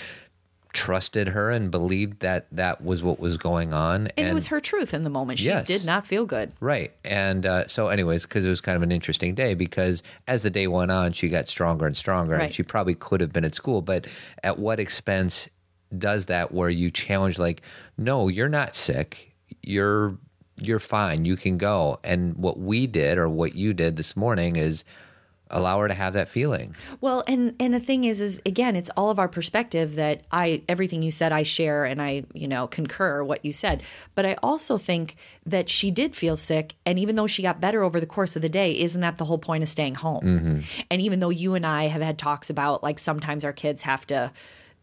trusted 0.78 1.28
her 1.28 1.50
and 1.50 1.70
believed 1.70 2.20
that 2.20 2.46
that 2.52 2.82
was 2.84 3.02
what 3.02 3.18
was 3.18 3.36
going 3.36 3.72
on. 3.72 4.08
And, 4.16 4.28
it 4.28 4.34
was 4.34 4.46
her 4.46 4.60
truth 4.60 4.94
in 4.94 5.02
the 5.02 5.10
moment. 5.10 5.40
She 5.40 5.46
Yes. 5.46 5.66
did 5.66 5.84
not 5.84 6.06
feel 6.06 6.24
good. 6.24 6.52
Right. 6.60 6.92
And 7.04 7.44
uh, 7.44 7.66
so, 7.66 7.88
anyways, 7.88 8.22
because 8.22 8.46
it 8.46 8.50
was 8.50 8.60
kind 8.60 8.76
of 8.76 8.82
an 8.82 8.92
interesting 8.92 9.34
day, 9.34 9.54
because 9.54 10.02
as 10.28 10.42
the 10.44 10.50
day 10.50 10.66
went 10.68 10.90
on, 10.90 11.12
she 11.12 11.28
got 11.28 11.48
stronger 11.48 11.86
and 11.86 11.96
stronger, 11.96 12.34
Right. 12.34 12.44
and 12.44 12.52
she 12.52 12.62
probably 12.62 12.94
could 12.94 13.20
have 13.20 13.32
been 13.32 13.44
at 13.44 13.54
school. 13.56 13.82
But 13.82 14.06
at 14.44 14.58
what 14.58 14.78
expense 14.78 15.48
does 15.96 16.26
that 16.26 16.52
where 16.52 16.70
you 16.70 16.90
challenge, 16.90 17.38
like, 17.38 17.62
no, 17.96 18.28
you're 18.28 18.48
not 18.48 18.74
sick. 18.74 19.34
You're 19.62 20.16
you're 20.60 20.80
fine. 20.80 21.24
You 21.24 21.36
can 21.36 21.56
go. 21.56 21.98
And 22.02 22.36
what 22.36 22.58
we 22.58 22.86
did, 22.88 23.16
or 23.18 23.28
what 23.28 23.54
you 23.54 23.72
did 23.72 23.96
this 23.96 24.16
morning, 24.16 24.56
is 24.56 24.84
allow 25.50 25.80
her 25.80 25.88
to 25.88 25.94
have 25.94 26.12
that 26.14 26.28
feeling. 26.28 26.74
Well, 27.00 27.22
and 27.26 27.54
and 27.58 27.74
the 27.74 27.80
thing 27.80 28.04
is, 28.04 28.20
is 28.20 28.40
again, 28.44 28.76
it's 28.76 28.90
all 28.96 29.10
of 29.10 29.18
our 29.18 29.28
perspective 29.28 29.96
that 29.96 30.22
I 30.32 30.62
everything 30.68 31.02
you 31.02 31.10
said 31.10 31.32
I 31.32 31.42
share 31.42 31.84
and 31.84 32.00
I 32.00 32.24
you 32.34 32.48
know 32.48 32.66
concur 32.66 33.22
what 33.22 33.44
you 33.44 33.52
said. 33.52 33.82
But 34.14 34.26
I 34.26 34.36
also 34.42 34.78
think 34.78 35.16
that 35.46 35.68
she 35.68 35.90
did 35.90 36.16
feel 36.16 36.36
sick, 36.36 36.74
and 36.84 36.98
even 36.98 37.16
though 37.16 37.26
she 37.26 37.42
got 37.42 37.60
better 37.60 37.82
over 37.82 38.00
the 38.00 38.06
course 38.06 38.36
of 38.36 38.42
the 38.42 38.48
day, 38.48 38.78
isn't 38.78 39.00
that 39.00 39.18
the 39.18 39.24
whole 39.24 39.38
point 39.38 39.62
of 39.62 39.68
staying 39.68 39.96
home? 39.96 40.24
Mm-hmm. 40.24 40.60
And 40.90 41.02
even 41.02 41.20
though 41.20 41.30
you 41.30 41.54
and 41.54 41.66
I 41.66 41.88
have 41.88 42.02
had 42.02 42.18
talks 42.18 42.50
about 42.50 42.82
like 42.82 42.98
sometimes 42.98 43.44
our 43.44 43.52
kids 43.52 43.82
have 43.82 44.06
to. 44.08 44.32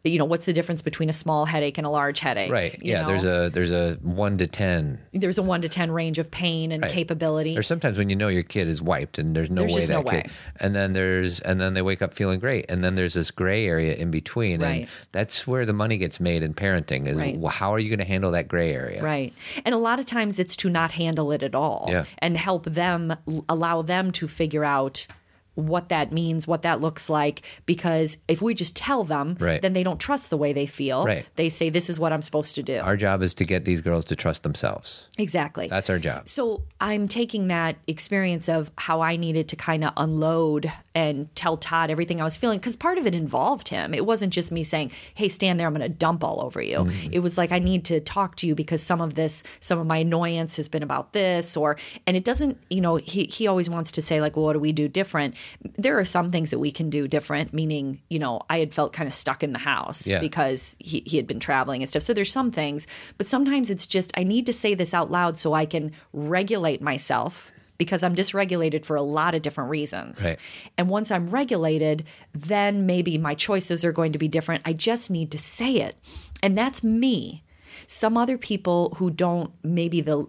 You 0.06 0.20
know 0.20 0.26
what's 0.26 0.46
the 0.46 0.54
difference 0.54 0.84
between 0.84 1.10
a 1.10 1.14
small 1.14 1.46
headache 1.46 1.80
and 1.80 1.88
a 1.88 1.90
large 1.90 2.20
headache? 2.20 2.52
Right. 2.52 2.78
Yeah. 2.82 3.02
know? 3.02 3.08
There's 3.08 3.26
a 3.26 3.50
there's 3.52 3.72
a 3.72 3.96
one 4.04 4.38
to 4.38 4.46
ten. 4.46 5.00
there's 5.14 5.40
a 5.40 5.44
one 5.44 5.62
to 5.64 5.70
ten 5.70 5.90
range 5.90 6.20
of 6.20 6.30
pain 6.30 6.72
and 6.72 6.84
capability. 6.86 7.58
Or 7.58 7.64
sometimes 7.64 7.98
when 7.98 8.10
you 8.10 8.16
know 8.16 8.28
your 8.28 8.44
kid 8.44 8.68
is 8.68 8.82
wiped 8.84 9.18
and 9.18 9.36
there's 9.36 9.50
no 9.50 9.62
There's 9.62 9.74
way 9.76 9.86
that 9.88 9.94
no 9.94 10.04
kid 10.04 10.28
way. 10.28 10.32
and 10.60 10.76
then 10.76 10.94
there's 10.94 11.40
and 11.40 11.60
then 11.60 11.74
they 11.74 11.82
wake 11.82 12.04
up 12.04 12.14
feeling 12.14 12.40
great 12.40 12.70
and 12.70 12.84
then 12.84 12.94
there's 12.94 13.16
this 13.16 13.32
gray 13.32 13.66
area 13.66 13.96
in 13.96 14.12
between 14.12 14.62
Right. 14.62 14.82
and 14.82 14.88
that's 15.12 15.48
where 15.48 15.66
the 15.66 15.74
money 15.74 15.98
gets 15.98 16.20
made 16.20 16.44
in 16.44 16.54
parenting 16.54 17.08
is 17.08 17.18
Right. 17.20 17.38
well, 17.38 17.52
how 17.52 17.74
are 17.74 17.80
you 17.80 17.90
going 17.90 18.00
to 18.00 18.06
handle 18.06 18.32
that 18.32 18.48
gray 18.48 18.74
area 18.74 19.04
Right. 19.04 19.34
And 19.66 19.74
a 19.74 19.80
lot 19.80 20.00
of 20.00 20.06
times 20.06 20.38
it's 20.38 20.56
to 20.58 20.70
not 20.70 20.92
handle 20.92 21.32
it 21.32 21.42
at 21.42 21.56
all 21.56 21.88
Yeah. 21.90 22.06
and 22.20 22.38
help 22.38 22.66
them, 22.66 23.16
allow 23.50 23.82
them 23.82 24.12
to 24.12 24.28
figure 24.28 24.64
out 24.64 25.08
what 25.56 25.90
that 25.90 26.12
means, 26.12 26.48
what 26.48 26.62
that 26.62 26.80
looks 26.82 27.10
like. 27.10 27.42
Because 27.66 28.18
if 28.28 28.42
we 28.42 28.54
just 28.54 28.76
tell 28.76 29.04
them, 29.04 29.38
Right. 29.40 29.62
then 29.62 29.74
they 29.74 29.84
don't 29.84 30.00
trust 30.00 30.30
the 30.30 30.38
way 30.38 30.54
they 30.54 30.66
feel. 30.66 31.06
Right. 31.06 31.26
They 31.36 31.50
say, 31.50 31.70
this 31.70 31.90
is 31.90 31.98
what 32.00 32.14
I'm 32.14 32.22
supposed 32.22 32.56
to 32.56 32.64
do. 32.64 32.78
our 32.80 32.96
job 32.98 33.22
is 33.22 33.34
to 33.36 33.46
get 33.46 33.66
these 33.66 33.82
girls 33.82 34.06
to 34.06 34.16
trust 34.16 34.44
themselves 34.44 35.08
exactly. 35.18 35.68
that's 35.68 35.90
our 35.90 36.00
job 36.00 36.28
So 36.28 36.64
I'm 36.80 37.08
taking 37.08 37.48
that 37.48 37.78
experience 37.88 38.48
of 38.50 38.72
how 38.78 39.02
I 39.02 39.16
needed 39.16 39.48
to 39.50 39.56
kind 39.56 39.84
of 39.84 39.92
unload 39.98 40.72
and 40.94 41.34
tell 41.36 41.58
Todd 41.58 41.90
everything 41.90 42.22
I 42.22 42.24
was 42.24 42.38
feeling 42.38 42.60
because 42.60 42.76
part 42.76 42.98
of 42.98 43.06
it 43.08 43.14
involved 43.16 43.70
him. 43.70 43.94
It 43.94 44.06
wasn't 44.06 44.32
just 44.32 44.50
me 44.52 44.64
saying, 44.64 44.92
"Hey, 45.14 45.28
stand 45.28 45.60
there, 45.60 45.68
I'm 45.68 45.74
going 45.74 45.82
to 45.82 45.90
dump 45.98 46.24
all 46.24 46.42
over 46.42 46.62
you." 46.62 46.78
Mm-hmm. 46.80 47.10
It 47.12 47.20
was 47.20 47.38
like 47.38 47.52
I 47.52 47.60
need 47.60 47.84
to 47.86 48.00
talk 48.00 48.36
to 48.38 48.48
you 48.48 48.56
because 48.56 48.82
some 48.82 49.02
of 49.02 49.16
this, 49.16 49.44
some 49.60 49.78
of 49.78 49.86
my 49.88 49.98
annoyance 49.98 50.56
has 50.56 50.70
been 50.70 50.84
about 50.84 51.12
this, 51.12 51.58
or 51.58 51.76
and 52.08 52.16
it 52.16 52.24
doesn't. 52.24 52.58
You 52.70 52.80
know, 52.80 52.96
he 52.96 53.26
he 53.26 53.46
always 53.46 53.70
wants 53.70 53.92
to 53.92 54.02
say 54.02 54.22
like, 54.22 54.38
well, 54.38 54.46
"What 54.46 54.54
do 54.54 54.60
we 54.60 54.72
do 54.72 54.88
different?" 54.88 55.36
There 55.78 55.98
are 56.00 56.06
some 56.06 56.32
things 56.32 56.52
that 56.52 56.60
we 56.60 56.72
can 56.72 56.90
do 56.90 57.08
different. 57.08 57.54
Meaning, 57.54 58.02
you 58.10 58.20
know, 58.20 58.42
I 58.50 58.60
had 58.60 58.74
felt 58.74 58.94
kind 58.94 59.08
of 59.08 59.14
stuck 59.14 59.44
in 59.44 59.54
the 59.54 59.60
house 59.60 60.08
Yeah. 60.08 60.20
because 60.20 60.76
he 60.80 61.04
he 61.06 61.18
had 61.18 61.28
been 61.28 61.40
traveling 61.40 61.82
and 61.82 61.90
stuff. 61.90 62.04
So 62.04 62.14
there's 62.14 62.32
some 62.32 62.52
things, 62.52 62.88
but 63.18 63.28
sometimes 63.28 63.70
it's 63.70 63.88
just 63.88 64.12
I 64.16 64.24
need 64.24 64.46
to 64.48 64.54
say 64.54 64.74
this 64.74 64.94
out 64.94 65.12
loud 65.12 65.38
so 65.38 65.54
I 65.54 65.66
can 65.66 65.92
regulate 66.14 66.82
myself 66.82 67.52
because 67.78 68.04
I'm 68.04 68.16
dysregulated 68.16 68.86
for 68.86 68.96
a 68.96 69.02
lot 69.02 69.36
of 69.36 69.42
different 69.42 69.70
reasons. 69.70 70.24
Right. 70.24 70.38
And 70.78 70.88
once 70.90 71.12
I'm 71.12 71.28
regulated, 71.28 72.06
then 72.34 72.86
maybe 72.86 73.18
my 73.18 73.36
choices 73.36 73.84
are 73.84 73.92
going 73.92 74.14
to 74.14 74.18
be 74.20 74.30
different. 74.30 74.62
I 74.66 74.72
just 74.72 75.12
need 75.12 75.30
to 75.32 75.38
say 75.38 75.76
it. 75.82 75.98
And 76.42 76.58
that's 76.58 76.84
me. 76.84 77.44
Some 77.88 78.18
other 78.18 78.38
people 78.38 78.94
who 78.98 79.12
don't 79.12 79.52
maybe 79.62 80.00
the 80.00 80.26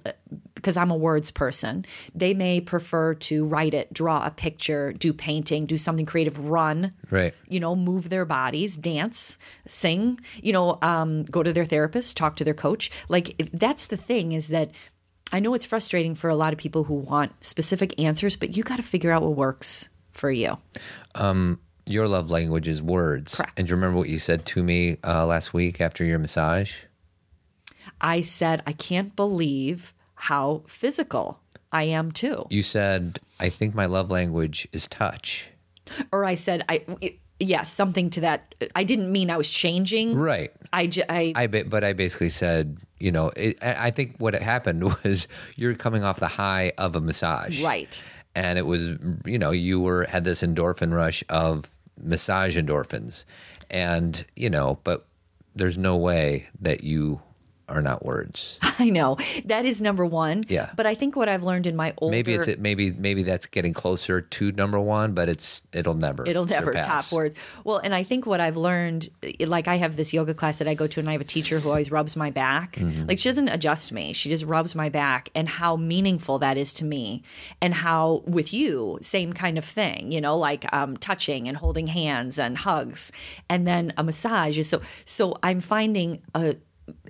because 0.66 0.76
I'm 0.76 0.90
a 0.90 0.96
words 0.96 1.30
person. 1.30 1.84
They 2.12 2.34
may 2.34 2.60
prefer 2.60 3.14
to 3.14 3.44
write 3.44 3.72
it, 3.72 3.92
draw 3.92 4.26
a 4.26 4.32
picture, 4.32 4.92
do 4.92 5.12
painting, 5.12 5.64
do 5.64 5.76
something 5.78 6.04
creative, 6.06 6.48
run, 6.48 6.92
Right. 7.08 7.34
you 7.48 7.60
know, 7.60 7.76
move 7.76 8.08
their 8.08 8.24
bodies, 8.24 8.76
dance, 8.76 9.38
sing, 9.68 10.18
you 10.42 10.52
know, 10.52 10.78
um, 10.82 11.22
go 11.22 11.44
to 11.44 11.52
their 11.52 11.64
therapist, 11.66 12.16
talk 12.16 12.34
to 12.36 12.44
their 12.44 12.52
coach. 12.52 12.90
Like 13.08 13.48
that's 13.54 13.86
the 13.86 13.96
thing 13.96 14.32
is 14.32 14.48
that 14.48 14.72
I 15.32 15.38
know 15.38 15.54
it's 15.54 15.64
frustrating 15.64 16.16
for 16.16 16.28
a 16.28 16.34
lot 16.34 16.52
of 16.52 16.58
people 16.58 16.82
who 16.82 16.94
want 16.94 17.30
specific 17.44 17.94
answers, 18.00 18.34
but 18.34 18.56
you 18.56 18.64
got 18.64 18.76
to 18.78 18.82
figure 18.82 19.12
out 19.12 19.22
what 19.22 19.36
works 19.36 19.88
for 20.10 20.32
you. 20.32 20.58
Um, 21.14 21.60
Your 21.86 22.08
love 22.08 22.28
language 22.28 22.66
is 22.66 22.82
words. 22.82 23.36
Correct. 23.36 23.52
And 23.56 23.68
do 23.68 23.70
you 23.70 23.76
remember 23.76 23.98
what 23.98 24.08
you 24.08 24.18
said 24.18 24.44
to 24.46 24.64
me 24.64 24.96
uh, 25.04 25.26
last 25.26 25.54
week 25.54 25.80
after 25.80 26.04
your 26.04 26.18
massage? 26.18 26.74
I 28.00 28.20
said, 28.22 28.64
I 28.66 28.72
can't 28.72 29.14
believe 29.14 29.92
how 30.26 30.64
physical 30.66 31.38
I 31.70 31.84
am 31.84 32.10
too. 32.10 32.46
You 32.50 32.62
said, 32.62 33.20
I 33.38 33.48
think 33.48 33.76
my 33.76 33.86
love 33.86 34.10
language 34.10 34.66
is 34.72 34.88
touch. 34.88 35.50
Or 36.10 36.24
I 36.24 36.34
said, 36.34 36.64
I, 36.68 36.84
yes, 37.38 37.70
something 37.70 38.10
to 38.10 38.20
that. 38.22 38.56
I 38.74 38.82
didn't 38.82 39.12
mean 39.12 39.30
I 39.30 39.36
was 39.36 39.48
changing. 39.48 40.18
Right. 40.18 40.50
I, 40.72 40.90
I, 41.08 41.32
I 41.36 41.46
but 41.46 41.84
I 41.84 41.92
basically 41.92 42.28
said, 42.28 42.78
you 42.98 43.12
know, 43.12 43.30
it, 43.36 43.56
I 43.62 43.86
I 43.86 43.90
think 43.92 44.16
what 44.18 44.34
happened 44.34 44.82
was 45.04 45.28
you're 45.54 45.76
coming 45.76 46.02
off 46.02 46.18
the 46.18 46.26
high 46.26 46.72
of 46.76 46.96
a 46.96 47.00
massage, 47.00 47.62
right. 47.62 48.02
And 48.34 48.58
it 48.58 48.66
was, 48.66 48.98
you 49.24 49.38
know, 49.38 49.52
you 49.52 49.80
were 49.80 50.06
had 50.06 50.24
this 50.24 50.42
endorphin 50.42 50.92
rush 50.92 51.22
of 51.28 51.70
massage 52.02 52.58
endorphins, 52.58 53.24
and 53.70 54.24
you 54.34 54.50
know, 54.50 54.80
but 54.82 55.06
there's 55.54 55.78
no 55.78 55.96
way 55.96 56.48
that 56.60 56.82
you 56.82 57.20
are 57.68 57.82
not 57.82 58.04
words. 58.04 58.58
I 58.78 58.90
know 58.90 59.16
that 59.46 59.64
is 59.64 59.80
number 59.80 60.04
one. 60.06 60.44
Yeah. 60.48 60.70
But 60.76 60.86
I 60.86 60.94
think 60.94 61.16
what 61.16 61.28
I've 61.28 61.42
learned 61.42 61.66
in 61.66 61.76
my 61.76 61.94
older 61.98 62.12
Maybe 62.12 62.34
it's 62.34 62.58
maybe 62.58 62.90
maybe 62.92 63.22
that's 63.22 63.46
getting 63.46 63.72
closer 63.72 64.20
to 64.20 64.52
number 64.52 64.78
one, 64.78 65.14
but 65.14 65.28
it's 65.28 65.62
it'll 65.72 65.94
never 65.94 66.26
It'll 66.26 66.44
never 66.44 66.72
surpass. 66.72 67.10
top 67.10 67.16
words. 67.16 67.34
Well, 67.64 67.78
and 67.78 67.94
I 67.94 68.02
think 68.02 68.26
what 68.26 68.40
I've 68.40 68.56
learned, 68.56 69.08
like 69.40 69.68
I 69.68 69.76
have 69.76 69.96
this 69.96 70.12
yoga 70.12 70.34
class 70.34 70.58
that 70.58 70.68
I 70.68 70.74
go 70.74 70.86
to, 70.86 71.00
and 71.00 71.08
I 71.08 71.12
have 71.12 71.20
a 71.20 71.24
teacher 71.24 71.58
who 71.58 71.68
always 71.68 71.90
rubs 71.90 72.16
my 72.16 72.30
back. 72.30 72.76
Mm-hmm. 72.76 73.06
Like 73.06 73.18
she 73.18 73.28
doesn't 73.28 73.48
adjust 73.48 73.92
me; 73.92 74.12
she 74.12 74.28
just 74.28 74.44
rubs 74.44 74.74
my 74.74 74.88
back, 74.88 75.30
and 75.34 75.48
how 75.48 75.76
meaningful 75.76 76.38
that 76.38 76.56
is 76.56 76.72
to 76.74 76.84
me, 76.84 77.22
and 77.60 77.74
how 77.74 78.22
with 78.26 78.52
you, 78.52 78.98
same 79.02 79.32
kind 79.32 79.58
of 79.58 79.64
thing. 79.64 80.12
You 80.12 80.20
know, 80.20 80.36
like 80.36 80.72
um, 80.72 80.96
touching 80.96 81.48
and 81.48 81.56
holding 81.56 81.88
hands 81.88 82.38
and 82.38 82.58
hugs, 82.58 83.10
and 83.48 83.66
then 83.66 83.92
a 83.96 84.04
massage 84.04 84.58
is 84.58 84.68
so. 84.68 84.82
So 85.04 85.36
I'm 85.42 85.60
finding 85.60 86.22
a, 86.34 86.56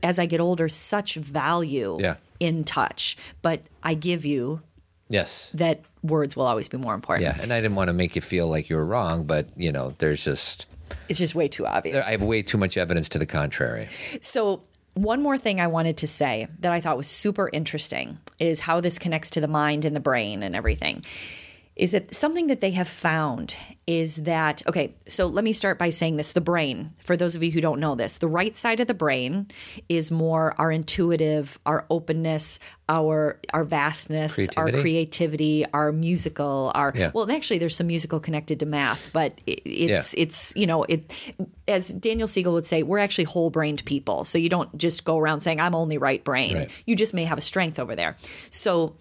as 0.03 0.19
I 0.19 0.27
get 0.27 0.41
older, 0.41 0.69
such 0.69 1.15
value 1.17 1.99
Yeah. 2.01 2.17
in 2.41 2.65
touch, 2.65 3.17
but 3.43 3.61
I 3.83 3.95
give 3.95 4.25
you 4.25 4.61
Yes. 5.09 5.51
that 5.55 5.81
words 6.03 6.37
will 6.37 6.47
always 6.47 6.69
be 6.69 6.77
more 6.79 6.95
important. 6.95 7.25
Yeah, 7.25 7.41
and 7.43 7.53
I 7.53 7.61
didn't 7.61 7.77
want 7.77 7.89
to 7.89 7.93
make 7.93 8.17
you 8.17 8.23
feel 8.23 8.49
like 8.49 8.69
you 8.71 8.77
were 8.77 8.87
wrong, 8.87 9.25
but 9.25 9.49
you 9.57 9.73
know, 9.73 9.95
there's 9.99 10.25
just 10.25 10.67
It's 11.09 11.19
just 11.19 11.35
way 11.35 11.49
too 11.49 11.67
obvious. 11.67 12.05
I 12.05 12.11
have 12.13 12.23
way 12.23 12.43
too 12.43 12.59
much 12.59 12.77
evidence 12.77 13.09
to 13.11 13.19
the 13.19 13.27
contrary. 13.27 13.89
So, 14.21 14.63
one 14.95 15.21
more 15.23 15.37
thing 15.37 15.61
I 15.61 15.67
wanted 15.67 15.97
to 15.99 16.07
say 16.09 16.47
that 16.61 16.73
I 16.73 16.81
thought 16.81 16.97
was 16.97 17.07
super 17.09 17.51
interesting 17.53 18.19
is 18.39 18.61
how 18.61 18.81
this 18.81 18.99
connects 18.99 19.29
to 19.31 19.41
the 19.41 19.49
mind 19.49 19.85
and 19.85 19.95
the 19.95 20.01
brain 20.01 20.43
and 20.43 20.57
everything. 20.57 21.05
Is 21.77 21.93
that 21.93 22.15
something 22.15 22.47
that 22.47 22.63
they 22.63 22.71
have 22.71 22.89
found 22.89 23.55
is 23.87 24.17
that, 24.17 24.63
okay, 24.67 24.95
so 25.07 25.27
let 25.27 25.45
me 25.45 25.53
start 25.53 25.79
by 25.79 25.91
saying 25.91 26.17
this 26.17 26.33
the 26.33 26.41
brain, 26.41 26.93
for 27.05 27.19
those 27.19 27.37
of 27.37 27.43
you 27.43 27.53
who 27.53 27.61
don't 27.61 27.79
know 27.79 27.95
this, 27.95 28.17
the 28.19 28.27
right 28.29 28.57
side 28.57 28.81
of 28.81 28.87
the 28.87 28.95
brain 28.95 29.49
is 29.91 30.11
more 30.11 30.55
our 30.59 30.73
intuitive, 30.73 31.59
our 31.67 31.85
openness, 31.91 32.59
our 32.89 33.39
our 33.53 33.63
vastness, 33.65 34.39
our 34.57 34.65
Creativity? 34.71 34.81
creativity, 34.81 35.67
our 35.75 35.93
musical, 35.93 36.73
our 36.75 36.93
Yeah. 36.97 37.11
well, 37.13 37.31
actually 37.31 37.59
there's 37.59 37.77
some 37.77 37.89
musical 37.89 38.21
connected 38.21 38.59
to 38.61 38.67
math, 38.67 39.13
but 39.13 39.39
it, 39.47 39.61
it's 39.67 40.15
Yeah. 40.15 40.23
it's 40.23 40.53
you 40.57 40.67
know 40.67 40.85
it 40.85 41.13
as 41.69 41.89
Daniel 41.89 42.27
Siegel 42.29 42.55
would 42.55 42.67
say, 42.67 42.85
we're 42.85 43.01
actually 43.01 43.25
whole 43.25 43.51
brained 43.51 43.85
people. 43.85 44.25
So 44.25 44.39
you 44.39 44.49
don't 44.49 44.75
just 44.79 45.05
go 45.05 45.19
around 45.19 45.41
saying 45.41 45.61
I'm 45.61 45.75
only 45.75 45.99
right 45.99 46.25
brain. 46.25 46.55
Right. 46.57 46.71
You 46.87 46.97
just 46.97 47.13
may 47.13 47.25
have 47.25 47.37
a 47.39 47.43
strength 47.43 47.79
over 47.79 47.95
there. 47.95 48.17
So 48.51 48.95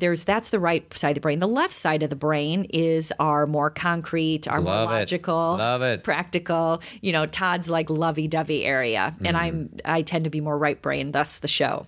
there's 0.00 0.24
that's 0.24 0.50
the 0.50 0.58
right 0.58 0.92
side 0.96 1.10
of 1.10 1.14
the 1.14 1.20
brain. 1.20 1.38
The 1.38 1.46
left 1.48 1.74
side 1.74 2.02
of 2.02 2.10
the 2.10 2.16
brain 2.16 2.64
is 2.70 3.12
our 3.20 3.46
more 3.46 3.70
concrete, 3.70 4.48
our 4.48 4.60
Love 4.60 4.88
more 4.88 4.96
it. 4.96 5.00
logical, 5.00 5.56
Love 5.56 5.82
it. 5.82 6.02
practical. 6.02 6.82
You 7.00 7.12
know, 7.12 7.26
Todd's 7.26 7.68
like 7.70 7.88
lovey 7.90 8.26
dovey 8.26 8.64
area, 8.64 9.14
and 9.24 9.36
Mm-hmm. 9.36 9.36
I'm 9.36 9.70
I 9.84 10.02
tend 10.02 10.24
to 10.24 10.30
be 10.30 10.40
more 10.40 10.58
right 10.58 10.80
brain. 10.82 11.12
Thus 11.12 11.38
the 11.38 11.48
show. 11.48 11.86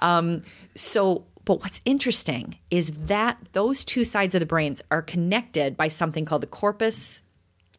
Um, 0.00 0.42
so. 0.74 1.24
But 1.46 1.60
what's 1.62 1.80
interesting 1.86 2.58
is 2.70 2.92
that 3.06 3.38
those 3.52 3.82
two 3.82 4.04
sides 4.04 4.34
of 4.36 4.40
the 4.40 4.46
brains 4.46 4.82
are 4.90 5.00
connected 5.02 5.74
by 5.76 5.88
something 5.88 6.24
called 6.26 6.42
the 6.42 6.46
corpus 6.46 7.22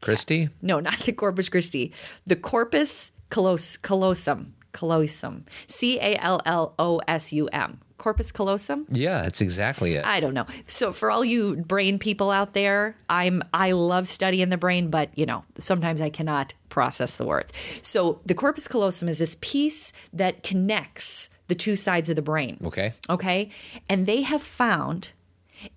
Christi? 0.02 0.50
no, 0.64 0.80
not 0.80 0.98
the 1.00 1.12
Corpus 1.14 1.48
Christi. 1.48 1.94
The 2.26 2.36
Corpus 2.36 3.12
callos- 3.30 3.78
callosum. 3.82 4.56
Callosum. 4.74 5.46
C 5.68 6.00
A 6.00 6.16
L 6.22 6.42
L 6.46 6.74
O 6.80 7.00
S 7.08 7.32
U 7.32 7.48
M. 7.54 7.80
Corpus 8.02 8.32
callosum? 8.32 8.88
Yeah, 8.90 9.22
that's 9.22 9.42
exactly 9.42 9.94
it. 9.94 10.04
I 10.04 10.20
don't 10.20 10.34
know. 10.34 10.48
So 10.66 10.92
for 10.92 11.12
all 11.12 11.24
you 11.24 11.58
brain 11.58 12.00
people 12.00 12.32
out 12.32 12.56
there, 12.56 12.96
I'm 13.08 13.44
I 13.54 13.74
love 13.74 14.08
studying 14.08 14.50
the 14.50 14.58
brain, 14.58 14.90
but 14.90 15.16
you 15.16 15.28
know, 15.28 15.44
sometimes 15.60 16.02
I 16.02 16.10
cannot 16.10 16.54
process 16.70 17.18
the 17.18 17.26
words. 17.26 17.54
So 17.84 18.20
the 18.26 18.34
corpus 18.34 18.68
callosum 18.68 19.08
is 19.08 19.20
this 19.20 19.38
piece 19.40 19.94
that 20.14 20.42
connects 20.42 21.30
the 21.48 21.54
two 21.54 21.76
sides 21.76 22.10
of 22.10 22.16
the 22.16 22.24
brain. 22.24 22.58
okay. 22.66 22.94
Okay. 23.08 23.52
And 23.88 24.08
they 24.08 24.24
have 24.24 24.42
found 24.42 25.12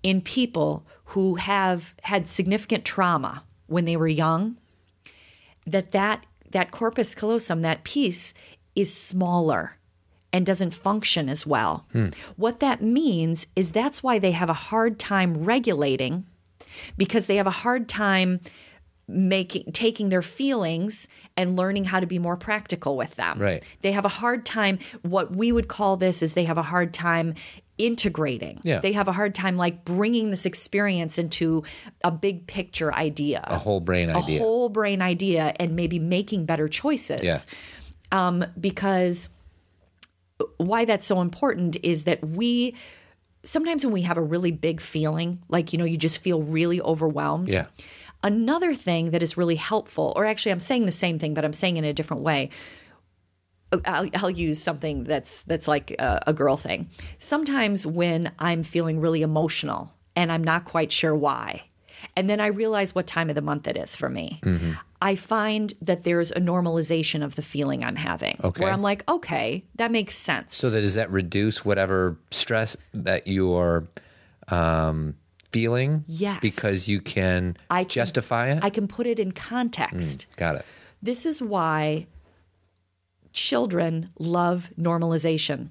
in 0.01 0.19
people 0.19 0.83
who 1.09 1.35
have 1.35 1.93
had 2.01 2.27
significant 2.27 2.85
trauma 2.85 3.43
when 3.67 3.85
they 3.85 3.95
were 3.95 4.07
young 4.07 4.57
that 5.67 5.91
that, 5.91 6.25
that 6.49 6.71
corpus 6.71 7.13
callosum, 7.13 7.61
that 7.61 7.83
piece, 7.83 8.33
is 8.75 8.91
smaller 8.91 9.77
and 10.35 10.45
doesn't 10.45 10.71
function 10.71 11.29
as 11.29 11.47
well. 11.47 11.87
What 12.35 12.59
that 12.59 12.81
means 12.81 13.47
is 13.55 13.71
that's 13.71 14.03
why 14.03 14.19
they 14.19 14.31
have 14.31 14.49
a 14.49 14.53
hard 14.53 14.99
time 14.99 15.33
regulating 15.33 16.25
because 16.97 17.27
they 17.27 17.37
have 17.37 17.47
a 17.47 17.51
hard 17.51 17.87
time 17.87 18.41
making 19.07 19.71
taking 19.71 20.09
their 20.09 20.21
feelings 20.21 21.07
and 21.37 21.55
learning 21.55 21.85
how 21.85 22.01
to 22.01 22.05
be 22.05 22.19
more 22.19 22.35
practical 22.35 22.97
with 22.97 23.15
them. 23.15 23.39
Right. 23.39 23.63
They 23.81 23.93
have 23.93 24.03
a 24.03 24.09
hard 24.09 24.45
time 24.45 24.79
what 25.03 25.33
we 25.33 25.53
would 25.53 25.69
call 25.69 25.95
this 25.95 26.21
is 26.21 26.33
they 26.33 26.43
have 26.43 26.57
a 26.57 26.63
hard 26.63 26.93
time 26.93 27.35
integrating. 27.77 28.59
Yeah. 28.63 28.81
They 28.81 28.91
have 28.91 29.07
a 29.07 29.13
hard 29.13 29.35
time 29.35 29.55
like 29.55 29.85
bringing 29.85 30.31
this 30.31 30.45
experience 30.45 31.17
into 31.17 31.63
a 32.03 32.11
big 32.11 32.45
picture 32.45 32.93
idea. 32.93 33.41
A 33.47 33.57
whole 33.57 33.79
brain 33.79 34.09
idea, 34.09 34.35
a 34.35 34.39
whole 34.39 34.67
brain 34.67 35.01
idea 35.01 35.53
and 35.61 35.77
maybe 35.77 35.97
making 35.97 36.45
better 36.45 36.67
choices. 36.67 37.21
Yeah. 37.23 37.37
Um, 38.11 38.45
because 38.59 39.29
why 40.57 40.85
that's 40.85 41.05
so 41.05 41.21
important 41.21 41.77
is 41.83 42.03
that 42.05 42.25
we 42.25 42.75
sometimes 43.43 43.85
when 43.85 43.93
we 43.93 44.01
have 44.01 44.17
a 44.17 44.21
really 44.21 44.51
big 44.51 44.81
feeling, 44.81 45.41
like 45.49 45.71
you 45.71 45.79
know, 45.79 45.85
you 45.85 45.97
just 45.97 46.19
feel 46.19 46.41
really 46.41 46.81
overwhelmed. 46.81 47.51
yeah. 47.51 47.65
Another 48.23 48.73
thing 48.73 49.11
that 49.11 49.21
is 49.21 49.37
really 49.37 49.55
helpful, 49.55 50.11
or 50.15 50.25
actually, 50.25 50.51
I'm 50.51 50.59
saying 50.59 50.85
the 50.85 50.91
same 50.91 51.19
thing, 51.19 51.35
but 51.35 51.45
I'm 51.45 51.53
saying 51.53 51.77
it 51.77 51.79
in 51.79 51.85
a 51.85 51.93
different 51.93 52.23
way. 52.23 52.49
I'll, 53.85 54.09
I'll 54.15 54.29
use 54.31 54.61
something 54.61 55.03
that's 55.03 55.43
that's 55.43 55.67
like 55.67 55.91
a, 55.91 56.23
a 56.27 56.33
girl 56.33 56.57
thing. 56.57 56.89
Sometimes 57.19 57.85
when 57.85 58.31
I'm 58.39 58.63
feeling 58.63 58.99
really 58.99 59.21
emotional 59.21 59.93
and 60.15 60.31
I'm 60.31 60.43
not 60.43 60.65
quite 60.65 60.91
sure 60.91 61.15
why, 61.15 61.63
and 62.15 62.29
then 62.29 62.39
I 62.39 62.47
realize 62.47 62.93
what 62.95 63.07
time 63.07 63.29
of 63.29 63.35
the 63.35 63.41
month 63.41 63.67
it 63.67 63.77
is 63.77 63.95
for 63.95 64.09
me, 64.09 64.39
Mm-hmm. 64.43 64.71
I 65.01 65.15
find 65.15 65.73
that 65.81 66.03
there's 66.03 66.31
a 66.31 66.39
normalization 66.39 67.23
of 67.23 67.35
the 67.35 67.41
feeling 67.43 67.83
I'm 67.83 67.95
having, 67.97 68.39
Okay. 68.43 68.63
where 68.63 68.73
I'm 68.73 68.81
like, 68.81 69.07
okay, 69.09 69.63
that 69.75 69.91
makes 69.91 70.17
sense. 70.17 70.55
So 70.55 70.69
that 70.69 70.81
does 70.81 70.95
that 70.95 71.11
reduce 71.11 71.63
whatever 71.63 72.17
stress 72.31 72.75
that 72.93 73.27
you 73.27 73.53
are 73.53 73.87
um, 74.47 75.15
feeling? 75.51 76.03
Yes. 76.07 76.39
Because 76.41 76.87
you 76.87 77.01
can, 77.01 77.55
I 77.69 77.83
can- 77.83 77.89
justify 77.89 78.51
it? 78.53 78.63
I 78.63 78.69
can 78.71 78.87
put 78.87 79.05
it 79.05 79.19
in 79.19 79.31
context. 79.31 80.25
Got 80.37 80.55
it. 80.55 80.65
This 81.03 81.25
is 81.25 81.39
why 81.41 82.07
children 83.31 84.09
love 84.17 84.69
normalization. 84.79 85.69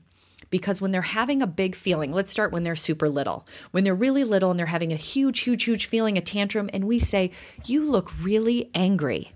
Because 0.55 0.80
when 0.80 0.92
they're 0.92 1.02
having 1.02 1.42
a 1.42 1.48
big 1.48 1.74
feeling, 1.74 2.12
let's 2.12 2.30
start 2.30 2.52
when 2.52 2.62
they're 2.62 2.76
super 2.76 3.09
little. 3.09 3.44
When 3.72 3.82
they're 3.82 3.92
really 3.92 4.22
little 4.22 4.52
and 4.52 4.61
they're 4.61 4.66
having 4.66 4.92
a 4.92 4.96
huge, 4.96 5.40
huge, 5.40 5.64
huge 5.64 5.86
feeling, 5.86 6.16
a 6.16 6.20
tantrum, 6.20 6.70
and 6.72 6.84
we 6.84 7.00
say, 7.00 7.32
You 7.64 7.84
look 7.84 8.12
really 8.22 8.70
angry. 8.72 9.32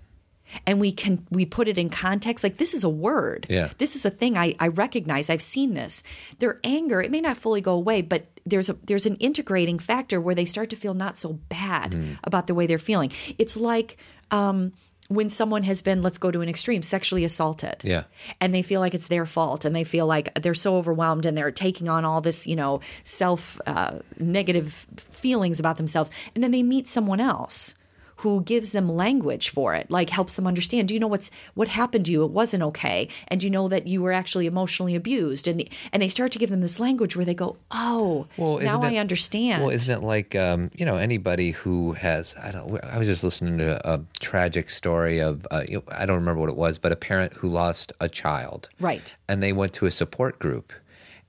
And 0.65 0.79
we 0.79 0.93
can 0.93 1.27
we 1.29 1.45
put 1.45 1.67
it 1.67 1.77
in 1.77 1.89
context 1.89 2.41
like 2.41 2.55
this 2.55 2.73
is 2.73 2.85
a 2.85 2.89
word. 2.89 3.47
Yeah. 3.49 3.69
This 3.79 3.97
is 3.97 4.05
a 4.05 4.09
thing 4.09 4.37
I, 4.37 4.55
I 4.61 4.69
recognize. 4.69 5.29
I've 5.29 5.41
seen 5.41 5.73
this. 5.73 6.03
Their 6.39 6.57
anger, 6.63 7.01
it 7.01 7.11
may 7.11 7.19
not 7.19 7.35
fully 7.35 7.59
go 7.59 7.73
away, 7.73 8.01
but 8.01 8.27
there's 8.45 8.69
a 8.69 8.77
there's 8.85 9.05
an 9.05 9.17
integrating 9.17 9.77
factor 9.77 10.21
where 10.21 10.33
they 10.33 10.45
start 10.45 10.69
to 10.69 10.77
feel 10.77 10.93
not 10.93 11.17
so 11.17 11.33
bad 11.33 12.17
about 12.23 12.47
the 12.47 12.55
way 12.55 12.65
they're 12.65 12.79
feeling. 12.79 13.11
It's 13.37 13.57
like 13.57 13.97
um, 14.31 14.71
when 15.09 15.27
someone 15.27 15.63
has 15.63 15.81
been, 15.81 16.03
let's 16.03 16.19
go 16.19 16.29
to 16.29 16.41
an 16.41 16.47
extreme, 16.47 16.83
sexually 16.83 17.25
assaulted. 17.25 17.81
Yeah. 17.83 18.03
And 18.39 18.53
they 18.53 18.61
feel 18.61 18.79
like 18.79 18.93
it's 18.93 19.07
their 19.07 19.25
fault 19.25 19.65
and 19.65 19.75
they 19.75 19.83
feel 19.83 20.05
like 20.05 20.33
they're 20.35 20.53
so 20.53 20.77
overwhelmed 20.77 21.25
and 21.25 21.35
they're 21.35 21.51
taking 21.51 21.89
on 21.89 22.05
all 22.05 22.21
this, 22.21 22.45
you 22.45 22.55
know, 22.55 22.79
self 23.03 23.59
uh, 23.65 23.99
negative 24.19 24.87
feelings 25.11 25.59
about 25.59 25.77
themselves. 25.77 26.11
And 26.35 26.43
then 26.43 26.51
they 26.51 26.61
meet 26.61 26.87
someone 26.87 27.19
else 27.19 27.73
who 28.19 28.41
gives 28.41 28.73
them 28.73 28.89
language 28.89 29.49
for 29.49 29.73
it, 29.75 29.89
like 29.89 30.09
helps 30.09 30.35
them 30.35 30.45
understand. 30.45 30.89
Do 30.89 30.93
you 30.93 30.99
know 30.99 31.07
what's 31.07 31.31
what 31.53 31.69
happened 31.69 32.05
to 32.07 32.11
you? 32.11 32.23
It 32.25 32.31
wasn't 32.31 32.63
okay, 32.63 33.07
and 33.29 33.41
you 33.41 33.49
know 33.49 33.69
that 33.69 33.87
you 33.87 34.01
were 34.01 34.11
actually 34.11 34.45
emotionally 34.45 34.93
abused, 34.93 35.47
and 35.47 35.63
and 35.93 36.01
they 36.01 36.09
start 36.09 36.33
to 36.33 36.39
give 36.39 36.49
them 36.49 36.59
this 36.59 36.79
language 36.81 37.15
where 37.15 37.23
they 37.23 37.33
go, 37.33 37.55
"Oh, 37.71 38.27
Well, 38.35 38.59
now 38.59 38.81
isn't 38.81 38.93
I 38.93 38.97
understand." 38.97 39.63
Well, 39.63 39.71
isn't 39.71 39.99
it 39.99 40.03
like 40.03 40.35
um, 40.35 40.69
you 40.75 40.85
know 40.85 40.97
anybody 40.97 41.51
who 41.51 41.93
has 41.93 42.35
I 42.41 42.51
don't 42.51 42.83
I 42.83 42.97
was 42.97 43.07
just 43.07 43.23
listening 43.23 43.57
to 43.59 43.79
a 43.89 44.01
tragic 44.19 44.69
story 44.69 45.19
of 45.19 45.47
uh, 45.49 45.63
I 45.87 46.05
don't 46.05 46.19
remember 46.19 46.41
what 46.41 46.49
it 46.49 46.57
was, 46.57 46.77
but 46.77 46.91
a 46.91 46.97
parent 46.97 47.31
who 47.33 47.47
lost 47.47 47.93
a 48.01 48.09
child, 48.09 48.67
Right. 48.81 49.15
And 49.29 49.41
they 49.41 49.53
went 49.53 49.71
to 49.73 49.85
a 49.85 49.91
support 49.91 50.39
group, 50.39 50.73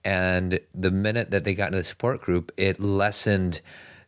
and 0.04 0.58
the 0.74 0.90
minute 0.90 1.30
that 1.30 1.44
they 1.44 1.54
got 1.54 1.66
into 1.66 1.78
the 1.78 1.84
support 1.84 2.20
group, 2.20 2.50
it 2.56 2.80
lessened 2.80 3.60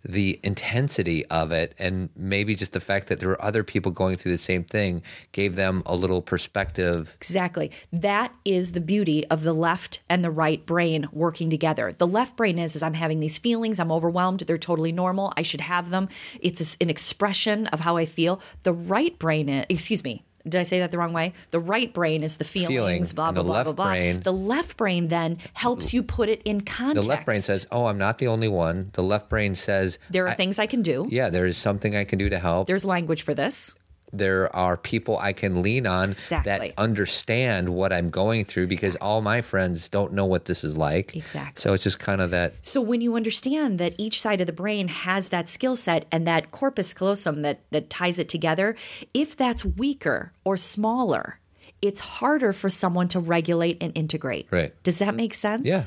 the 0.05 0.41
intensity 0.43 1.25
of 1.27 1.53
it 1.53 1.75
and 1.79 2.11
maybe 2.17 2.55
just 2.55 2.73
the 2.73 2.81
fact 2.81 3.09
that 3.09 3.21
there 3.21 3.29
were 3.29 3.43
other 3.43 3.63
people 3.63 3.93
going 3.93 4.17
through 4.17 4.33
the 4.33 4.39
same 4.39 4.65
thing 4.65 5.03
gave 5.33 5.57
them 5.57 5.83
a 5.87 5.95
little 5.95 6.23
perspective 6.23 7.17
Exactly. 7.21 7.71
That 7.93 8.35
is 8.45 8.73
the 8.73 8.81
beauty 8.81 9.27
of 9.29 9.43
the 9.43 9.53
left 9.53 10.01
and 10.09 10.25
the 10.25 10.31
right 10.31 10.65
brain 10.65 11.09
working 11.13 11.51
together. 11.51 11.93
The 11.97 12.07
left 12.07 12.37
brain 12.37 12.59
is, 12.59 12.77
is 12.77 12.83
I'm 12.83 12.95
having 12.95 13.21
these 13.21 13.39
feelings, 13.39 13.79
I'm 13.79 13.93
overwhelmed, 13.93 14.41
they're 14.41 14.59
totally 14.59 14.93
normal, 14.93 15.33
I 15.37 15.43
should 15.43 15.61
have 15.61 15.91
them. 15.91 16.09
It's 16.41 16.77
an 16.81 16.91
expression 16.91 17.67
of 17.69 17.81
how 17.81 17.97
I 17.97 18.07
feel. 18.07 18.41
The 18.63 18.73
right 18.73 19.19
brain 19.19 19.49
is, 19.49 19.67
excuse 19.69 20.05
me, 20.05 20.25
did 20.45 20.57
I 20.61 20.63
say 20.65 20.81
that 20.81 20.91
the 20.91 20.99
wrong 20.99 21.13
way? 21.13 21.33
The 21.53 21.61
right 21.61 21.93
brain 21.93 22.23
is 22.23 22.37
the 22.39 22.45
feelings, 22.45 22.69
Feeling, 22.69 23.03
blah, 23.15 23.33
blah, 23.33 23.43
the 23.43 23.47
blah, 23.47 23.53
left 23.55 23.65
blah, 23.67 23.73
blah. 23.75 23.87
brain- 23.91 24.21
the 24.21 24.33
left 24.33 24.77
brain 24.77 25.09
then 25.09 25.39
helps 25.55 25.93
you 25.95 26.03
put 26.03 26.29
it 26.29 26.43
in 26.45 26.61
context. 26.63 27.03
the 27.03 27.09
left 27.09 27.27
brain 27.27 27.43
says 27.43 27.67
oh 27.71 27.87
i'm 27.87 27.99
not 27.99 28.19
the 28.19 28.27
only 28.27 28.49
one 28.49 28.91
the 28.95 29.03
left 29.03 29.29
brain 29.29 29.55
says 29.55 29.99
there 30.11 30.25
are 30.25 30.31
I- 30.31 30.35
things 30.35 30.59
I 30.59 30.67
can 30.67 30.83
do. 30.83 31.07
yeah 31.11 31.31
there 31.31 31.47
is 31.47 31.57
something 31.57 31.95
i 31.97 32.05
can 32.05 32.19
do 32.19 32.29
to 32.29 32.39
help 32.39 32.67
There's 32.67 32.85
language 32.85 33.23
for 33.23 33.35
this. 33.35 33.75
There 34.13 34.55
are 34.55 34.77
people 34.77 35.17
I 35.19 35.33
can 35.33 35.63
lean 35.63 35.87
on 35.87 36.11
Exactly. 36.11 36.69
that 36.69 36.75
understand 36.81 37.71
what 37.71 37.93
I'm 37.93 38.09
going 38.09 38.45
through 38.45 38.67
because 38.67 38.97
all 38.97 39.23
my 39.23 39.41
friends 39.41 39.89
don't 39.89 40.13
know 40.13 40.27
what 40.27 40.45
this 40.45 40.65
is 40.65 40.77
like. 40.77 41.17
Exactly. 41.17 41.61
So 41.61 41.73
it's 41.73 41.85
just 41.85 41.99
kind 41.99 42.21
of 42.21 42.31
that 42.31 42.55
So 42.63 42.81
when 42.81 43.01
you 43.01 43.17
understand 43.17 43.79
that 43.79 43.95
each 43.99 44.21
side 44.21 44.41
of 44.41 44.47
the 44.47 44.53
brain 44.53 44.89
has 44.89 45.31
that 45.31 45.49
skill 45.49 45.77
set 45.77 46.07
and 46.13 46.27
that 46.27 46.51
corpus 46.51 46.93
callosum 46.93 47.43
that 47.43 47.61
that 47.71 47.89
ties 47.89 48.19
it 48.19 48.29
together, 48.29 48.77
if 49.15 49.37
that's 49.37 49.65
weaker 49.65 50.33
or 50.45 50.57
smaller, 50.57 51.39
it's 51.81 51.99
harder 52.01 52.53
for 52.53 52.71
someone 52.71 53.09
to 53.09 53.19
regulate 53.19 53.77
and 53.81 53.93
integrate. 53.97 54.47
Right. 54.53 54.73
Does 54.85 54.99
that 55.01 55.17
make 55.17 55.35
sense? 55.35 55.67
Yeah. 55.67 55.85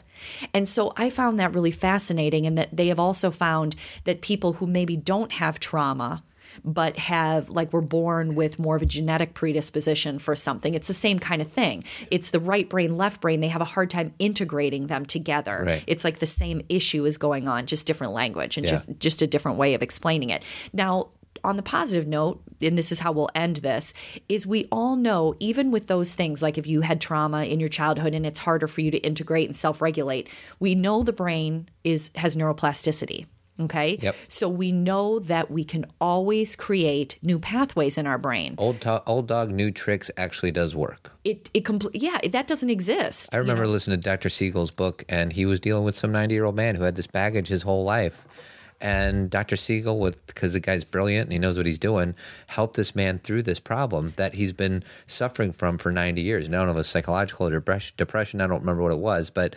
And 0.54 0.68
so 0.68 0.92
I 0.98 1.10
found 1.10 1.40
that 1.40 1.54
really 1.54 1.72
fascinating 1.72 2.46
and 2.46 2.58
that 2.58 2.76
they 2.76 2.88
have 2.90 3.00
also 3.00 3.32
found 3.32 3.78
that 4.04 4.20
people 4.22 4.54
who 4.54 4.68
maybe 4.68 4.98
don't 4.98 5.32
have 5.34 5.58
trauma 5.60 6.22
but 6.64 6.98
have 6.98 7.50
like 7.50 7.74
were 7.74 7.82
born 7.82 8.36
with 8.36 8.60
more 8.60 8.76
of 8.76 8.82
a 8.82 8.86
genetic 8.86 9.34
predisposition 9.34 10.20
for 10.20 10.36
something. 10.36 10.74
It's 10.74 10.88
the 10.88 10.94
same 10.94 11.20
kind 11.20 11.42
of 11.42 11.52
thing. 11.52 11.84
It's 12.12 12.30
the 12.32 12.40
right 12.40 12.70
brain 12.70 12.98
left 12.98 13.22
brain. 13.22 13.42
They 13.42 13.48
have 13.50 13.62
a 13.62 13.66
hard 13.66 13.90
time 13.90 14.14
integrating 14.20 14.88
them 14.88 15.06
together. 15.06 15.64
Right. 15.66 15.84
it's 15.88 16.04
like 16.04 16.20
the 16.20 16.26
same 16.28 16.62
issue 16.70 17.06
is 17.06 17.18
going 17.18 17.48
on 17.48 17.66
just 17.66 17.86
different 17.88 18.14
language 18.14 18.58
and 18.58 18.66
Yeah. 18.66 18.82
ju- 18.86 18.96
just 19.00 19.22
a 19.22 19.28
different 19.28 19.58
way 19.58 19.74
of 19.74 19.82
explaining 19.82 20.30
it. 20.30 20.44
Now 20.74 21.10
on 21.44 21.58
the 21.58 21.62
positive 21.64 22.08
note 22.08 22.42
and 22.62 22.78
this 22.78 22.92
is 22.92 22.98
how 23.00 23.12
we'll 23.12 23.30
end 23.36 23.58
this 23.58 23.94
is 24.30 24.48
we 24.48 24.66
all 24.72 24.96
know 24.96 25.36
even 25.40 25.70
with 25.70 25.86
those 25.88 26.16
things 26.16 26.42
like 26.42 26.58
if 26.58 26.66
you 26.66 26.82
had 26.82 27.00
trauma 27.00 27.44
in 27.44 27.60
your 27.60 27.70
childhood 27.70 28.16
and 28.16 28.26
it's 28.26 28.40
harder 28.40 28.68
for 28.68 28.82
you 28.82 28.90
to 28.90 28.98
integrate 29.00 29.48
and 29.48 29.56
self-regulate 29.56 30.28
we 30.60 30.74
know 30.74 31.04
the 31.04 31.14
brain 31.14 31.68
is 31.84 32.10
has 32.16 32.36
neuroplasticity 32.36 33.28
okay 33.60 33.98
Yep. 34.02 34.16
so 34.28 34.50
we 34.50 34.72
know 34.72 35.20
that 35.20 35.50
we 35.50 35.64
can 35.64 35.86
always 36.02 36.56
create 36.56 37.18
new 37.22 37.40
pathways 37.40 37.98
in 37.98 38.06
our 38.08 38.18
brain 38.18 38.56
old 38.58 38.82
to- 38.82 39.02
old 39.08 39.28
dog 39.28 39.50
new 39.52 39.72
tricks 39.72 40.12
actually 40.18 40.52
does 40.52 40.76
work. 40.76 41.12
it 41.24 41.50
it 41.54 41.64
compl- 41.64 41.90
yeah 41.94 42.18
that 42.32 42.48
doesn't 42.48 42.70
exist 42.70 43.30
I 43.34 43.38
you 43.38 43.42
remember 43.42 43.64
know? 43.64 43.70
listening 43.72 44.00
to 44.00 44.04
Dr. 44.04 44.30
Siegel's 44.30 44.72
book 44.72 45.06
and 45.10 45.32
he 45.32 45.46
was 45.46 45.60
dealing 45.60 45.84
with 45.86 45.96
some 45.96 46.12
90-year-old 46.12 46.56
man 46.56 46.76
who 46.76 46.84
had 46.84 46.96
this 46.96 47.08
baggage 47.08 47.48
his 47.48 47.62
whole 47.62 47.84
life. 47.84 48.26
And 48.82 49.30
Dr. 49.30 49.56
Siegel, 49.56 50.00
with 50.00 50.24
because 50.28 50.52
the 50.54 50.60
guy's 50.60 50.84
brilliant 50.84 51.28
and 51.28 51.34
he 51.34 51.40
knows 51.40 51.56
what 51.56 51.66
he's 51.66 51.80
doing, 51.80 52.14
helped 52.48 52.76
this 52.76 52.94
man 52.94 53.20
through 53.20 53.44
this 53.44 53.58
problem 53.60 54.12
that 54.18 54.34
he's 54.34 54.52
been 54.52 54.84
suffering 55.08 55.54
from 55.54 55.78
for 55.78 55.94
90 55.94 56.22
years. 56.22 56.50
Now, 56.50 56.58
I 56.58 56.60
don't 56.60 56.68
know 56.68 56.72
if 56.74 56.76
it 56.76 56.80
was 56.80 56.88
psychological 56.90 57.48
or 57.48 57.52
depression. 57.96 58.42
I 58.42 58.48
don't 58.48 58.60
remember 58.60 58.84
what 58.84 58.92
it 58.92 59.00
was, 59.00 59.30
but 59.30 59.56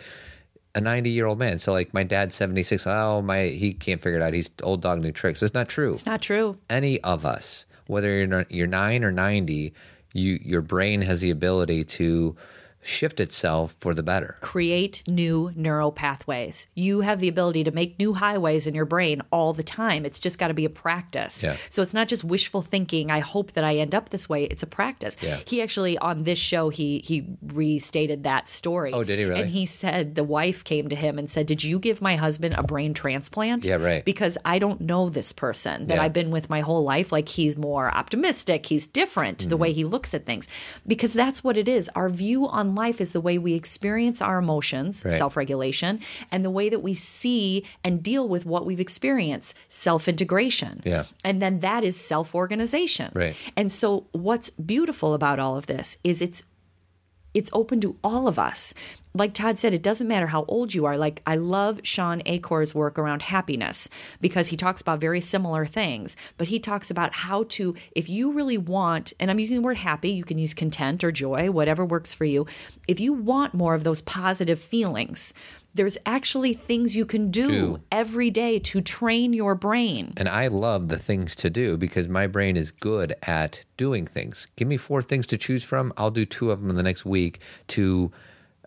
a 0.75 0.81
90 0.81 1.09
year 1.09 1.25
old 1.25 1.39
man. 1.39 1.59
So 1.59 1.71
like 1.71 1.93
my 1.93 2.03
dad's 2.03 2.35
76. 2.35 2.85
Oh 2.87 3.21
my, 3.21 3.47
he 3.47 3.73
can't 3.73 4.01
figure 4.01 4.19
it 4.19 4.23
out. 4.23 4.33
He's 4.33 4.51
old 4.63 4.81
dog 4.81 5.01
new 5.01 5.11
tricks. 5.11 5.41
It's 5.41 5.53
not 5.53 5.69
true. 5.69 5.93
it's 5.93 6.05
not 6.05 6.21
true 6.21 6.57
Any 6.69 7.01
of 7.01 7.25
us, 7.25 7.65
whether 7.87 8.17
you're 8.17 8.45
you're 8.49 8.67
nine 8.67 9.03
or 9.03 9.11
90, 9.11 9.73
you 10.13 10.39
your 10.43 10.61
brain 10.61 11.01
has 11.01 11.21
the 11.21 11.31
ability 11.31 11.83
to 11.83 12.35
shift 12.81 13.19
itself 13.19 13.75
for 13.79 13.93
the 13.93 14.01
better. 14.03 14.37
create 14.41 15.03
new 15.07 15.51
neural 15.55 15.91
pathways. 15.91 16.67
You 16.75 17.01
have 17.01 17.19
the 17.19 17.27
ability 17.27 17.63
to 17.65 17.71
make 17.71 17.99
new 17.99 18.13
highways 18.13 18.65
in 18.67 18.73
your 18.73 18.85
brain 18.85 19.21
all 19.31 19.53
the 19.53 19.63
time. 19.63 20.05
It's 20.05 20.19
just 20.19 20.37
got 20.37 20.47
to 20.47 20.53
be 20.53 20.65
a 20.65 20.69
practice. 20.69 21.43
Yeah. 21.43 21.57
So 21.69 21.81
it's 21.81 21.93
not 21.93 22.07
just 22.07 22.23
wishful 22.23 22.61
thinking, 22.61 23.11
I 23.11 23.19
hope 23.19 23.51
that 23.53 23.63
I 23.63 23.75
end 23.77 23.93
up 23.93 24.09
this 24.09 24.29
way. 24.29 24.45
It's 24.45 24.63
a 24.63 24.67
practice. 24.67 25.17
Yeah. 25.21 25.39
He 25.45 25.61
actually 25.61 25.97
on 25.97 26.23
this 26.23 26.39
show 26.39 26.69
he 26.69 26.99
he 26.99 27.27
restated 27.43 28.23
that 28.23 28.47
story. 28.49 28.91
Oh, 28.93 29.03
did 29.03 29.19
he 29.19 29.25
really? 29.25 29.41
And 29.41 29.49
he 29.51 29.65
said 29.65 30.15
the 30.15 30.23
wife 30.23 30.63
came 30.63 30.87
to 30.89 30.95
him 30.95 31.19
and 31.19 31.29
said, 31.29 31.45
"Did 31.47 31.63
you 31.63 31.79
give 31.79 32.01
my 32.01 32.15
husband 32.15 32.55
a 32.57 32.63
brain 32.63 32.93
transplant?" 32.93 33.65
Yeah, 33.65 33.75
right. 33.75 34.03
Because 34.05 34.37
I 34.45 34.59
don't 34.59 34.81
know 34.81 35.09
this 35.09 35.31
person 35.33 35.87
that 35.87 35.95
Yeah. 35.95 36.03
I've 36.03 36.13
been 36.13 36.31
with 36.31 36.49
my 36.49 36.61
whole 36.61 36.83
life. 36.83 37.11
Like 37.11 37.29
he's 37.29 37.57
more 37.57 37.93
optimistic, 37.93 38.65
he's 38.67 38.87
different 38.87 39.39
Mm-hmm. 39.39 39.49
the 39.49 39.57
way 39.57 39.73
he 39.73 39.83
looks 39.83 40.13
at 40.13 40.25
things. 40.25 40.47
Because 40.87 41.13
that's 41.13 41.43
what 41.43 41.57
it 41.57 41.67
is. 41.67 41.89
Our 41.95 42.09
view 42.09 42.47
on 42.47 42.68
life 42.75 43.01
is 43.01 43.13
the 43.13 43.21
way 43.21 43.37
we 43.37 43.53
experience 43.53 44.21
our 44.21 44.37
emotions, 44.39 45.03
Right. 45.05 45.13
self-regulation, 45.13 45.99
and 46.31 46.43
the 46.43 46.49
way 46.49 46.69
that 46.69 46.79
we 46.79 46.93
see 46.93 47.63
and 47.83 48.01
deal 48.03 48.27
with 48.27 48.45
what 48.45 48.65
we've 48.65 48.79
experienced, 48.79 49.53
self-integration. 49.69 50.81
Yeah. 50.85 51.05
And 51.23 51.41
then 51.41 51.59
that 51.59 51.83
is 51.83 51.95
self-organization. 51.99 53.11
Right. 53.15 53.35
And 53.55 53.71
so 53.71 54.05
what's 54.11 54.49
beautiful 54.51 55.13
about 55.13 55.39
all 55.39 55.57
of 55.57 55.67
this 55.67 55.97
is 56.03 56.21
it's 56.21 56.43
it's 57.33 57.51
open 57.53 57.79
to 57.81 57.95
all 58.03 58.27
of 58.27 58.39
us. 58.39 58.73
Like 59.13 59.33
Todd 59.33 59.57
said, 59.57 59.73
it 59.73 59.81
doesn't 59.81 60.07
matter 60.07 60.27
how 60.27 60.45
old 60.47 60.73
you 60.73 60.85
are. 60.85 60.95
Like, 60.95 61.21
I 61.25 61.35
love 61.35 61.81
Shawn 61.83 62.21
Achor's 62.27 62.75
work 62.75 62.99
around 62.99 63.23
happiness 63.23 63.89
because 64.21 64.49
he 64.49 64.57
talks 64.57 64.81
about 64.81 64.99
very 64.99 65.19
similar 65.19 65.65
things, 65.65 66.15
but 66.37 66.47
he 66.49 66.59
talks 66.59 66.91
about 66.91 67.13
how 67.13 67.43
to, 67.49 67.75
if 67.95 68.07
you 68.07 68.31
really 68.31 68.57
want, 68.57 69.13
and 69.19 69.31
I'm 69.31 69.39
using 69.39 69.57
the 69.57 69.63
word 69.63 69.77
happy, 69.77 70.11
you 70.11 70.23
can 70.23 70.37
use 70.37 70.53
content 70.53 71.03
or 71.03 71.11
joy, 71.11 71.49
whatever 71.49 71.83
works 71.83 72.13
for 72.13 72.25
you. 72.25 72.45
If 72.87 72.99
you 72.99 73.13
want 73.13 73.55
more 73.55 73.73
of 73.73 73.83
those 73.83 74.01
positive 74.01 74.59
feelings, 74.59 75.33
there's 75.73 75.97
actually 76.05 76.53
things 76.53 76.95
you 76.95 77.05
can 77.05 77.31
do 77.31 77.47
Do. 77.47 77.79
every 77.91 78.29
day 78.29 78.59
to 78.59 78.81
train 78.81 79.33
your 79.33 79.55
brain. 79.55 80.13
And 80.17 80.27
I 80.27 80.47
love 80.47 80.87
the 80.87 80.97
things 80.97 81.35
to 81.37 81.49
do 81.49 81.77
because 81.77 82.07
my 82.07 82.27
brain 82.27 82.57
is 82.57 82.71
good 82.71 83.15
at 83.23 83.63
doing 83.77 84.05
things. 84.05 84.47
Give 84.55 84.67
me 84.67 84.77
four 84.77 85.01
things 85.01 85.25
to 85.27 85.37
choose 85.37 85.63
from. 85.63 85.93
I'll 85.97 86.11
do 86.11 86.25
two 86.25 86.51
of 86.51 86.61
them 86.61 86.69
in 86.69 86.75
the 86.75 86.83
next 86.83 87.05
week 87.05 87.39
to 87.67 88.11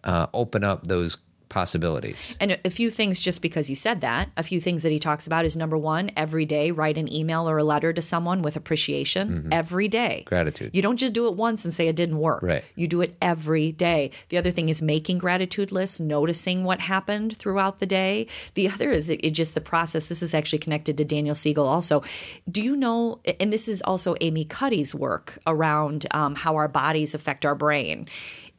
uh, 0.05 0.27
open 0.33 0.65
up 0.65 0.87
those 0.87 1.19
possibilities. 1.53 2.35
And 2.41 2.59
a 2.65 2.71
few 2.71 2.89
things 2.89 3.21
just 3.21 3.43
because 3.43 3.69
you 3.69 3.77
said 3.77 4.01
that, 4.01 4.31
a 4.39 4.43
few 4.43 4.59
things 4.59 4.83
that 4.85 4.91
he 4.91 4.99
talks 4.99 5.27
about 5.27 5.45
is 5.45 5.55
number 5.55 5.77
one, 5.77 6.11
every 6.17 6.47
day 6.47 6.71
write 6.71 6.97
an 6.97 7.13
email 7.13 7.47
or 7.47 7.59
a 7.59 7.63
letter 7.63 7.93
to 7.93 8.01
someone 8.01 8.41
with 8.41 8.57
appreciation 8.57 9.51
every 9.53 9.87
day. 9.87 10.21
Mm-hmm. 10.21 10.29
Gratitude. 10.29 10.71
You 10.73 10.81
don't 10.81 10.97
just 10.97 11.13
do 11.13 11.29
it 11.29 11.35
once 11.35 11.67
and 11.67 11.75
say 11.75 11.89
it 11.89 11.95
didn't 11.95 12.19
work. 12.19 12.43
Right. 12.43 12.65
You 12.75 12.89
do 12.89 13.03
it 13.03 13.19
every 13.21 13.71
day. 13.71 14.13
The 14.31 14.39
other 14.39 14.51
thing 14.51 14.71
is 14.71 14.81
making 14.81 15.19
gratitude 15.19 15.73
lists, 15.73 16.01
noticing 16.01 16.65
what 16.65 16.81
happened 16.81 17.37
throughout 17.37 17.81
the 17.81 17.87
day. 17.87 18.29
The 18.55 18.71
other 18.71 18.91
is 18.91 19.11
it, 19.11 19.21
it 19.23 19.33
just 19.33 19.55
the 19.55 19.61
process. 19.61 20.07
This 20.07 20.23
is 20.23 20.33
actually 20.33 20.61
connected 20.61 20.97
to 20.97 21.05
Daniel 21.05 21.35
Siegel 21.35 21.69
also. 21.69 22.03
Do 22.51 22.63
you 22.63 22.75
know, 22.75 23.21
and 23.39 23.53
this 23.53 23.69
is 23.69 23.83
also 23.83 24.15
Amy 24.23 24.47
Cuddy's 24.47 24.95
work 24.95 25.39
around 25.47 26.07
um, 26.13 26.35
how 26.35 26.57
our 26.57 26.69
bodies 26.69 27.15
affect 27.15 27.45
our 27.45 27.55
brain. 27.55 28.09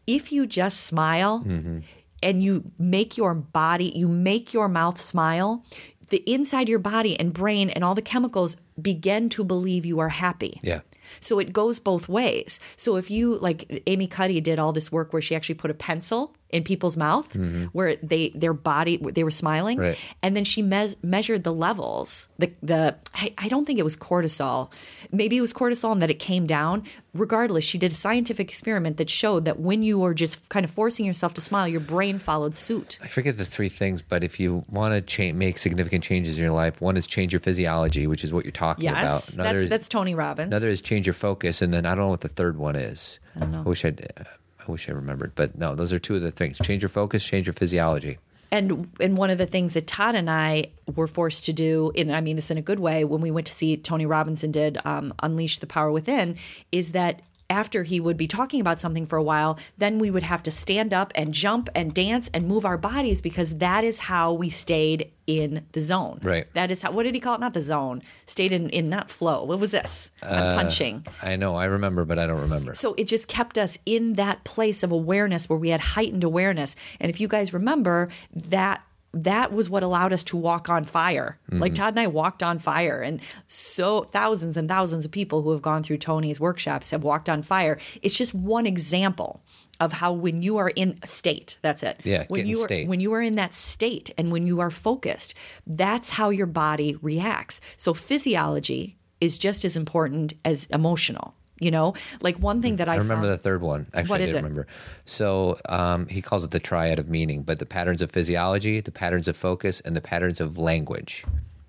If 0.06 0.32
you 0.32 0.45
just 0.45 0.82
smile, 0.82 1.43
mm-hmm. 1.45 1.80
and 2.22 2.43
you 2.43 2.72
make 2.78 3.18
your 3.18 3.34
body, 3.34 3.91
you 3.95 4.08
make 4.08 4.54
your 4.54 4.68
mouth 4.68 4.99
smile, 4.99 5.64
the 6.10 6.24
inside 6.32 6.70
your 6.70 6.80
body 6.80 7.20
and 7.20 7.34
brain 7.34 7.70
and 7.70 7.84
all 7.84 7.95
the 7.95 8.01
chemicals 8.01 8.56
begin 8.80 9.30
to 9.30 9.43
believe 9.43 9.86
you 9.86 9.99
are 9.99 10.10
happy. 10.10 10.60
Yeah. 10.62 10.82
So 11.20 11.39
it 11.39 11.54
goes 11.54 11.80
both 11.80 12.08
ways. 12.08 12.60
So 12.78 12.97
if 12.97 13.10
you 13.10 13.38
like 13.39 13.84
Amy 13.88 14.08
Cuddy 14.08 14.41
did 14.41 14.60
all 14.60 14.74
this 14.74 14.91
work 14.91 15.12
where 15.14 15.22
she 15.22 15.36
actually 15.36 15.56
put 15.56 15.72
a 15.72 15.74
pencil 15.74 16.36
in 16.54 16.64
people's 16.64 16.95
mouth 16.95 17.28
where 17.74 17.95
they 17.97 18.30
their 18.36 18.54
body 18.54 18.95
they 18.97 19.24
were 19.24 19.32
smiling 19.32 19.78
Right. 19.80 19.97
and 20.22 20.36
then 20.38 20.43
she 20.45 20.62
mes- 20.62 20.95
measured 21.04 21.43
the 21.43 21.51
levels 21.51 22.28
the 22.38 22.51
the 22.62 22.95
I, 23.16 23.34
I 23.38 23.47
don't 23.49 23.66
think 23.66 23.80
it 23.80 23.84
was 23.84 23.97
cortisol 23.97 24.72
maybe 25.12 25.36
it 25.38 25.41
was 25.41 25.51
cortisol 25.51 25.91
and 25.91 26.01
that 26.04 26.12
it 26.12 26.20
came 26.20 26.45
down 26.45 26.84
regardless 27.14 27.64
she 27.66 27.78
did 27.78 27.91
a 27.91 27.95
scientific 27.95 28.49
experiment 28.49 28.97
that 28.97 29.10
showed 29.10 29.45
that 29.45 29.60
when 29.60 29.84
you 29.84 29.99
were 29.99 30.14
just 30.14 30.47
kind 30.49 30.64
of 30.64 30.70
forcing 30.72 31.06
yourself 31.06 31.34
to 31.34 31.41
smile 31.41 31.68
your 31.68 31.80
brain 31.82 32.20
followed 32.20 32.54
suit 32.56 32.99
I 33.01 33.08
forget 33.08 33.38
the 33.38 33.45
three 33.45 33.70
things, 33.70 34.01
but 34.01 34.24
if 34.24 34.39
you 34.39 34.64
want 34.70 34.93
to 34.93 35.01
cha- 35.01 35.36
make 35.36 35.58
significant 35.58 36.04
changes 36.04 36.38
in 36.38 36.43
your 36.43 36.54
life, 36.54 36.80
one 36.82 36.95
is 36.97 37.08
change 37.08 37.34
your 37.34 37.39
physiology, 37.39 38.06
which 38.08 38.24
is 38.24 38.32
what 38.32 38.45
you're 38.45 38.51
talking 38.51 38.84
yes 38.86 39.30
about. 39.34 39.45
Another, 39.45 39.60
that's 39.60 39.70
that's 39.70 39.88
tony 39.89 40.14
robbins 40.16 40.47
another 40.47 40.68
is 40.68 40.82
change 40.82 41.06
your 41.08 41.14
focus, 41.16 41.62
and 41.64 41.74
then 41.74 41.86
I 41.86 41.95
don't 41.95 42.06
know 42.06 42.10
what 42.10 42.22
the 42.22 42.28
third 42.30 42.58
one 42.58 42.76
is. 42.76 43.20
I 43.36 43.39
don't 43.39 43.51
know. 43.51 43.60
I 43.60 43.62
wish 43.64 43.84
I'd, 43.86 43.99
uh, 44.18 44.24
I 44.68 44.72
wish 44.72 44.89
I 44.89 44.93
remembered, 44.93 45.34
but 45.36 45.57
no, 45.57 45.76
those 45.76 45.91
are 45.93 45.99
two 45.99 46.16
of 46.16 46.22
the 46.22 46.32
things: 46.32 46.59
change 46.64 46.82
your 46.82 46.89
focus, 46.89 47.24
change 47.24 47.47
your 47.47 47.53
physiology. 47.53 48.18
and 48.51 48.88
and 48.99 49.18
one 49.18 49.30
of 49.30 49.38
the 49.38 49.45
things 49.47 49.74
that 49.74 49.88
Todd 49.88 50.16
and 50.16 50.30
I 50.30 50.72
were 50.95 51.07
forced 51.07 51.45
to 51.45 51.53
do, 51.53 51.91
and 51.97 52.16
I 52.16 52.22
mean 52.22 52.36
this 52.36 52.51
in 52.51 52.57
a 52.57 52.61
good 52.61 52.80
way, 52.80 53.03
when 53.03 53.20
we 53.22 53.32
went 53.32 53.47
to 53.47 53.53
see 53.53 53.76
Tony 53.78 54.05
Robinson 54.05 54.51
did 54.51 54.78
um, 54.86 55.14
Unleash 55.24 55.59
the 55.59 55.68
Power 55.68 55.91
Within, 55.91 56.38
is 56.72 56.91
that 56.91 57.22
after 57.50 57.84
he 57.84 58.00
would 58.00 58.18
be 58.18 58.28
talking 58.28 58.62
about 58.62 58.80
something 58.80 59.06
for 59.06 59.18
a 59.18 59.24
while, 59.24 59.60
then 59.78 60.00
we 60.00 60.10
would 60.10 60.24
have 60.24 60.44
to 60.44 60.52
stand 60.52 60.94
up 60.94 61.12
and 61.16 61.34
jump 61.34 61.70
and 61.76 61.94
dance 61.94 62.30
and 62.34 62.48
move 62.48 62.66
our 62.66 62.78
bodies 62.78 63.22
because 63.22 63.58
that 63.58 63.84
is 63.84 64.00
how 64.00 64.34
we 64.34 64.50
stayed 64.50 65.12
in 65.28 65.66
the 65.72 65.82
zone. 65.82 66.20
Right. 66.22 66.48
That 66.54 66.72
is 66.72 66.82
how. 66.82 66.91
What 66.91 67.04
did 67.04 67.16
he 67.16 67.22
call 67.22 67.36
it? 67.36 67.39
Not 67.39 67.54
the 67.54 67.62
zone. 67.62 68.02
Stayed 68.26 68.52
in 68.52 68.70
in 68.70 68.89
not 68.89 69.10
flow. 69.10 69.44
What 69.44 69.60
was 69.60 69.72
this? 69.72 70.12
I'm 70.22 70.34
uh, 70.34 70.56
punching. 70.56 71.06
I 71.22 71.36
know, 71.36 71.56
I 71.56 71.66
remember, 71.66 72.06
but 72.06 72.20
I 72.20 72.28
don't 72.28 72.41
remember. 72.41 72.74
So 72.74 72.94
it 72.98 73.08
just 73.08 73.28
kept 73.28 73.58
us 73.58 73.78
in 73.86 74.14
that 74.14 74.44
place 74.44 74.84
of 74.84 74.91
awareness 74.91 75.48
where 75.48 75.60
we 75.60 75.70
had 75.70 75.80
heightened 75.80 76.24
awareness. 76.24 76.76
And 77.00 77.10
if 77.10 77.22
you 77.22 77.28
guys 77.28 77.54
remember, 77.54 78.10
that 78.34 78.84
that 79.14 79.53
was 79.53 79.70
what 79.70 79.84
allowed 79.84 80.11
us 80.11 80.24
to 80.26 80.38
walk 80.38 80.70
on 80.70 80.84
fire. 80.86 81.38
Like 81.49 81.76
Todd 81.76 81.93
and 81.93 81.99
I 81.99 82.07
walked 82.07 82.41
on 82.41 82.57
fire, 82.57 83.01
and 83.01 83.22
so 83.47 84.05
thousands 84.05 84.57
and 84.57 84.68
thousands 84.68 85.05
of 85.05 85.11
people 85.11 85.43
who 85.43 85.51
have 85.51 85.61
gone 85.61 85.84
through 85.84 85.97
Tony's 85.97 86.39
workshops 86.39 86.89
have 86.89 87.03
walked 87.03 87.30
on 87.30 87.43
fire. 87.43 87.78
It's 88.01 88.18
just 88.18 88.34
one 88.34 88.66
example 88.66 89.43
of 89.80 89.93
how 89.93 90.14
when 90.14 90.41
you 90.41 90.57
are 90.57 90.70
in 90.70 90.99
state, 91.05 91.57
that's 91.61 91.84
it. 91.84 92.01
Yeah, 92.03 92.26
when 92.28 92.47
you 92.47 92.61
are 92.61 92.66
state. 92.66 92.88
when 92.88 92.99
you 92.99 93.14
are 93.14 93.22
in 93.22 93.36
that 93.36 93.53
state 93.53 94.11
and 94.18 94.32
when 94.32 94.47
you 94.47 94.59
are 94.59 94.72
focused, 94.72 95.36
that's 95.68 96.09
how 96.11 96.30
your 96.30 96.47
body 96.47 96.97
reacts. 97.01 97.61
So 97.78 97.93
physiology 97.93 98.97
is 99.22 99.38
just 99.38 99.64
as 99.64 99.78
important 99.78 100.34
as 100.43 100.66
emotional. 100.68 101.36
You 101.60 101.72
know, 101.72 101.93
like 102.22 102.38
one 102.38 102.62
thing 102.62 102.78
that 102.78 102.89
I, 102.89 102.93
I 102.93 102.97
remember 102.97 103.28
found, 103.28 103.34
the 103.34 103.38
third 103.38 103.62
one. 103.62 103.88
Actually, 103.93 104.10
What 104.10 104.22
I 104.22 104.24
is 104.24 104.34
it? 104.34 104.38
remember. 104.38 104.68
So 105.06 105.60
um, 105.70 106.08
he 106.08 106.22
calls 106.22 106.43
it 106.43 106.51
the 106.51 106.60
triad 106.60 106.99
of 106.99 107.08
meaning, 107.10 107.43
but 107.43 107.60
the 107.60 107.66
patterns 107.66 108.01
of 108.01 108.12
physiology, 108.12 108.82
the 108.82 108.91
patterns 108.91 109.28
of 109.28 109.38
focus, 109.38 109.80
and 109.82 109.95
the 109.95 110.01
patterns 110.01 110.41
of 110.41 110.58
language. 110.58 111.24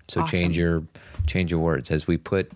So 0.07 0.23
change 0.25 0.57
your 0.57 0.83
change 1.25 1.49
your 1.51 1.59
words 1.59 1.89
as 1.89 2.05
we 2.07 2.17
put 2.17 2.51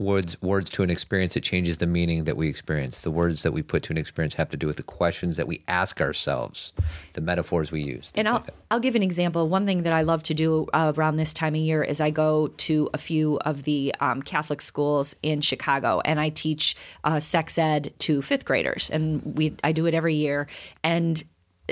words 0.00 0.40
words 0.40 0.70
to 0.70 0.82
an 0.82 0.90
experience. 0.90 1.36
It 1.36 1.42
changes 1.42 1.78
the 1.78 1.86
meaning 1.86 2.24
that 2.24 2.36
we 2.36 2.48
experience. 2.48 3.02
The 3.02 3.10
words 3.10 3.42
that 3.42 3.52
we 3.52 3.62
put 3.62 3.82
to 3.84 3.92
an 3.92 3.98
experience 3.98 4.34
have 4.34 4.48
to 4.50 4.56
do 4.56 4.66
with 4.66 4.76
the 4.76 4.82
questions 4.82 5.36
that 5.36 5.46
we 5.46 5.62
ask 5.68 6.00
ourselves, 6.00 6.72
the 7.12 7.20
metaphors 7.20 7.70
we 7.70 7.82
use. 7.82 8.10
And 8.16 8.26
I'll 8.26 8.34
like. 8.34 8.54
I'll 8.70 8.80
give 8.80 8.94
an 8.94 9.02
example. 9.02 9.48
One 9.48 9.66
thing 9.66 9.82
that 9.82 9.92
I 9.92 10.02
love 10.02 10.22
to 10.24 10.34
do 10.34 10.66
uh, 10.72 10.92
around 10.96 11.16
this 11.16 11.34
time 11.34 11.54
of 11.54 11.60
year 11.60 11.84
is 11.84 12.00
I 12.00 12.10
go 12.10 12.48
to 12.48 12.88
a 12.94 12.98
few 12.98 13.38
of 13.40 13.64
the 13.64 13.94
um, 14.00 14.22
Catholic 14.22 14.62
schools 14.62 15.14
in 15.22 15.42
Chicago, 15.42 16.00
and 16.04 16.18
I 16.18 16.30
teach 16.30 16.74
uh, 17.04 17.20
sex 17.20 17.58
ed 17.58 17.92
to 18.00 18.22
fifth 18.22 18.44
graders, 18.44 18.88
and 18.90 19.22
we 19.36 19.54
I 19.62 19.72
do 19.72 19.86
it 19.86 19.94
every 19.94 20.14
year. 20.14 20.48
And 20.82 21.22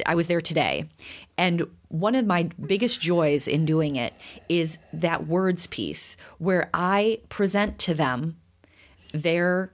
I 0.06 0.14
was 0.14 0.28
there 0.28 0.40
today, 0.40 0.88
and 1.36 1.62
one 1.88 2.14
of 2.14 2.26
my 2.26 2.50
biggest 2.64 3.00
joys 3.00 3.48
in 3.48 3.64
doing 3.64 3.96
it 3.96 4.12
is 4.48 4.78
that 4.92 5.26
words 5.26 5.66
piece 5.66 6.16
where 6.38 6.68
I 6.74 7.20
present 7.28 7.78
to 7.80 7.94
them 7.94 8.36
their 9.12 9.72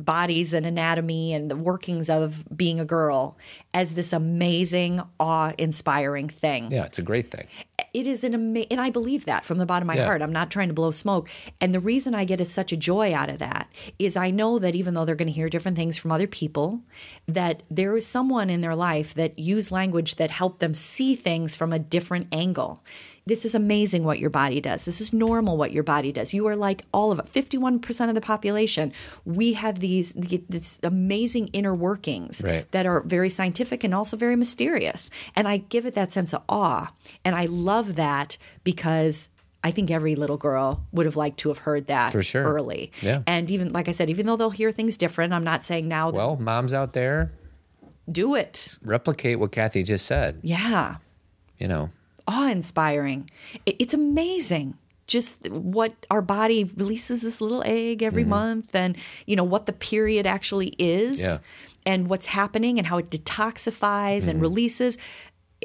bodies 0.00 0.52
and 0.52 0.66
anatomy 0.66 1.32
and 1.32 1.50
the 1.50 1.56
workings 1.56 2.10
of 2.10 2.44
being 2.54 2.80
a 2.80 2.84
girl 2.84 3.36
as 3.72 3.94
this 3.94 4.12
amazing, 4.12 5.00
awe 5.20 5.52
inspiring 5.56 6.28
thing. 6.28 6.70
yeah, 6.70 6.84
it's 6.84 6.98
a 6.98 7.02
great 7.02 7.30
thing. 7.30 7.46
It 7.94 8.08
is 8.08 8.24
an 8.24 8.34
amazing, 8.34 8.66
and 8.72 8.80
I 8.80 8.90
believe 8.90 9.24
that 9.24 9.44
from 9.44 9.58
the 9.58 9.64
bottom 9.66 9.88
of 9.88 9.94
my 9.94 10.00
Yeah. 10.00 10.06
heart. 10.06 10.20
I'm 10.20 10.32
not 10.32 10.50
trying 10.50 10.66
to 10.68 10.74
blow 10.74 10.90
smoke. 10.90 11.28
And 11.60 11.72
the 11.72 11.80
reason 11.80 12.14
I 12.14 12.24
get 12.24 12.44
such 12.48 12.72
a 12.72 12.76
joy 12.76 13.14
out 13.14 13.30
of 13.30 13.38
that 13.38 13.68
is 13.98 14.16
I 14.16 14.30
know 14.30 14.58
that 14.58 14.74
even 14.74 14.94
though 14.94 15.04
they're 15.04 15.14
going 15.14 15.28
to 15.28 15.32
hear 15.32 15.48
different 15.48 15.76
things 15.76 15.96
from 15.96 16.10
other 16.12 16.26
people, 16.26 16.80
that 17.28 17.62
there 17.70 17.96
is 17.96 18.04
someone 18.04 18.50
in 18.50 18.60
their 18.60 18.74
life 18.74 19.14
that 19.14 19.38
use 19.38 19.70
language 19.70 20.16
that 20.16 20.30
help 20.32 20.58
them 20.58 20.74
see 20.74 21.14
things 21.14 21.54
from 21.56 21.72
a 21.72 21.78
different 21.78 22.26
angle. 22.32 22.82
This 23.26 23.46
is 23.46 23.54
amazing 23.54 24.04
what 24.04 24.18
your 24.18 24.28
body 24.28 24.60
does. 24.60 24.84
This 24.84 25.00
is 25.00 25.12
normal 25.14 25.56
what 25.56 25.72
your 25.72 25.82
body 25.82 26.12
does. 26.12 26.34
You 26.34 26.46
are 26.46 26.54
like 26.56 26.84
all 26.92 27.10
of 27.10 27.18
it. 27.18 27.24
51% 27.32 28.08
of 28.10 28.14
the 28.14 28.20
population. 28.20 28.92
We 29.24 29.54
have 29.54 29.80
these 29.80 30.12
this 30.12 30.78
amazing 30.82 31.48
inner 31.54 31.74
workings 31.74 32.42
Right. 32.44 32.70
that 32.72 32.84
are 32.84 33.00
very 33.00 33.30
scientific 33.30 33.82
and 33.82 33.94
also 33.94 34.16
very 34.18 34.36
mysterious. 34.36 35.08
And 35.34 35.48
I 35.48 35.56
give 35.56 35.86
it 35.86 35.94
that 35.94 36.12
sense 36.12 36.34
of 36.34 36.42
awe. 36.50 36.92
And 37.24 37.34
I 37.34 37.46
love 37.46 37.94
that 37.96 38.36
because 38.62 39.30
I 39.62 39.70
think 39.70 39.90
every 39.90 40.14
little 40.16 40.36
girl 40.36 40.84
would 40.92 41.06
have 41.06 41.16
liked 41.16 41.38
to 41.38 41.48
have 41.48 41.58
heard 41.58 41.86
that 41.86 42.12
For 42.12 42.22
sure. 42.22 42.44
early. 42.44 42.92
Yeah. 43.00 43.22
And 43.26 43.50
even, 43.50 43.72
like 43.72 43.88
I 43.88 43.92
said, 43.92 44.10
even 44.10 44.26
though 44.26 44.36
they'll 44.36 44.50
hear 44.50 44.70
things 44.70 44.98
different, 44.98 45.32
I'm 45.32 45.44
not 45.44 45.64
saying 45.64 45.88
now 45.88 46.10
that 46.10 46.16
Well, 46.18 46.36
moms 46.36 46.74
out 46.74 46.92
there, 46.92 47.32
do 48.12 48.34
it. 48.34 48.76
replicate 48.82 49.38
what 49.40 49.50
Cathy 49.52 49.82
just 49.82 50.04
said. 50.04 50.40
Yeah. 50.42 50.96
You 51.58 51.68
know, 51.68 51.88
Awe 52.26 52.50
inspiring. 52.50 53.28
It, 53.66 53.76
it's 53.78 53.94
amazing. 53.94 54.78
Just 55.06 55.48
what 55.50 55.94
our 56.10 56.22
body 56.22 56.64
releases 56.64 57.20
this 57.22 57.40
little 57.40 57.62
egg 57.66 58.02
every 58.02 58.22
mm-hmm. 58.22 58.30
month, 58.30 58.74
and 58.74 58.96
you 59.26 59.36
know 59.36 59.44
what 59.44 59.66
the 59.66 59.72
period 59.72 60.26
actually 60.26 60.74
is, 60.78 61.20
Yeah. 61.20 61.38
and 61.84 62.08
what's 62.08 62.26
happening, 62.26 62.78
and 62.78 62.86
how 62.86 62.98
it 62.98 63.10
detoxifies 63.10 64.26
and 64.26 64.36
mm-hmm. 64.36 64.40
releases. 64.40 64.96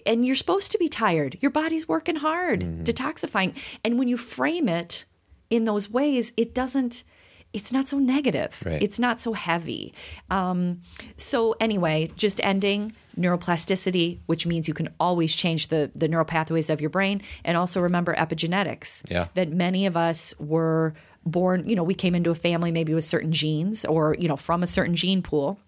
And 0.05 0.25
you're 0.25 0.35
supposed 0.35 0.71
to 0.73 0.77
be 0.77 0.89
tired. 0.89 1.37
Your 1.41 1.51
body's 1.51 1.87
working 1.87 2.17
hard, 2.17 2.61
mm-hmm. 2.61 2.83
detoxifying. 2.83 3.53
And 3.83 3.97
when 3.97 4.07
you 4.07 4.17
frame 4.17 4.67
it 4.67 5.05
in 5.49 5.65
those 5.65 5.89
ways, 5.89 6.33
it 6.35 6.53
doesn't. 6.53 7.03
It's 7.51 7.71
not 7.71 7.87
so 7.87 7.97
negative. 7.97 8.61
Right. 8.63 8.81
It's 8.81 8.99
not 8.99 9.19
so 9.19 9.33
heavy. 9.33 9.93
Um, 10.29 10.81
so 11.17 11.55
anyway, 11.59 12.11
just 12.15 12.39
ending 12.43 12.91
neuroplasticity, 13.17 14.19
which 14.27 14.45
means 14.45 14.67
you 14.67 14.73
can 14.73 14.89
always 14.99 15.35
change 15.35 15.67
the 15.67 15.91
the 15.95 16.07
neural 16.07 16.25
pathways 16.25 16.69
of 16.69 16.79
your 16.79 16.91
brain, 16.91 17.21
and 17.43 17.57
also 17.57 17.81
remember 17.81 18.13
epigenetics. 18.15 19.03
Yeah. 19.09 19.27
That 19.33 19.49
many 19.49 19.85
of 19.87 19.97
us 19.97 20.33
were 20.39 20.93
born. 21.25 21.67
You 21.67 21.75
know, 21.75 21.83
we 21.83 21.95
came 21.95 22.13
into 22.13 22.29
a 22.29 22.35
family 22.35 22.71
maybe 22.71 22.93
with 22.93 23.03
certain 23.03 23.31
genes, 23.31 23.83
or 23.83 24.15
you 24.19 24.27
know, 24.27 24.37
from 24.37 24.61
a 24.61 24.67
certain 24.67 24.95
gene 24.95 25.21
pool. 25.21 25.59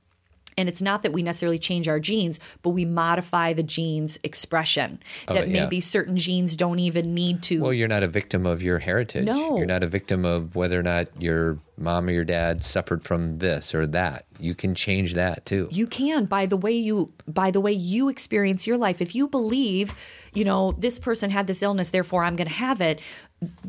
And 0.57 0.67
it's 0.69 0.81
not 0.81 1.03
that 1.03 1.13
we 1.13 1.23
necessarily 1.23 1.59
change 1.59 1.87
our 1.87 1.99
genes, 1.99 2.39
but 2.61 2.69
we 2.71 2.85
modify 2.85 3.53
the 3.53 3.63
genes' 3.63 4.17
expression. 4.23 4.99
that 5.27 5.45
it, 5.45 5.49
yeah. 5.49 5.63
maybe 5.63 5.81
certain 5.81 6.17
genes 6.17 6.57
don't 6.57 6.79
even 6.79 7.13
need 7.13 7.43
to. 7.43 7.61
Well, 7.61 7.73
you're 7.73 7.87
not 7.87 8.03
a 8.03 8.07
victim 8.07 8.45
of 8.45 8.61
your 8.61 8.79
heritage. 8.79 9.25
No. 9.25 9.57
You're 9.57 9.65
not 9.65 9.83
a 9.83 9.87
victim 9.87 10.25
of 10.25 10.55
whether 10.55 10.79
or 10.79 10.83
not 10.83 11.09
your 11.21 11.57
mom 11.81 12.07
or 12.07 12.11
your 12.11 12.23
dad 12.23 12.63
suffered 12.63 13.03
from 13.03 13.39
this 13.39 13.73
or 13.73 13.87
that. 13.87 14.25
You 14.39 14.55
can 14.55 14.75
change 14.75 15.13
that 15.15 15.45
too. 15.45 15.67
You 15.71 15.87
can 15.87 16.25
by 16.25 16.45
the 16.45 16.57
way 16.57 16.71
you 16.71 17.11
by 17.27 17.51
the 17.51 17.59
way 17.59 17.71
you 17.71 18.09
experience 18.09 18.65
your 18.65 18.77
life. 18.77 19.01
If 19.01 19.15
you 19.15 19.27
believe, 19.27 19.93
you 20.33 20.45
know, 20.45 20.73
this 20.77 20.99
person 20.99 21.29
had 21.31 21.47
this 21.47 21.61
illness, 21.61 21.89
therefore 21.89 22.23
I'm 22.23 22.35
going 22.35 22.47
to 22.47 22.53
have 22.53 22.81
it. 22.81 23.01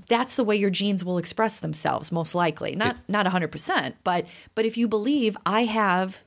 That's 0.08 0.36
the 0.36 0.44
way 0.44 0.56
your 0.56 0.70
genes 0.70 1.04
will 1.04 1.18
express 1.18 1.60
themselves, 1.60 2.12
most 2.12 2.34
likely. 2.34 2.74
Not 2.76 2.96
not 3.08 3.24
100, 3.24 3.48
percent 3.48 3.96
but 4.04 4.26
but 4.54 4.64
if 4.64 4.76
you 4.76 4.86
believe 4.88 5.36
I 5.44 5.64
have 5.64 6.22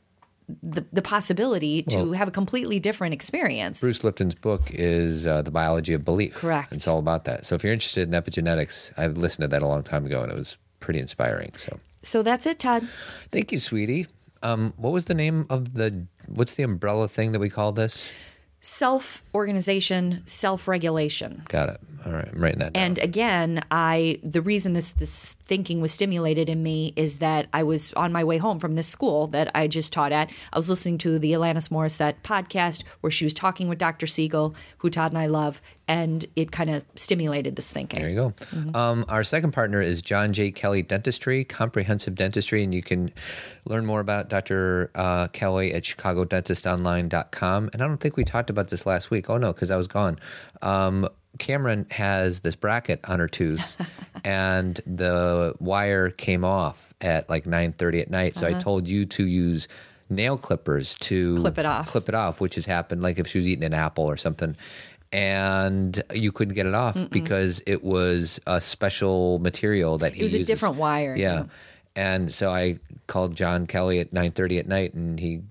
the, 0.61 0.85
the 0.93 1.01
possibility 1.01 1.81
to 1.83 2.11
have 2.13 2.27
a 2.27 2.31
completely 2.31 2.79
different 2.79 3.13
experience. 3.13 3.81
Bruce 3.81 4.03
Lipton's 4.03 4.35
book 4.35 4.69
is 4.71 5.25
uh, 5.25 5.41
The 5.41 5.51
Biology 5.51 5.93
of 5.93 6.05
Belief. 6.05 6.35
Correct. 6.35 6.71
It's 6.71 6.87
all 6.87 6.99
about 6.99 7.23
that. 7.25 7.45
So 7.45 7.55
if 7.55 7.63
you're 7.63 7.73
interested 7.73 8.07
in 8.07 8.13
epigenetics, 8.21 8.91
I've 8.97 9.17
listened 9.17 9.41
to 9.43 9.47
that 9.47 9.61
a 9.61 9.67
long 9.67 9.83
time 9.83 10.05
ago 10.05 10.21
and 10.21 10.31
it 10.31 10.35
was 10.35 10.57
pretty 10.79 10.99
inspiring. 10.99 11.51
So 11.57 11.79
So 12.03 12.21
that's 12.23 12.45
it, 12.45 12.59
Todd. 12.59 12.87
thank 13.31 13.51
you, 13.51 13.59
sweetie. 13.59 14.07
Um, 14.43 14.73
what 14.77 14.93
was 14.93 15.05
the 15.05 15.15
name 15.15 15.47
of 15.49 15.73
the, 15.73 16.05
what's 16.27 16.53
the 16.55 16.63
umbrella 16.63 17.07
thing 17.07 17.31
that 17.31 17.39
we 17.39 17.49
call 17.49 17.71
this? 17.71 18.11
self 18.61 19.21
organization, 19.35 20.23
self 20.25 20.67
regulation. 20.67 21.43
Got 21.49 21.69
it. 21.69 21.81
All 22.05 22.11
right, 22.11 22.27
I'm 22.31 22.41
writing 22.41 22.59
that 22.59 22.73
down. 22.73 22.83
And 22.83 22.99
again, 22.99 23.63
I 23.71 24.19
the 24.23 24.41
reason 24.41 24.73
this 24.73 24.91
this 24.91 25.35
thinking 25.45 25.81
was 25.81 25.91
stimulated 25.91 26.49
in 26.49 26.61
me 26.61 26.93
is 26.95 27.17
that 27.17 27.47
I 27.51 27.63
was 27.63 27.93
on 27.93 28.11
my 28.11 28.23
way 28.23 28.37
home 28.37 28.59
from 28.59 28.75
this 28.75 28.87
school 28.87 29.27
that 29.27 29.49
I 29.55 29.67
just 29.67 29.91
taught 29.91 30.11
at. 30.11 30.31
I 30.53 30.57
was 30.57 30.69
listening 30.69 30.99
to 30.99 31.17
the 31.17 31.33
Alanis 31.33 31.69
Morissette 31.69 32.15
podcast 32.23 32.83
where 33.01 33.11
she 33.11 33.25
was 33.25 33.33
talking 33.33 33.67
with 33.69 33.79
Dr. 33.79 34.05
Siegel, 34.05 34.55
who 34.77 34.89
Todd 34.89 35.13
and 35.13 35.19
I 35.19 35.25
love, 35.25 35.61
and 35.87 36.25
it 36.35 36.51
kind 36.51 36.69
of 36.69 36.83
stimulated 36.95 37.55
this 37.55 37.71
thinking. 37.71 38.01
There 38.01 38.09
you 38.09 38.15
go. 38.15 38.29
Mm-hmm. 38.51 38.75
Um, 38.75 39.05
our 39.09 39.23
second 39.23 39.51
partner 39.51 39.81
is 39.81 40.01
John 40.01 40.31
J. 40.31 40.51
Kelly 40.51 40.83
Dentistry, 40.83 41.43
Comprehensive 41.43 42.15
Dentistry, 42.15 42.63
and 42.63 42.73
you 42.73 42.83
can 42.83 43.11
learn 43.65 43.85
more 43.85 43.99
about 43.99 44.29
Dr. 44.29 44.91
Uh, 44.93 45.27
Kelly 45.29 45.73
at 45.73 45.83
ChicagoDentistOnline.com. 45.83 47.69
And 47.73 47.81
I 47.81 47.87
don't 47.87 47.97
think 47.97 48.15
we 48.15 48.23
talked 48.23 48.49
about 48.49 48.67
this 48.67 48.85
last 48.85 49.09
week. 49.09 49.29
Oh 49.29 49.37
no, 49.37 49.53
because 49.53 49.71
I 49.71 49.77
was 49.77 49.87
gone. 49.87 50.19
Um, 50.61 51.07
Cameron 51.39 51.85
has 51.91 52.41
this 52.41 52.55
bracket 52.55 52.99
on 53.07 53.19
her 53.19 53.27
tooth, 53.27 53.75
and 54.23 54.79
the 54.85 55.55
wire 55.59 56.09
came 56.09 56.43
off 56.45 56.93
at 57.01 57.29
like 57.29 57.45
nine 57.45 57.73
thirty 57.73 57.99
at 58.01 58.09
night. 58.09 58.35
So 58.35 58.47
I 58.47 58.53
told 58.53 58.87
you 58.87 59.05
to 59.05 59.25
use 59.25 59.67
nail 60.09 60.37
clippers 60.37 60.95
to 61.01 61.33
Uh-huh. 61.35 61.41
Clip 61.43 61.57
it 61.59 61.65
off. 61.65 61.87
Clip 61.87 62.09
it 62.09 62.15
off, 62.15 62.39
which 62.41 62.55
has 62.55 62.65
happened 62.65 63.01
like 63.01 63.17
if 63.19 63.27
she 63.27 63.39
was 63.39 63.47
eating 63.47 63.63
an 63.63 63.73
apple 63.73 64.05
or 64.05 64.17
something. 64.17 64.55
And 65.11 66.01
you 66.13 66.31
couldn't 66.31 66.55
get 66.55 66.65
it 66.65 66.73
off 66.73 66.97
because 67.09 67.61
it 67.65 67.83
was 67.83 68.39
a 68.47 68.59
special 68.59 69.39
material 69.39 69.97
that 69.99 70.13
he 70.13 70.21
It 70.21 70.23
was 70.23 70.33
a 70.33 70.43
different 70.43 70.75
wire. 70.75 71.15
Yeah. 71.15 71.45
And 71.95 72.33
so 72.33 72.49
I 72.49 72.79
called 73.07 73.35
John 73.35 73.65
Kelly 73.67 73.99
at 73.99 74.11
9:30 74.11 74.59
at 74.59 74.67
night 74.67 74.93
and 74.93 75.17
he 75.19 75.41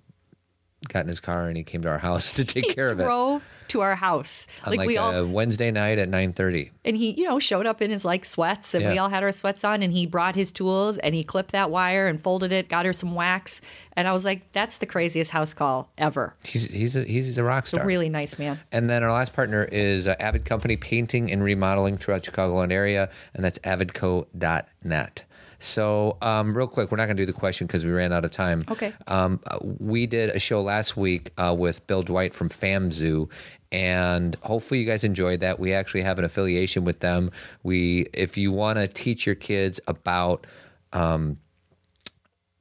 got 0.88 1.00
in 1.04 1.08
his 1.08 1.20
car 1.20 1.48
and 1.48 1.56
he 1.56 1.62
came 1.62 1.80
to 1.82 1.88
our 1.88 1.98
house 1.98 2.32
to 2.32 2.44
take 2.44 2.74
care 2.74 2.90
of 2.90 3.00
it. 3.00 3.04
drove 3.04 3.42
to 3.74 3.80
our 3.82 3.94
house. 3.96 4.46
Like, 4.66 4.78
like 4.78 4.86
we 4.86 4.96
all 4.96 5.12
a 5.14 5.26
Wednesday 5.26 5.70
night 5.70 5.98
at 5.98 6.08
9:30. 6.08 6.70
and 6.84 6.96
he 6.96 7.10
you 7.10 7.24
know 7.28 7.38
showed 7.38 7.66
up 7.66 7.82
in 7.82 7.90
his 7.90 8.04
like 8.04 8.24
sweats 8.24 8.74
and 8.74 8.84
we 8.86 8.96
all 8.98 9.08
had 9.10 9.22
our 9.22 9.32
sweats 9.32 9.62
on 9.64 9.82
and 9.82 9.92
he 9.92 10.06
brought 10.06 10.34
his 10.34 10.50
tools 10.52 10.96
and 10.98 11.14
he 11.14 11.22
clipped 11.24 11.52
that 11.52 11.70
wire 11.70 12.06
and 12.06 12.22
folded 12.22 12.50
it 12.52 12.68
got 12.68 12.86
her 12.86 12.92
some 12.92 13.14
wax 13.14 13.60
and 13.96 14.06
i 14.08 14.12
was 14.12 14.24
like 14.24 14.40
that's 14.52 14.78
the 14.78 14.86
craziest 14.86 15.30
house 15.32 15.52
call 15.54 15.90
ever 15.98 16.34
He's 16.44 16.64
he's 16.72 16.94
a, 16.96 17.04
he's 17.04 17.36
a 17.38 17.44
rock 17.44 17.66
star. 17.66 17.84
really 17.86 18.08
nice 18.08 18.38
man 18.38 18.58
And 18.72 18.88
then 18.88 19.02
our 19.02 19.12
last 19.12 19.32
partner 19.34 19.64
is 19.72 20.06
uh, 20.08 20.14
Avid 20.20 20.44
Company 20.44 20.76
Painting 20.76 21.30
and 21.32 21.42
Remodeling 21.42 21.96
throughout 21.98 22.22
Chicagoland 22.22 22.72
area, 22.72 23.08
and 23.34 23.44
that's 23.44 23.58
avidco.net. 23.60 25.24
So, 25.60 26.18
um, 26.20 26.54
real 26.56 26.66
quick, 26.66 26.90
we're 26.90 26.96
not 26.98 27.06
going 27.06 27.16
to 27.16 27.22
do 27.22 27.26
the 27.26 27.32
question 27.38 27.66
because 27.66 27.84
we 27.86 27.90
ran 27.92 28.12
out 28.12 28.24
of 28.24 28.32
time. 28.32 28.64
Okay. 28.70 28.92
Um, 29.06 29.40
uh, 29.46 29.58
we 29.62 30.06
did 30.06 30.30
a 30.30 30.38
show 30.38 30.60
last 30.60 30.96
week 30.96 31.30
uh, 31.38 31.54
with 31.58 31.86
Bill 31.86 32.02
Dwight 32.02 32.34
from 32.34 32.50
FamZoo, 32.50 33.30
and 33.74 34.36
hopefully 34.36 34.78
you 34.78 34.86
guys 34.86 35.02
enjoyed 35.02 35.40
that. 35.40 35.58
We 35.58 35.72
actually 35.72 36.02
have 36.02 36.20
an 36.20 36.24
affiliation 36.24 36.84
with 36.84 37.00
them. 37.00 37.32
We, 37.64 38.06
if 38.14 38.38
you 38.38 38.52
want 38.52 38.78
to 38.78 38.86
teach 38.86 39.26
your 39.26 39.34
kids 39.34 39.80
about 39.88 40.46
um, 40.92 41.40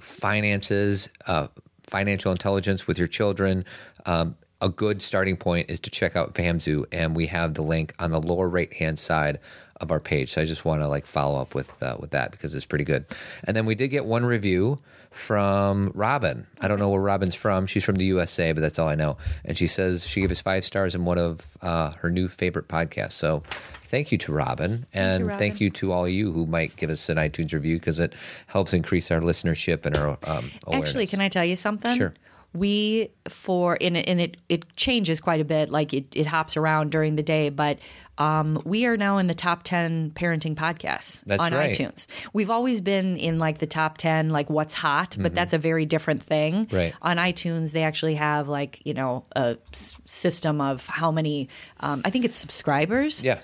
finances, 0.02 1.10
uh, 1.28 1.50
financial 1.86 2.32
intelligence 2.32 2.88
with 2.88 2.98
your 2.98 3.06
children, 3.06 3.64
um, 4.08 4.36
a 4.60 4.70
good 4.70 5.04
starting 5.04 5.38
point 5.38 5.70
is 5.70 5.80
to 5.82 5.92
check 5.92 6.16
out 6.16 6.34
FamZoo, 6.34 6.86
and 6.92 7.16
we 7.16 7.28
have 7.28 7.54
the 7.54 7.62
link 7.62 7.94
on 8.00 8.10
the 8.10 8.20
lower 8.20 8.50
right 8.50 8.74
hand 8.74 8.98
side 8.98 9.40
of 9.78 9.92
our 9.92 10.00
page. 10.00 10.32
So 10.34 10.42
I 10.42 10.46
just 10.46 10.66
want 10.66 10.82
to 10.82 10.88
like 10.88 11.06
follow 11.06 11.40
up 11.42 11.56
with 11.56 11.82
uh, 11.82 11.98
with 12.00 12.12
that 12.12 12.32
because 12.32 12.54
it's 12.54 12.66
pretty 12.66 12.86
good. 12.86 13.06
And 13.46 13.56
then 13.58 13.66
we 13.66 13.76
did 13.76 13.90
get 13.90 14.06
one 14.06 14.26
review 14.26 14.80
from 15.12 15.92
Robin. 15.94 16.46
I 16.62 16.68
don't 16.68 16.80
know 16.80 16.90
where 16.90 17.02
Robin's 17.02 17.36
from. 17.36 17.66
She's 17.68 17.84
from 17.84 17.96
the 17.96 18.06
USA, 18.06 18.52
but 18.52 18.62
that's 18.62 18.80
all 18.80 18.88
I 18.88 18.96
know. 18.96 19.18
And 19.46 19.58
she 19.58 19.68
says 19.68 20.06
she 20.08 20.22
gave 20.22 20.32
us 20.32 20.42
five 20.42 20.66
stars 20.66 20.96
in 20.96 21.06
one 21.06 21.18
of 21.18 21.58
uh, 21.62 21.92
her 21.92 22.10
new 22.10 22.28
favorite 22.28 22.68
podcasts. 22.68 23.12
So 23.14 23.44
thank 23.84 24.12
you 24.12 24.18
to 24.20 24.34
Robin, 24.34 24.86
and 24.94 25.26
Robin. 25.28 25.38
thank 25.40 25.62
you 25.62 25.70
to 25.70 25.92
all 25.92 26.08
you 26.08 26.32
who 26.32 26.46
might 26.48 26.76
give 26.78 26.90
us 26.90 27.10
an 27.10 27.18
iTunes 27.18 27.54
review 27.54 27.78
because 27.78 28.00
it 28.00 28.14
helps 28.48 28.74
increase 28.74 29.12
our 29.12 29.22
listenership 29.22 29.86
and 29.86 29.96
our 29.96 30.18
um, 30.26 30.52
awareness. 30.66 30.90
actually 30.90 31.06
can 31.08 31.22
i 31.22 31.30
tell 31.30 31.46
you 31.46 31.56
something 31.56 31.96
Sure. 31.96 32.12
we 32.54 33.10
for 33.30 33.78
and 33.80 33.96
and 33.96 34.20
it 34.20 34.38
it 34.50 34.76
changes 34.76 35.22
quite 35.22 35.42
a 35.42 35.46
bit 35.46 35.70
like 35.70 35.94
it, 35.94 36.06
it 36.16 36.26
hops 36.26 36.58
around 36.58 36.90
during 36.92 37.18
the 37.18 37.24
day 37.24 37.50
but 37.50 37.78
um, 38.18 38.62
we 38.66 38.86
are 38.86 38.96
now 38.96 39.18
in 39.18 39.28
the 39.28 39.34
top 39.34 39.64
10 39.64 40.12
parenting 40.12 40.56
podcasts 40.56 41.24
That's 41.26 41.42
on 41.42 41.52
right. 41.54 41.76
itunes 41.76 42.06
we've 42.32 42.50
always 42.52 42.80
been 42.82 43.18
in 43.18 43.40
like 43.40 43.58
the 43.60 43.66
top 43.66 43.98
10 43.98 44.30
like 44.30 44.50
what's 44.50 44.74
hot 44.74 45.16
but 45.20 45.34
that's 45.34 45.54
a 45.54 45.58
very 45.58 45.86
different 45.86 46.22
thing 46.22 46.54
Mm-hmm. 46.68 46.76
Right. 46.76 46.94
on 47.02 47.18
itunes 47.18 47.72
they 47.72 47.84
actually 47.84 48.16
have 48.16 48.48
like 48.48 48.82
you 48.86 48.94
know 48.94 49.26
a 49.36 49.58
s- 49.72 49.96
system 50.06 50.62
of 50.62 50.86
how 50.86 51.12
many 51.12 51.50
um, 51.80 52.02
i 52.06 52.10
think 52.12 52.24
it's 52.26 52.38
subscribers 52.38 53.26
Yeah. 53.26 53.40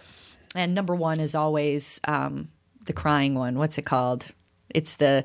and 0.55 0.75
number 0.75 0.93
one 0.95 1.19
is 1.19 1.33
always 1.35 1.99
um, 2.05 2.49
the 2.85 2.93
crying 2.93 3.35
one. 3.35 3.57
What's 3.57 3.77
it 3.77 3.85
called? 3.85 4.25
It's 4.73 4.95
the, 4.95 5.23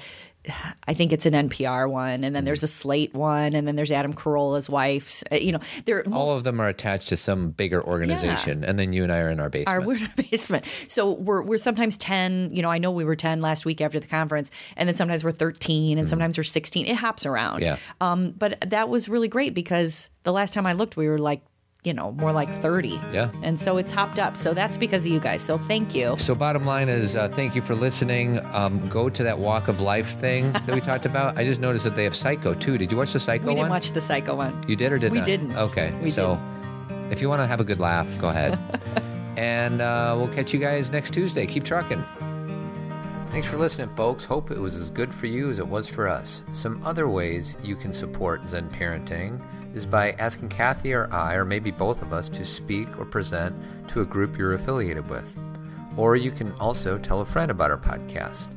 I 0.87 0.95
think 0.95 1.13
it's 1.13 1.27
an 1.27 1.33
NPR 1.33 1.91
one, 1.91 2.25
and 2.25 2.37
then 2.37 2.45
there's 2.45 2.63
a 2.63 2.69
Slate 2.69 3.15
one, 3.15 3.55
and 3.55 3.67
then 3.67 3.77
there's 3.77 3.91
Adam 3.91 4.13
Carolla's 4.13 4.69
wife's. 4.69 5.25
Uh, 5.33 5.37
you 5.37 5.53
know, 5.53 5.61
they're 5.87 6.05
All 6.13 6.31
of 6.31 6.45
them 6.45 6.61
are 6.61 6.69
attached 6.69 7.09
to 7.09 7.17
some 7.17 7.51
bigger 7.51 7.83
organization, 7.83 8.65
and 8.65 8.79
then 8.79 8.93
you 8.93 9.03
and 9.03 9.13
I 9.13 9.21
are 9.21 9.31
in 9.31 9.41
our 9.41 9.49
basement. 9.49 9.69
our 9.69 9.81
we're 9.81 9.97
in 9.97 10.03
our 10.05 10.13
basement. 10.31 10.65
So 10.89 11.13
we're 11.13 11.43
we're 11.43 11.59
sometimes 11.59 11.97
ten. 11.97 12.51
You 12.53 12.63
know, 12.63 12.71
I 12.71 12.79
know 12.79 12.91
we 12.91 13.05
were 13.05 13.17
ten 13.17 13.41
last 13.41 13.65
week 13.65 13.81
after 13.81 13.99
the 13.99 14.07
conference, 14.07 14.51
and 14.77 14.89
then 14.89 14.97
sometimes 14.97 15.25
we're 15.25 15.33
thirteen, 15.33 15.99
and 15.99 16.09
sometimes 16.09 16.37
we're 16.37 16.45
sixteen. 16.45 16.87
It 16.87 16.97
hops 16.97 17.25
around. 17.25 17.63
Yeah. 17.63 17.79
Um, 18.01 18.33
but 18.33 18.59
that 18.67 18.89
was 18.89 19.09
really 19.09 19.29
great 19.29 19.55
because 19.55 20.11
the 20.25 20.33
last 20.33 20.53
time 20.53 20.67
I 20.67 20.73
looked, 20.75 20.97
we 20.97 21.09
were 21.09 21.19
like, 21.19 21.43
you 21.85 21.93
know, 21.93 22.13
more 22.13 22.33
like 22.33 22.49
thirty. 22.63 22.99
Yeah. 23.13 23.31
And 23.43 23.61
so 23.61 23.77
it's 23.77 23.93
hopped 23.93 24.19
up. 24.19 24.37
So 24.37 24.55
that's 24.55 24.79
because 24.79 25.05
of 25.05 25.13
you 25.13 25.21
guys. 25.21 25.43
So 25.43 25.59
thank 25.59 25.95
you. 25.95 26.17
so, 26.19 26.35
bottom 26.35 26.65
line 26.65 26.89
is, 26.89 27.15
uh, 27.15 27.29
thank 27.29 27.55
you 27.55 27.61
for 27.61 27.75
listening. 27.75 28.41
Um, 28.53 28.85
go 28.89 29.11
to 29.11 29.23
that 29.23 29.39
walk 29.39 29.69
of 29.69 29.81
life 29.81 30.19
thing 30.19 30.53
that 30.53 30.71
we 30.71 30.81
talked 30.81 31.05
about. 31.07 31.39
I 31.39 31.45
just 31.45 31.61
noticed 31.61 31.85
that 31.85 31.95
they 31.95 32.05
have 32.05 32.17
Psycho 32.17 32.55
too. 32.55 32.79
Did 32.79 32.91
you 32.91 32.97
watch 32.97 33.13
the 33.13 33.21
Psycho 33.21 33.45
We 33.47 33.51
didn't 33.55 33.65
one? 33.65 33.71
watch 33.71 33.93
the 33.93 34.01
Psycho 34.01 34.35
one. 34.35 34.65
You 34.67 34.77
did 34.77 34.93
or 34.93 34.99
did 34.99 35.09
not? 35.09 35.13
We 35.13 35.19
not? 35.19 35.27
didn't. 35.27 35.57
Okay. 35.57 35.95
We 36.03 36.11
so, 36.11 36.41
if 37.11 37.21
you 37.21 37.29
want 37.29 37.41
to 37.43 37.47
have 37.47 37.61
a 37.61 37.65
good 37.65 37.81
laugh, 37.81 38.09
go 38.19 38.29
ahead. 38.29 38.59
and 39.37 39.83
uh, 39.83 40.17
we'll 40.19 40.33
catch 40.33 40.55
you 40.55 40.61
guys 40.61 40.91
next 40.91 41.13
Tuesday. 41.13 41.47
Keep 41.47 41.65
trucking. 41.65 42.03
Thanks 43.29 43.49
for 43.49 43.57
listening, 43.57 43.95
folks. 43.97 44.25
Hope 44.25 44.53
it 44.53 44.59
was 44.59 44.77
as 44.77 44.91
good 44.91 45.13
for 45.13 45.27
you 45.27 45.51
as 45.51 45.59
it 45.59 45.67
was 45.67 45.89
for 45.89 46.09
us. 46.09 46.41
Some 46.53 46.81
other 46.85 47.09
ways 47.09 47.57
you 47.65 47.75
can 47.75 47.93
support 47.93 48.47
Zen 48.47 48.71
Parenting 48.71 49.43
is 49.75 49.85
by 49.85 50.13
asking 50.13 50.49
Cathy 50.49 50.95
or 50.95 51.13
I, 51.13 51.35
or 51.35 51.45
maybe 51.45 51.71
both 51.71 52.01
of 52.01 52.13
us, 52.13 52.29
to 52.31 52.45
speak 52.45 52.99
or 52.99 53.05
present 53.05 53.55
to 53.89 54.01
a 54.01 54.07
group 54.07 54.39
you're 54.39 54.55
affiliated 54.55 55.09
with. 55.11 55.37
Or 55.97 56.17
you 56.17 56.31
can 56.31 56.53
also 56.53 56.99
tell 56.99 57.21
a 57.21 57.25
friend 57.25 57.51
about 57.51 57.71
our 57.71 57.79
podcast. 57.79 58.49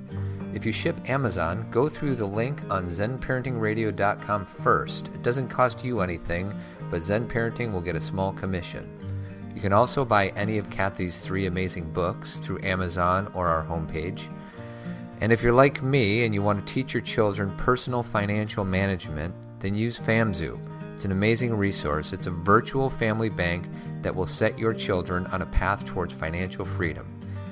If 0.56 0.66
you 0.66 0.72
ship 0.72 0.98
Amazon, 1.10 1.68
go 1.70 1.90
through 1.90 2.16
the 2.16 2.26
link 2.26 2.62
on 2.72 2.88
zenparentingradio.com 2.88 4.46
first. 4.46 5.08
It 5.08 5.22
doesn't 5.22 5.50
cost 5.50 5.84
you 5.84 6.02
anything, 6.02 6.54
but 6.90 7.04
Zen 7.04 7.28
Parenting 7.28 7.72
will 7.72 7.82
get 7.82 7.96
a 7.96 8.02
small 8.02 8.32
commission. 8.32 8.94
You 9.54 9.62
can 9.62 9.74
also 9.74 10.06
buy 10.06 10.30
any 10.30 10.58
of 10.58 10.70
Cathy's 10.70 11.20
three 11.20 11.48
amazing 11.48 11.92
books 11.92 12.40
through 12.40 12.62
Amazon 12.64 13.32
or 13.34 13.48
our 13.48 13.64
homepage. 13.66 14.32
And 15.20 15.32
if 15.32 15.42
you're 15.42 15.54
like 15.54 15.82
me 15.82 16.26
and 16.26 16.34
you 16.34 16.44
want 16.44 16.66
to 16.66 16.74
teach 16.74 16.94
your 16.94 17.02
children 17.02 17.56
personal 17.58 18.04
financial 18.04 18.64
management, 18.64 19.34
then 19.60 19.74
use 19.74 20.00
FamZoo. 20.00 20.60
It's 20.98 21.06
an 21.06 21.12
amazing 21.12 21.54
resource. 21.54 22.12
It's 22.12 22.26
a 22.26 22.32
virtual 22.32 22.90
family 22.90 23.30
bank 23.30 23.68
that 24.02 24.16
will 24.16 24.26
set 24.26 24.58
your 24.58 24.74
children 24.74 25.28
on 25.28 25.44
a 25.44 25.46
path 25.46 25.86
towards 25.86 26.12
financial 26.12 26.66
freedom. 26.66 27.06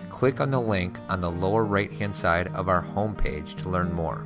Click 0.10 0.42
on 0.42 0.50
the 0.50 0.60
link 0.60 0.98
on 1.10 1.22
the 1.22 1.30
lower 1.30 1.64
right 1.64 1.92
hand 1.92 2.16
side 2.16 2.48
of 2.56 2.70
our 2.70 2.84
homepage 2.84 3.56
to 3.62 3.70
learn 3.70 3.94
more. 3.94 4.26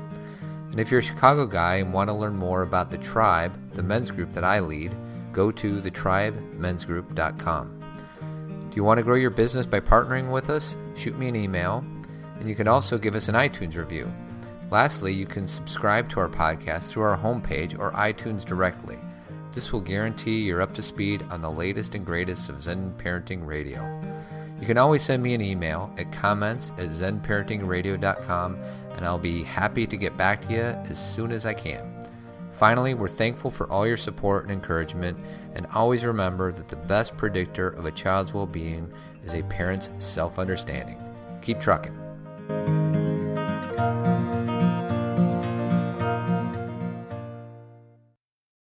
And 0.71 0.79
if 0.79 0.89
you're 0.89 1.01
a 1.01 1.03
Chicago 1.03 1.45
guy 1.45 1.79
and 1.79 1.91
want 1.91 2.09
to 2.09 2.13
learn 2.13 2.37
more 2.37 2.61
about 2.61 2.89
the 2.89 2.97
tribe, 2.97 3.51
the 3.73 3.83
men's 3.83 4.09
group 4.09 4.31
that 4.31 4.45
I 4.45 4.61
lead, 4.61 4.95
go 5.33 5.51
to 5.51 5.81
thetribemensgroup.com. 5.81 8.69
Do 8.69 8.75
you 8.77 8.85
want 8.85 8.99
to 8.99 9.03
grow 9.03 9.17
your 9.17 9.31
business 9.31 9.65
by 9.65 9.81
partnering 9.81 10.31
with 10.31 10.49
us? 10.49 10.77
Shoot 10.95 11.19
me 11.19 11.27
an 11.27 11.35
email, 11.35 11.83
and 12.39 12.47
you 12.47 12.55
can 12.55 12.69
also 12.69 12.97
give 12.97 13.15
us 13.15 13.27
an 13.27 13.35
iTunes 13.35 13.75
review. 13.75 14.09
Lastly, 14.71 15.11
you 15.11 15.25
can 15.25 15.45
subscribe 15.45 16.07
to 16.07 16.21
our 16.21 16.29
podcast 16.29 16.85
through 16.85 17.03
our 17.03 17.17
homepage 17.17 17.77
or 17.77 17.91
iTunes 17.91 18.45
directly. 18.45 18.97
This 19.51 19.71
will 19.71 19.81
guarantee 19.81 20.41
you're 20.41 20.61
up 20.61 20.73
to 20.73 20.83
speed 20.83 21.23
on 21.31 21.41
the 21.41 21.51
latest 21.51 21.95
and 21.95 22.05
greatest 22.05 22.49
of 22.49 22.61
Zen 22.61 22.93
Parenting 22.97 23.45
Radio. 23.45 23.81
You 24.59 24.67
can 24.67 24.77
always 24.77 25.01
send 25.01 25.23
me 25.23 25.33
an 25.33 25.41
email 25.41 25.91
at 25.97 26.11
comments 26.11 26.71
at 26.77 26.89
zenparentingradio.com, 26.89 28.55
and 28.95 29.05
I'll 29.05 29.17
be 29.17 29.43
happy 29.43 29.87
to 29.87 29.97
get 29.97 30.17
back 30.17 30.41
to 30.43 30.53
you 30.53 30.61
as 30.89 30.99
soon 30.99 31.31
as 31.31 31.45
I 31.45 31.53
can. 31.53 31.95
Finally, 32.51 32.93
we're 32.93 33.07
thankful 33.07 33.49
for 33.49 33.69
all 33.71 33.87
your 33.87 33.97
support 33.97 34.43
and 34.43 34.51
encouragement, 34.51 35.17
and 35.55 35.65
always 35.67 36.03
remember 36.03 36.51
that 36.51 36.67
the 36.67 36.75
best 36.75 37.15
predictor 37.15 37.69
of 37.69 37.85
a 37.85 37.91
child's 37.91 38.33
well 38.33 38.45
being 38.45 38.91
is 39.23 39.33
a 39.33 39.43
parent's 39.43 39.89
self 39.99 40.37
understanding. 40.37 40.97
Keep 41.41 41.61
trucking. 41.61 42.78